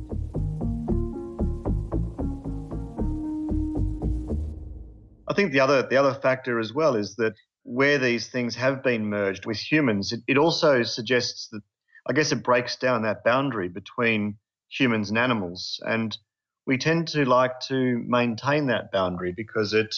I 5.28 5.34
think 5.34 5.51
the 5.51 5.61
other 5.61 5.88
the 5.89 5.97
other 5.97 6.14
factor 6.14 6.59
as 6.59 6.74
well 6.74 6.95
is 6.95 7.16
that 7.16 7.34
where 7.64 7.97
these 7.97 8.28
things 8.28 8.55
have 8.55 8.84
been 8.84 9.05
merged 9.05 9.45
with 9.45 9.57
humans, 9.57 10.11
it, 10.11 10.22
it 10.28 10.38
also 10.38 10.84
suggests 10.84 11.47
that, 11.51 11.61
I 12.07 12.14
guess, 12.14 12.32
it 12.32 12.43
breaks 12.43 12.76
down 12.76 13.03
that 13.03 13.24
boundary 13.24 13.70
between 13.70 14.38
humans 14.70 15.09
and 15.09 15.18
animals. 15.18 15.80
And 15.86 16.18
we 16.66 16.78
tend 16.78 17.07
to 17.09 17.26
like 17.26 17.59
to 17.68 18.03
maintain 18.05 18.68
that 18.68 18.91
boundary 18.91 19.34
because 19.36 19.74
it, 19.74 19.95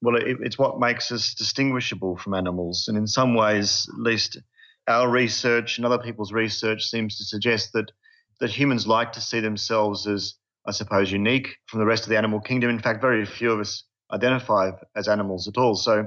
well, 0.00 0.16
it, 0.16 0.38
it's 0.40 0.58
what 0.58 0.80
makes 0.80 1.12
us 1.12 1.34
distinguishable 1.34 2.16
from 2.16 2.34
animals. 2.34 2.86
And 2.88 2.96
in 2.96 3.06
some 3.06 3.34
ways, 3.34 3.88
at 3.92 4.00
least 4.00 4.38
our 4.86 5.10
research 5.10 5.76
and 5.76 5.86
other 5.86 5.98
people's 5.98 6.32
research 6.32 6.84
seems 6.84 7.18
to 7.18 7.24
suggest 7.24 7.72
that 7.74 7.90
that 8.40 8.50
humans 8.50 8.86
like 8.86 9.12
to 9.12 9.20
see 9.20 9.40
themselves 9.40 10.06
as, 10.06 10.34
I 10.64 10.70
suppose, 10.70 11.10
unique 11.10 11.56
from 11.66 11.80
the 11.80 11.86
rest 11.86 12.04
of 12.04 12.08
the 12.08 12.16
animal 12.16 12.40
kingdom. 12.40 12.70
In 12.70 12.78
fact, 12.78 13.00
very 13.00 13.26
few 13.26 13.50
of 13.50 13.60
us 13.60 13.82
identify 14.12 14.70
as 14.94 15.08
animals 15.08 15.48
at 15.48 15.58
all. 15.58 15.74
So 15.74 16.06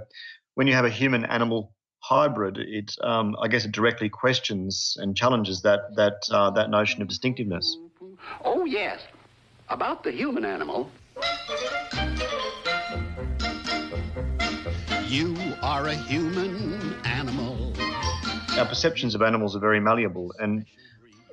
when 0.56 0.68
you 0.68 0.74
have 0.74 0.86
a 0.86 0.89
human 0.89 1.26
animal 1.26 1.74
hybrid, 1.99 2.58
it 2.58 2.95
um, 3.04 3.36
I 3.41 3.47
guess 3.47 3.66
it 3.66 3.72
directly 3.72 4.10
questions 4.10 4.97
and 4.99 5.16
challenges 5.16 5.62
that 5.62 5.95
that 5.95 6.24
uh, 6.32 6.49
that 6.52 6.70
notion 6.70 7.02
of 7.02 7.08
distinctiveness. 7.08 7.78
Oh 8.43 8.66
yes, 8.66 9.02
about 9.70 10.04
the 10.04 10.12
human 10.12 10.45
animal. 10.45 10.91
You 15.08 15.36
are 15.62 15.88
a 15.88 15.93
human 15.93 16.95
animal. 17.06 17.74
Our 18.58 18.66
perceptions 18.66 19.16
of 19.16 19.22
animals 19.22 19.56
are 19.56 19.60
very 19.60 19.80
malleable, 19.80 20.34
and 20.39 20.66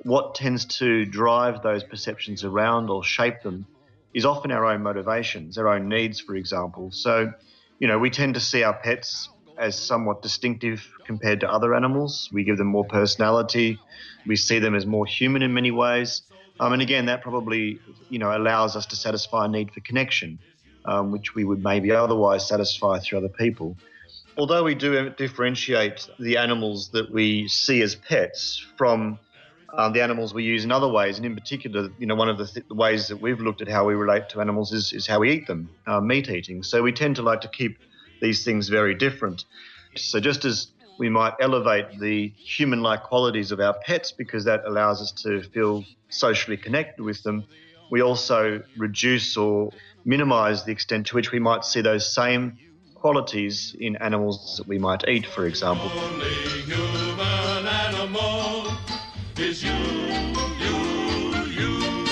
what 0.03 0.35
tends 0.35 0.65
to 0.79 1.05
drive 1.05 1.61
those 1.61 1.83
perceptions 1.83 2.43
around 2.43 2.89
or 2.89 3.03
shape 3.03 3.41
them 3.43 3.65
is 4.13 4.25
often 4.25 4.51
our 4.51 4.65
own 4.65 4.81
motivations, 4.81 5.57
our 5.57 5.67
own 5.67 5.87
needs, 5.87 6.19
for 6.19 6.35
example. 6.35 6.89
So 6.91 7.31
you 7.79 7.87
know, 7.87 7.97
we 7.97 8.09
tend 8.09 8.33
to 8.35 8.39
see 8.39 8.63
our 8.63 8.73
pets 8.73 9.29
as 9.57 9.77
somewhat 9.77 10.21
distinctive 10.21 10.87
compared 11.05 11.39
to 11.41 11.51
other 11.51 11.73
animals. 11.75 12.29
We 12.31 12.43
give 12.43 12.57
them 12.57 12.67
more 12.67 12.85
personality. 12.85 13.79
We 14.25 14.35
see 14.35 14.59
them 14.59 14.75
as 14.75 14.85
more 14.85 15.05
human 15.05 15.41
in 15.41 15.53
many 15.53 15.71
ways. 15.71 16.21
Um, 16.59 16.73
and 16.73 16.81
again, 16.81 17.05
that 17.05 17.21
probably, 17.21 17.79
you 18.09 18.19
know, 18.19 18.35
allows 18.35 18.75
us 18.75 18.85
to 18.87 18.95
satisfy 18.95 19.45
a 19.45 19.47
need 19.47 19.71
for 19.71 19.79
connection, 19.81 20.39
um, 20.85 21.11
which 21.11 21.35
we 21.35 21.43
would 21.43 21.63
maybe 21.63 21.91
otherwise 21.91 22.47
satisfy 22.47 22.99
through 22.99 23.19
other 23.19 23.29
people. 23.29 23.77
Although 24.37 24.63
we 24.63 24.75
do 24.75 25.09
differentiate 25.09 26.07
the 26.19 26.37
animals 26.37 26.89
that 26.91 27.11
we 27.11 27.47
see 27.47 27.81
as 27.81 27.95
pets 27.95 28.65
from 28.77 29.19
um, 29.77 29.93
the 29.93 30.01
animals 30.01 30.33
we 30.33 30.43
use 30.43 30.63
in 30.63 30.71
other 30.71 30.87
ways, 30.87 31.17
and 31.17 31.25
in 31.25 31.35
particular, 31.35 31.89
you 31.97 32.05
know, 32.05 32.15
one 32.15 32.29
of 32.29 32.37
the, 32.37 32.47
th- 32.47 32.65
the, 32.67 32.75
ways 32.75 33.07
that 33.07 33.17
we've 33.21 33.39
looked 33.39 33.61
at 33.61 33.67
how 33.67 33.85
we 33.85 33.93
relate 33.93 34.29
to 34.29 34.41
animals 34.41 34.71
is, 34.71 34.93
is 34.93 35.07
how 35.07 35.19
we 35.19 35.31
eat 35.31 35.47
them, 35.47 35.69
uh, 35.87 35.99
meat 35.99 36.29
eating. 36.29 36.63
So 36.63 36.81
we 36.81 36.91
tend 36.91 37.15
to 37.17 37.21
like 37.21 37.41
to 37.41 37.47
keep 37.49 37.77
these 38.21 38.43
things 38.43 38.69
very 38.69 38.95
different. 38.95 39.43
So 39.95 40.19
just 40.19 40.45
as 40.45 40.71
we 40.97 41.09
might 41.09 41.33
elevate 41.39 41.85
the 41.99 42.33
human-like 42.43 43.03
qualities 43.03 43.51
of 43.51 43.59
our 43.59 43.75
pets 43.85 44.13
because 44.17 44.45
that 44.45 44.61
allows 44.65 45.01
us 45.01 45.11
to 45.23 45.41
feel 45.41 45.85
socially 46.09 46.57
connected 46.57 47.03
with 47.03 47.21
them, 47.23 47.45
we 47.89 48.01
also 48.01 48.61
reduce 48.77 49.37
or 49.37 49.71
minimize 50.05 50.65
the 50.65 50.71
extent 50.71 51.07
to 51.07 51.15
which 51.15 51.31
we 51.31 51.39
might 51.39 51.63
see 51.63 51.81
those 51.81 52.13
same 52.13 52.57
qualities 52.95 53.75
in 53.79 53.95
animals 53.97 54.55
that 54.57 54.67
we 54.67 54.77
might 54.77 55.07
eat, 55.07 55.25
for 55.25 55.45
example 55.47 55.89
is 59.41 59.63
you, 59.63 59.71
you, 60.59 60.75
you. 61.47 62.05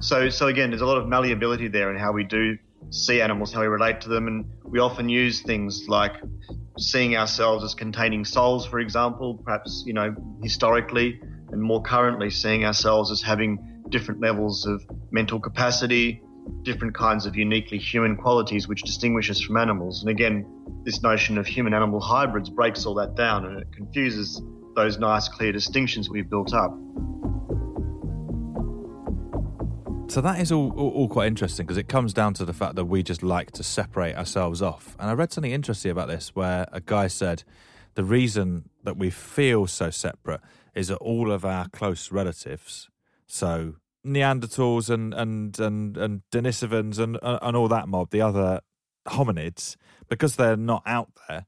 So, 0.00 0.30
so 0.30 0.46
again, 0.46 0.70
there's 0.70 0.82
a 0.82 0.86
lot 0.86 0.98
of 0.98 1.08
malleability 1.08 1.68
there 1.68 1.90
in 1.90 1.98
how 1.98 2.12
we 2.12 2.24
do 2.24 2.56
see 2.90 3.20
animals, 3.20 3.52
how 3.52 3.60
we 3.60 3.66
relate 3.66 4.00
to 4.02 4.08
them, 4.08 4.28
and 4.28 4.46
we 4.64 4.78
often 4.78 5.08
use 5.08 5.42
things 5.42 5.84
like 5.88 6.12
seeing 6.78 7.16
ourselves 7.16 7.64
as 7.64 7.74
containing 7.74 8.24
souls, 8.24 8.66
for 8.66 8.78
example, 8.78 9.40
perhaps 9.44 9.82
you 9.86 9.92
know 9.92 10.14
historically, 10.42 11.20
and 11.50 11.60
more 11.60 11.82
currently 11.82 12.30
seeing 12.30 12.64
ourselves 12.64 13.10
as 13.10 13.20
having 13.20 13.82
different 13.90 14.20
levels 14.20 14.66
of 14.66 14.82
mental 15.10 15.38
capacity, 15.40 16.22
different 16.62 16.94
kinds 16.94 17.26
of 17.26 17.36
uniquely 17.36 17.78
human 17.78 18.16
qualities 18.16 18.68
which 18.68 18.82
distinguish 18.82 19.30
us 19.30 19.40
from 19.40 19.56
animals. 19.56 20.02
And 20.02 20.10
again, 20.10 20.46
this 20.84 21.02
notion 21.02 21.38
of 21.38 21.46
human 21.46 21.74
animal 21.74 22.00
hybrids 22.00 22.50
breaks 22.50 22.86
all 22.86 22.94
that 22.94 23.14
down 23.14 23.46
and 23.46 23.60
it 23.60 23.72
confuses 23.72 24.42
those 24.74 24.98
nice, 24.98 25.28
clear 25.28 25.52
distinctions 25.52 26.10
we've 26.10 26.28
built 26.28 26.52
up. 26.52 26.76
So 30.08 30.20
that 30.20 30.40
is 30.40 30.52
all, 30.52 30.72
all, 30.78 30.90
all 30.90 31.08
quite 31.08 31.26
interesting 31.26 31.66
because 31.66 31.76
it 31.76 31.88
comes 31.88 32.14
down 32.14 32.34
to 32.34 32.44
the 32.44 32.52
fact 32.52 32.76
that 32.76 32.84
we 32.86 33.02
just 33.02 33.22
like 33.22 33.50
to 33.52 33.62
separate 33.62 34.16
ourselves 34.16 34.62
off. 34.62 34.96
And 34.98 35.10
I 35.10 35.12
read 35.14 35.32
something 35.32 35.52
interesting 35.52 35.90
about 35.90 36.08
this 36.08 36.34
where 36.34 36.66
a 36.72 36.80
guy 36.80 37.08
said 37.08 37.42
the 37.96 38.04
reason 38.04 38.70
that 38.84 38.96
we 38.96 39.10
feel 39.10 39.66
so 39.66 39.90
separate 39.90 40.40
is 40.74 40.88
that 40.88 40.96
all 40.98 41.32
of 41.32 41.44
our 41.44 41.68
close 41.68 42.12
relatives, 42.12 42.88
so 43.26 43.74
Neanderthals 44.06 44.88
and 44.88 45.12
and 45.14 45.58
and 45.58 45.96
and 45.96 46.22
Denisovans 46.32 46.98
and 46.98 47.18
uh, 47.22 47.38
and 47.42 47.56
all 47.56 47.68
that 47.68 47.88
mob, 47.88 48.10
the 48.10 48.20
other 48.20 48.60
hominids, 49.08 49.76
because 50.08 50.36
they're 50.36 50.56
not 50.56 50.82
out 50.86 51.10
there, 51.28 51.46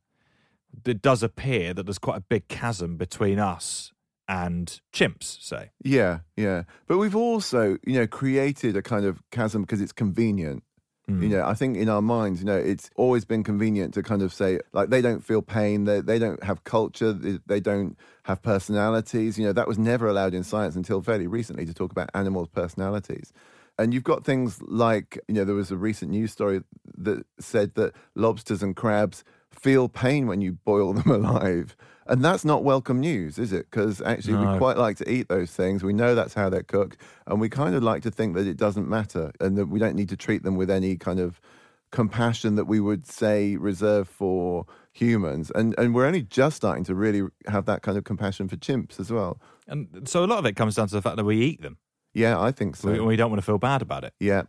it 0.85 1.03
does 1.03 1.23
appear 1.23 1.75
that 1.75 1.85
there's 1.85 1.99
quite 1.99 2.19
a 2.19 2.25
big 2.29 2.49
chasm 2.49 2.97
between 2.97 3.39
us 3.39 3.93
and 4.29 4.81
chimps, 4.93 5.43
say. 5.43 5.71
Yeah, 5.83 6.21
yeah. 6.37 6.65
But 6.87 6.99
we've 6.99 7.17
also, 7.17 7.79
you 7.85 7.95
know, 7.95 8.07
created 8.07 8.77
a 8.77 8.83
kind 8.83 9.05
of 9.07 9.23
chasm 9.31 9.63
because 9.63 9.81
it's 9.81 9.93
convenient. 9.93 10.63
Mm. 11.09 11.23
You 11.23 11.29
know, 11.31 11.45
I 11.45 11.55
think 11.55 11.77
in 11.77 11.89
our 11.89 12.03
minds, 12.03 12.41
you 12.41 12.47
know, 12.47 12.57
it's 12.57 12.91
always 12.97 13.25
been 13.25 13.43
convenient 13.43 13.95
to 13.95 14.03
kind 14.03 14.23
of 14.23 14.33
say, 14.33 14.61
like, 14.73 14.91
they 14.91 15.01
don't 15.01 15.25
feel 15.25 15.41
pain, 15.41 15.85
they, 15.85 16.01
they 16.01 16.19
don't 16.19 16.43
have 16.43 16.65
culture, 16.65 17.13
they, 17.13 17.39
they 17.47 17.61
don't 17.61 17.97
have 18.25 18.43
personalities. 18.43 19.39
You 19.39 19.47
know, 19.47 19.53
that 19.53 19.67
was 19.67 19.79
never 19.79 20.07
allowed 20.07 20.35
in 20.35 20.45
science 20.45 20.77
until 20.77 21.01
fairly 21.01 21.27
recently 21.27 21.65
to 21.65 21.73
talk 21.73 21.93
about 21.93 22.11
animals' 22.15 22.49
personalities. 22.49 23.33
And 23.79 23.95
you've 23.95 24.05
got 24.05 24.25
things 24.25 24.61
like, 24.63 25.19
you 25.29 25.35
know, 25.35 25.45
there 25.45 25.55
was 25.55 25.71
a 25.71 25.77
recent 25.77 26.11
news 26.11 26.33
story 26.33 26.63
that 26.99 27.25
said 27.39 27.75
that 27.77 27.95
lobsters 28.15 28.63
and 28.63 28.77
crabs 28.77 29.25
feel 29.51 29.89
pain 29.89 30.27
when 30.27 30.41
you 30.41 30.53
boil 30.53 30.93
them 30.95 31.11
alive. 31.11 31.77
And 32.09 32.25
that's 32.25 32.45
not 32.45 32.65
welcome 32.65 33.01
news, 33.01 33.39
is 33.39 33.53
it? 33.53 33.71
Because 33.71 34.01
actually, 34.01 34.35
no. 34.35 34.53
we 34.53 34.59
quite 34.59 34.79
like 34.79 34.97
to 34.99 35.11
eat 35.11 35.29
those 35.29 35.51
things. 35.51 35.85
We 35.85 35.93
know 35.93 36.15
that's 36.15 36.35
how 36.35 36.49
they're 36.49 36.63
cooked. 36.63 36.97
And 37.27 37.41
we 37.41 37.49
kind 37.51 37.75
of 37.75 37.83
like 37.83 38.03
to 38.03 38.11
think 38.11 38.35
that 38.35 38.47
it 38.47 38.57
doesn't 38.57 38.89
matter 38.89 39.33
and 39.41 39.59
that 39.59 39.67
we 39.67 39.79
don't 39.79 39.95
need 39.95 40.09
to 40.09 40.17
treat 40.17 40.43
them 40.43 40.57
with 40.57 40.71
any 40.71 40.97
kind 40.97 41.21
of 41.21 41.41
compassion 41.93 42.57
that 42.57 42.65
we 42.65 42.81
would 42.81 43.07
say 43.07 43.57
reserved 43.57 44.09
for 44.09 44.67
humans. 44.93 45.53
And, 45.55 45.75
and 45.79 45.95
we're 45.95 46.07
only 46.07 46.23
just 46.23 46.57
starting 46.57 46.85
to 46.85 46.95
really 46.95 47.29
have 47.47 47.67
that 47.67 47.83
kind 47.83 47.99
of 47.99 48.05
compassion 48.05 48.49
for 48.49 48.57
chimps 48.57 48.99
as 48.99 49.13
well. 49.13 49.41
And 49.67 50.09
so 50.09 50.25
a 50.25 50.27
lot 50.27 50.39
of 50.39 50.47
it 50.47 50.57
comes 50.57 50.77
down 50.77 50.89
to 50.89 50.95
the 50.95 51.03
fact 51.03 51.17
that 51.17 51.25
we 51.25 51.39
eat 51.39 51.61
them. 51.61 51.77
Yeah, 52.15 52.41
I 52.41 52.53
think 52.53 52.77
so. 52.77 52.91
We, 52.91 53.01
we 53.01 53.17
don't 53.17 53.31
want 53.31 53.41
to 53.41 53.47
feel 53.47 53.59
bad 53.59 53.83
about 53.83 54.05
it. 54.05 54.15
Yeah. 54.19 54.43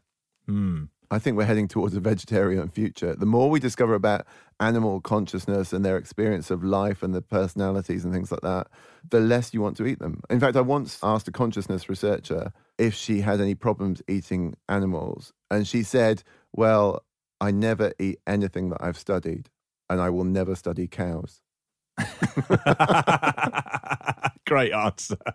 Hmm. 0.45 0.85
I 1.11 1.17
think 1.17 1.37
we're 1.37 1.45
heading 1.45 1.67
towards 1.67 1.95
a 1.95 1.99
vegetarian 1.99 2.69
future. 2.69 3.15
The 3.15 3.25
more 3.25 3.49
we 3.49 3.59
discover 3.59 3.95
about 3.95 4.27
animal 4.59 4.99
consciousness 5.01 5.71
and 5.73 5.85
their 5.85 5.97
experience 5.97 6.51
of 6.51 6.63
life 6.63 7.01
and 7.01 7.13
the 7.13 7.21
personalities 7.21 8.03
and 8.03 8.13
things 8.13 8.31
like 8.31 8.41
that, 8.41 8.67
the 9.09 9.19
less 9.19 9.53
you 9.53 9.61
want 9.61 9.77
to 9.77 9.85
eat 9.85 9.99
them. 9.99 10.21
In 10.29 10.39
fact, 10.39 10.55
I 10.55 10.61
once 10.61 10.99
asked 11.01 11.27
a 11.27 11.31
consciousness 11.31 11.89
researcher 11.89 12.51
if 12.77 12.93
she 12.93 13.21
had 13.21 13.41
any 13.41 13.55
problems 13.55 14.01
eating 14.07 14.55
animals. 14.67 15.33
And 15.49 15.67
she 15.67 15.83
said, 15.83 16.23
Well, 16.53 17.03
I 17.41 17.51
never 17.51 17.93
eat 17.99 18.19
anything 18.27 18.69
that 18.69 18.83
I've 18.83 18.97
studied, 18.97 19.49
and 19.89 20.01
I 20.01 20.09
will 20.09 20.25
never 20.25 20.55
study 20.55 20.87
cows. 20.87 21.41
Great 24.45 24.73
answer. 24.73 25.17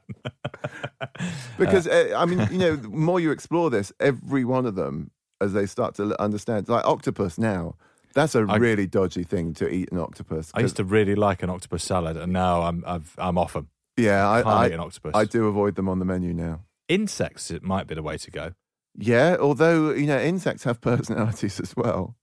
Because, 1.59 1.87
uh, 1.87 2.13
I 2.17 2.25
mean, 2.25 2.41
you 2.51 2.59
know, 2.59 2.75
the 2.75 2.89
more 2.89 3.21
you 3.21 3.31
explore 3.31 3.71
this, 3.71 3.93
every 4.01 4.45
one 4.45 4.67
of 4.67 4.75
them, 4.75 5.13
as 5.41 5.53
they 5.53 5.67
start 5.67 5.95
to 5.97 6.21
understand, 6.21 6.69
like 6.69 6.85
octopus 6.85 7.39
now, 7.39 7.77
that's 8.15 8.35
a 8.35 8.47
I- 8.49 8.57
really 8.57 8.87
dodgy 8.87 9.25
thing 9.25 9.55
to 9.55 9.69
eat 9.69 9.91
an 9.93 9.99
octopus. 9.99 10.51
I 10.55 10.61
used 10.61 10.77
to 10.77 10.85
really 10.85 11.15
like 11.15 11.43
an 11.43 11.51
octopus 11.51 11.85
salad, 11.85 12.17
and 12.17 12.33
now 12.33 12.63
I'm 12.63 12.85
I've, 12.87 13.15
I'm 13.19 13.39
off 13.39 13.55
them. 13.55 13.69
Yeah, 13.97 14.29
I, 14.29 14.41
I, 14.41 14.67
eat 14.67 14.73
an 14.73 14.81
octopus. 14.81 15.13
I 15.15 15.25
do 15.25 15.47
avoid 15.47 15.77
them 15.77 15.89
on 15.89 15.99
the 15.99 16.05
menu 16.05 16.33
now. 16.33 16.61
Insects, 16.89 17.51
it 17.51 17.63
might 17.63 17.87
be 17.87 17.95
the 17.95 18.03
way 18.03 18.19
to 18.19 18.31
go. 18.31 18.53
Yeah, 18.97 19.37
although 19.39 19.93
you 19.93 20.07
know 20.07 20.19
insects 20.19 20.65
have 20.65 20.81
personalities 20.81 21.61
as 21.61 21.77
well. 21.77 22.17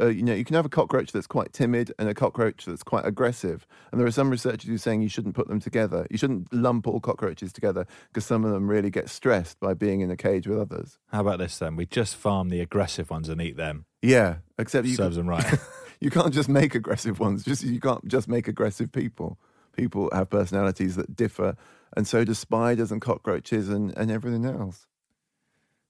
Uh, 0.00 0.06
you 0.06 0.22
know, 0.22 0.34
you 0.34 0.44
can 0.44 0.56
have 0.56 0.66
a 0.66 0.70
cockroach 0.70 1.12
that's 1.12 1.26
quite 1.26 1.52
timid 1.52 1.92
and 1.98 2.08
a 2.08 2.14
cockroach 2.14 2.64
that's 2.64 2.82
quite 2.82 3.06
aggressive. 3.06 3.66
And 3.92 4.00
there 4.00 4.06
are 4.06 4.12
some 4.12 4.30
researchers 4.30 4.68
who 4.68 4.74
are 4.74 4.78
saying 4.78 5.02
you 5.02 5.08
shouldn't 5.08 5.34
put 5.34 5.48
them 5.48 5.60
together. 5.60 6.06
You 6.10 6.18
shouldn't 6.18 6.52
lump 6.52 6.86
all 6.86 7.00
cockroaches 7.00 7.52
together 7.52 7.86
because 8.08 8.26
some 8.26 8.44
of 8.44 8.50
them 8.50 8.68
really 8.68 8.90
get 8.90 9.08
stressed 9.08 9.60
by 9.60 9.74
being 9.74 10.00
in 10.00 10.10
a 10.10 10.16
cage 10.16 10.46
with 10.46 10.58
others. 10.58 10.98
How 11.12 11.20
about 11.20 11.38
this 11.38 11.58
then? 11.58 11.76
We 11.76 11.86
just 11.86 12.16
farm 12.16 12.48
the 12.48 12.60
aggressive 12.60 13.10
ones 13.10 13.28
and 13.28 13.40
eat 13.40 13.56
them. 13.56 13.86
Yeah, 14.06 14.36
except 14.58 14.86
you 14.86 14.94
Serves 14.94 15.16
them 15.16 15.28
right. 15.28 15.44
you 16.00 16.10
can't 16.10 16.32
just 16.32 16.48
make 16.48 16.74
aggressive 16.74 17.18
ones. 17.20 17.44
Just 17.44 17.62
you 17.62 17.80
can't 17.80 18.06
just 18.06 18.28
make 18.28 18.48
aggressive 18.48 18.92
people. 18.92 19.38
People 19.76 20.08
have 20.12 20.30
personalities 20.30 20.96
that 20.96 21.14
differ, 21.16 21.54
and 21.96 22.06
so 22.06 22.24
do 22.24 22.32
spiders 22.34 22.90
and 22.90 23.00
cockroaches 23.00 23.68
and, 23.68 23.96
and 23.98 24.10
everything 24.10 24.44
else. 24.46 24.86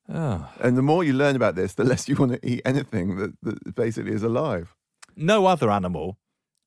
Oh. 0.08 0.48
And 0.60 0.76
the 0.76 0.82
more 0.82 1.02
you 1.04 1.12
learn 1.12 1.36
about 1.36 1.54
this, 1.56 1.74
the 1.74 1.84
less 1.84 2.08
you 2.08 2.16
want 2.16 2.32
to 2.32 2.48
eat 2.48 2.62
anything 2.64 3.16
that, 3.16 3.32
that 3.42 3.74
basically 3.74 4.12
is 4.12 4.22
alive. 4.22 4.74
No 5.16 5.46
other 5.46 5.70
animal 5.70 6.18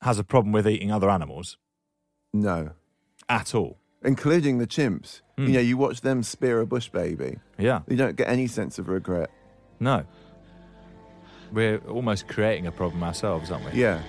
has 0.01 0.19
a 0.19 0.23
problem 0.23 0.51
with 0.51 0.67
eating 0.67 0.91
other 0.91 1.09
animals 1.09 1.57
No, 2.33 2.71
at 3.27 3.53
all. 3.53 3.77
including 4.03 4.57
the 4.57 4.67
chimps. 4.67 5.21
Hmm. 5.37 5.47
You 5.47 5.53
know, 5.53 5.59
you 5.59 5.77
watch 5.77 6.01
them 6.01 6.23
spear 6.23 6.59
a 6.61 6.65
bush 6.65 6.89
baby. 6.89 7.37
Yeah. 7.57 7.81
You 7.87 7.95
don't 7.97 8.15
get 8.15 8.27
any 8.27 8.47
sense 8.47 8.79
of 8.79 8.87
regret. 8.89 9.29
No. 9.79 10.05
We're 11.51 11.77
almost 11.89 12.27
creating 12.27 12.67
a 12.67 12.71
problem 12.71 13.03
ourselves, 13.03 13.51
aren't 13.51 13.73
we? 13.73 13.79
Yeah. 13.79 14.01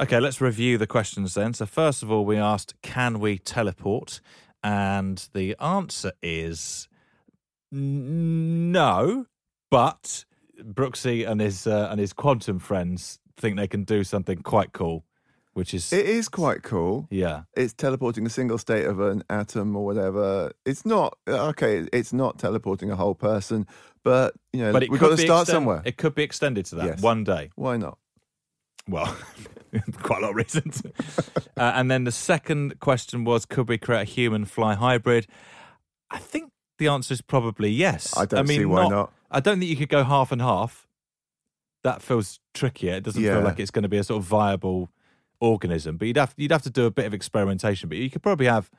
Okay, 0.00 0.20
let's 0.20 0.40
review 0.40 0.78
the 0.78 0.86
questions 0.86 1.34
then. 1.34 1.54
So, 1.54 1.66
first 1.66 2.02
of 2.02 2.10
all, 2.10 2.24
we 2.24 2.36
asked, 2.36 2.74
can 2.82 3.18
we 3.18 3.38
teleport? 3.38 4.20
And 4.62 5.28
the 5.34 5.56
answer 5.60 6.12
is 6.22 6.88
n- 7.72 8.70
no, 8.72 9.26
but 9.70 10.24
Brooksy 10.62 11.28
and 11.28 11.40
his 11.40 11.66
uh, 11.66 11.88
and 11.90 11.98
his 12.00 12.12
quantum 12.12 12.58
friends 12.58 13.18
think 13.36 13.56
they 13.56 13.66
can 13.68 13.84
do 13.84 14.04
something 14.04 14.38
quite 14.38 14.72
cool, 14.72 15.04
which 15.52 15.74
is 15.74 15.92
It 15.92 16.06
is 16.06 16.28
quite 16.28 16.62
cool. 16.62 17.06
yeah, 17.10 17.42
It's 17.56 17.72
teleporting 17.72 18.26
a 18.26 18.30
single 18.30 18.58
state 18.58 18.84
of 18.84 19.00
an 19.00 19.22
atom 19.30 19.76
or 19.76 19.84
whatever. 19.84 20.52
It's 20.64 20.84
not, 20.84 21.16
okay, 21.28 21.86
it's 21.92 22.12
not 22.12 22.38
teleporting 22.38 22.90
a 22.90 22.96
whole 22.96 23.14
person, 23.14 23.66
but, 24.02 24.34
you 24.52 24.60
know, 24.62 24.72
but 24.72 24.82
it 24.82 24.90
we've 24.90 24.98
could 25.00 25.10
got 25.10 25.16
to 25.16 25.22
be 25.22 25.26
start 25.26 25.42
extend- 25.42 25.56
somewhere. 25.56 25.82
It 25.84 25.96
could 25.96 26.14
be 26.16 26.22
extended 26.24 26.66
to 26.66 26.74
that 26.76 26.86
Yes. 26.86 27.00
one 27.02 27.22
day. 27.24 27.50
Why 27.54 27.76
not? 27.76 27.98
Well, 28.88 29.14
quite 30.02 30.18
a 30.20 30.22
lot 30.22 30.30
of 30.30 30.36
reasons. 30.36 30.82
uh, 31.56 31.72
and 31.74 31.90
then 31.90 32.04
the 32.04 32.12
second 32.12 32.80
question 32.80 33.24
was, 33.24 33.44
could 33.46 33.68
we 33.68 33.78
create 33.78 34.02
a 34.02 34.04
human 34.04 34.44
fly 34.44 34.74
hybrid? 34.74 35.26
I 36.10 36.18
think 36.18 36.50
the 36.78 36.88
answer 36.88 37.12
is 37.12 37.20
probably 37.20 37.70
yes. 37.70 38.16
I 38.16 38.24
don't 38.24 38.48
mean, 38.48 38.60
see 38.60 38.64
why 38.64 38.88
not. 38.88 39.12
I 39.30 39.40
don't 39.40 39.58
think 39.58 39.68
you 39.70 39.76
could 39.76 39.88
go 39.90 40.04
half 40.04 40.32
and 40.32 40.40
half. 40.40 40.86
That 41.84 42.02
feels 42.02 42.40
trickier. 42.54 42.94
It 42.94 43.04
doesn't 43.04 43.22
Yeah. 43.22 43.34
feel 43.34 43.42
like 43.44 43.60
it's 43.60 43.70
going 43.70 43.82
to 43.82 43.88
be 43.88 43.98
a 43.98 44.04
sort 44.04 44.20
of 44.22 44.24
viable 44.24 44.88
organism. 45.40 45.96
But 45.96 46.08
you'd 46.08 46.16
have 46.16 46.34
you'd 46.36 46.50
have 46.50 46.62
to 46.62 46.70
do 46.70 46.86
a 46.86 46.90
bit 46.90 47.04
of 47.06 47.14
experimentation. 47.14 47.88
But 47.88 47.98
you 47.98 48.10
could 48.10 48.22
probably 48.22 48.46
have, 48.46 48.70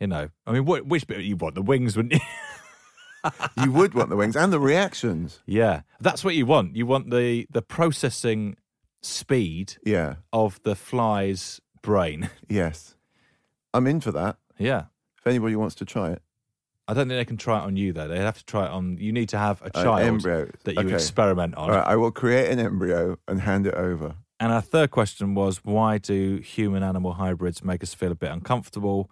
you 0.00 0.06
know, 0.06 0.30
I 0.46 0.52
mean, 0.52 0.62
wh- 0.64 0.86
which 0.88 1.06
bit 1.06 1.20
you 1.22 1.36
want 1.36 1.54
the 1.56 1.62
wings, 1.62 1.96
wouldn't 1.96 2.14
you? 2.14 2.20
you 3.62 3.72
would 3.72 3.94
want 3.94 4.08
the 4.08 4.16
wings 4.16 4.36
and 4.36 4.52
the 4.52 4.60
reactions. 4.60 5.40
Yeah, 5.46 5.82
that's 6.00 6.24
what 6.24 6.34
you 6.36 6.46
want. 6.46 6.76
You 6.76 6.86
want 6.86 7.10
the 7.10 7.46
the 7.50 7.62
processing 7.62 8.56
speed 9.06 9.76
Yeah. 9.84 10.16
of 10.32 10.60
the 10.62 10.74
fly's 10.74 11.60
brain. 11.82 12.30
Yes. 12.48 12.94
I'm 13.74 13.86
in 13.86 14.00
for 14.00 14.12
that. 14.12 14.36
Yeah. 14.58 14.84
If 15.18 15.26
anybody 15.26 15.56
wants 15.56 15.74
to 15.76 15.84
try 15.84 16.10
it. 16.12 16.22
I 16.88 16.94
don't 16.94 17.08
think 17.08 17.18
they 17.18 17.24
can 17.24 17.36
try 17.36 17.58
it 17.58 17.62
on 17.62 17.76
you 17.76 17.92
though. 17.92 18.06
They 18.08 18.18
have 18.18 18.38
to 18.38 18.44
try 18.44 18.66
it 18.66 18.70
on. 18.70 18.96
You 18.98 19.12
need 19.12 19.28
to 19.30 19.38
have 19.38 19.60
a 19.62 19.66
An 19.66 19.72
child 19.72 20.00
embryo. 20.02 20.50
that 20.64 20.74
you 20.74 20.80
Okay. 20.80 20.94
experiment 20.94 21.54
on. 21.56 21.64
All 21.70 21.76
right, 21.76 21.86
I 21.86 21.96
will 21.96 22.12
create 22.12 22.50
an 22.50 22.58
embryo 22.58 23.18
and 23.28 23.40
hand 23.40 23.66
it 23.66 23.74
over. 23.74 24.14
And 24.38 24.52
our 24.52 24.60
third 24.62 24.90
question 24.90 25.34
was, 25.34 25.64
why 25.64 25.98
do 25.98 26.36
human 26.38 26.82
animal 26.82 27.14
hybrids 27.14 27.64
make 27.64 27.82
us 27.82 27.92
feel 27.94 28.12
a 28.12 28.14
bit 28.14 28.30
uncomfortable? 28.30 29.10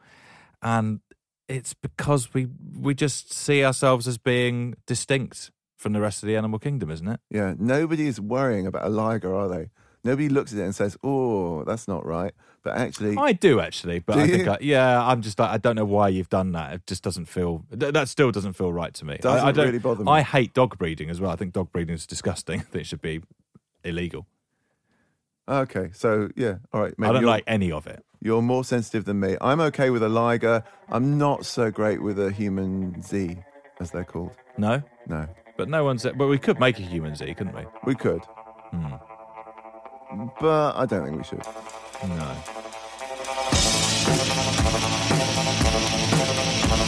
And 0.62 1.00
it's 1.48 1.74
because 1.74 2.32
we 2.32 2.48
we 2.78 2.94
just 2.94 3.32
see 3.32 3.64
ourselves 3.64 4.06
as 4.08 4.18
being 4.18 4.74
distinct 4.86 5.50
from 5.76 5.92
the 5.94 6.00
rest 6.00 6.22
of 6.22 6.26
the 6.28 6.36
animal 6.36 6.58
kingdom, 6.58 6.90
isn't 6.90 7.08
it? 7.08 7.20
Yeah, 7.28 7.54
nobody 7.58 8.06
is 8.06 8.20
worrying 8.20 8.66
about 8.66 8.86
a 8.86 8.88
liger, 8.88 9.34
are 9.34 9.48
they? 9.48 9.70
Nobody 10.04 10.28
looks 10.28 10.52
at 10.52 10.58
it 10.58 10.62
and 10.62 10.74
says, 10.74 10.96
"Oh, 11.02 11.64
that's 11.64 11.88
not 11.88 12.04
right." 12.06 12.32
But 12.62 12.76
actually, 12.76 13.16
I 13.16 13.32
do 13.32 13.58
actually, 13.60 13.98
but 14.00 14.14
Do 14.14 14.20
I 14.20 14.26
think? 14.26 14.48
I, 14.48 14.58
yeah, 14.60 15.02
I'm 15.06 15.20
just 15.22 15.38
like 15.38 15.50
I 15.50 15.56
don't 15.58 15.76
know 15.76 15.84
why 15.84 16.08
you've 16.08 16.28
done 16.28 16.52
that. 16.52 16.74
It 16.74 16.86
just 16.86 17.02
doesn't 17.02 17.24
feel 17.26 17.64
that 17.70 18.08
still 18.08 18.30
doesn't 18.30 18.52
feel 18.54 18.72
right 18.72 18.92
to 18.94 19.04
me. 19.04 19.14
I- 19.14 19.16
Doesn't 19.18 19.48
I, 19.48 19.52
don't, 19.52 19.66
really 19.66 19.78
bother 19.78 20.04
me. 20.04 20.10
I 20.12 20.22
hate 20.22 20.54
dog 20.54 20.78
breeding 20.78 21.10
as 21.10 21.20
well. 21.20 21.30
I 21.30 21.36
think 21.36 21.52
dog 21.54 21.72
breeding 21.72 21.94
is 21.94 22.06
disgusting. 22.06 22.60
I 22.60 22.62
think 22.64 22.82
it 22.82 22.86
should 22.86 23.02
be 23.02 23.22
illegal. 23.82 24.26
okay, 25.48 25.90
so 25.92 26.28
yeah, 26.36 26.56
all 26.72 26.80
right. 26.82 26.94
I 27.00 27.12
don't 27.12 27.24
like 27.24 27.44
any 27.46 27.70
of 27.72 27.86
it. 27.86 28.04
You're 28.20 28.40
more 28.42 28.64
sensitive 28.64 29.04
than 29.04 29.20
me. 29.20 29.36
I'm 29.40 29.60
okay 29.60 29.90
with 29.90 30.02
a 30.02 30.08
liger. 30.08 30.64
I'm 30.88 31.18
not 31.18 31.44
so 31.44 31.70
great 31.70 32.02
with 32.02 32.18
a 32.18 32.30
human 32.32 33.02
Z, 33.02 33.36
as 33.80 33.90
they're 33.90 34.04
called. 34.04 34.32
No, 34.56 34.82
No, 35.06 35.28
but 35.58 35.68
no 35.68 35.84
one's. 35.84 36.04
But 36.04 36.28
we 36.28 36.38
could 36.38 36.58
make 36.58 36.78
a 36.78 36.82
human 36.82 37.14
Z, 37.14 37.34
couldn't 37.34 37.54
we? 37.54 37.64
we 37.84 37.94
could, 37.94 38.22
Hmm. 38.70 38.94
But 40.40 40.76
I 40.76 40.86
don't 40.86 41.04
think 41.04 41.16
we 41.18 41.24
should. 41.24 41.38
No. 41.38 42.24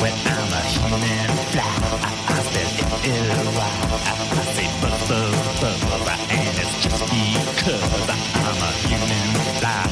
When 0.01 0.13
I'm 0.13 0.53
a 0.53 0.63
human 0.75 1.31
fly, 1.51 1.65
I, 1.65 2.13
I 2.29 2.43
spell 2.47 2.73
L-Y. 3.07 3.71
I, 3.87 4.15
I 4.17 4.45
say 4.55 4.69
and 6.31 6.55
it's 6.59 6.75
just 6.83 7.03
because 7.11 8.07
I'm 8.47 8.63
a 8.63 8.73
human 8.87 9.31
fly, 9.59 9.83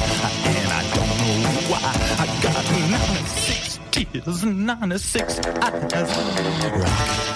and 0.45 0.69
I 0.71 0.81
don't 0.95 1.13
know 1.19 1.37
why. 1.69 1.81
I 2.19 2.25
got 2.41 2.63
96 2.91 3.79
tears, 3.91 4.39
96 4.45 5.39
eyes. 5.61 7.34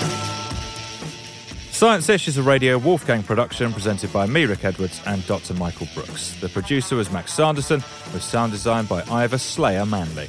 Science 1.80 2.10
Ish 2.10 2.28
is 2.28 2.38
a 2.38 2.44
Radio 2.44 2.78
Wolfgang 2.78 3.24
production 3.24 3.72
presented 3.72 4.12
by 4.12 4.26
me, 4.26 4.44
Rick 4.44 4.66
Edwards, 4.66 5.02
and 5.06 5.26
Dr. 5.28 5.54
Michael 5.54 5.88
Brooks. 5.96 6.38
The 6.42 6.50
producer 6.50 6.98
was 6.98 7.10
Max 7.10 7.32
Sanderson, 7.32 7.82
with 8.12 8.22
sound 8.22 8.52
design 8.52 8.84
by 8.84 9.02
Ivor 9.04 9.38
Slayer 9.38 9.86
Manley. 9.86 10.28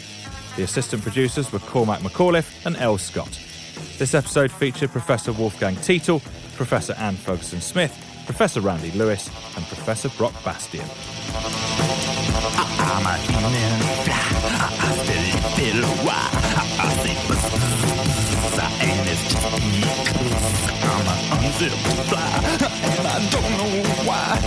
The 0.54 0.62
assistant 0.62 1.02
producers 1.02 1.50
were 1.50 1.58
Cormac 1.58 2.02
McAuliffe 2.02 2.64
and 2.64 2.76
Elle 2.76 2.98
Scott. 2.98 3.36
This 3.98 4.14
episode 4.14 4.52
featured 4.52 4.92
Professor 4.92 5.32
Wolfgang 5.32 5.74
Tietel, 5.74 6.22
Professor 6.54 6.94
Anne 6.98 7.16
Ferguson 7.16 7.60
Smith, 7.60 7.98
Professor 8.26 8.60
Randy 8.60 8.92
Lewis, 8.92 9.26
and 9.56 9.66
Professor 9.66 10.08
Brock 10.10 10.34
Bastian. 10.44 10.86
I'm 12.78 13.06
a 13.06 13.16
human 13.26 13.80
fly. 16.04 16.30
I, 16.78 17.56
I 17.56 17.59
I'm 21.08 21.52
fly, 21.52 22.40
and 22.98 23.06
I 23.06 23.30
don't 23.30 23.50
know 23.58 23.82
why. 24.04 24.38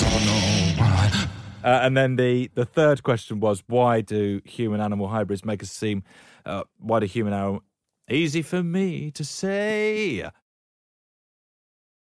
Don't 0.00 0.24
know 0.26 0.82
why. 0.82 1.28
Uh, 1.62 1.80
and 1.82 1.96
then 1.96 2.16
the, 2.16 2.50
the 2.54 2.64
third 2.64 3.02
question 3.02 3.40
was 3.40 3.62
why 3.66 4.00
do 4.00 4.40
human 4.44 4.80
animal 4.80 5.08
hybrids 5.08 5.44
make 5.44 5.62
us 5.62 5.70
seem 5.70 6.02
uh, 6.46 6.64
why 6.78 7.00
do 7.00 7.06
human 7.06 7.32
animal 7.34 7.62
easy 8.10 8.42
for 8.42 8.62
me 8.62 9.10
to 9.12 9.24
say 9.24 10.28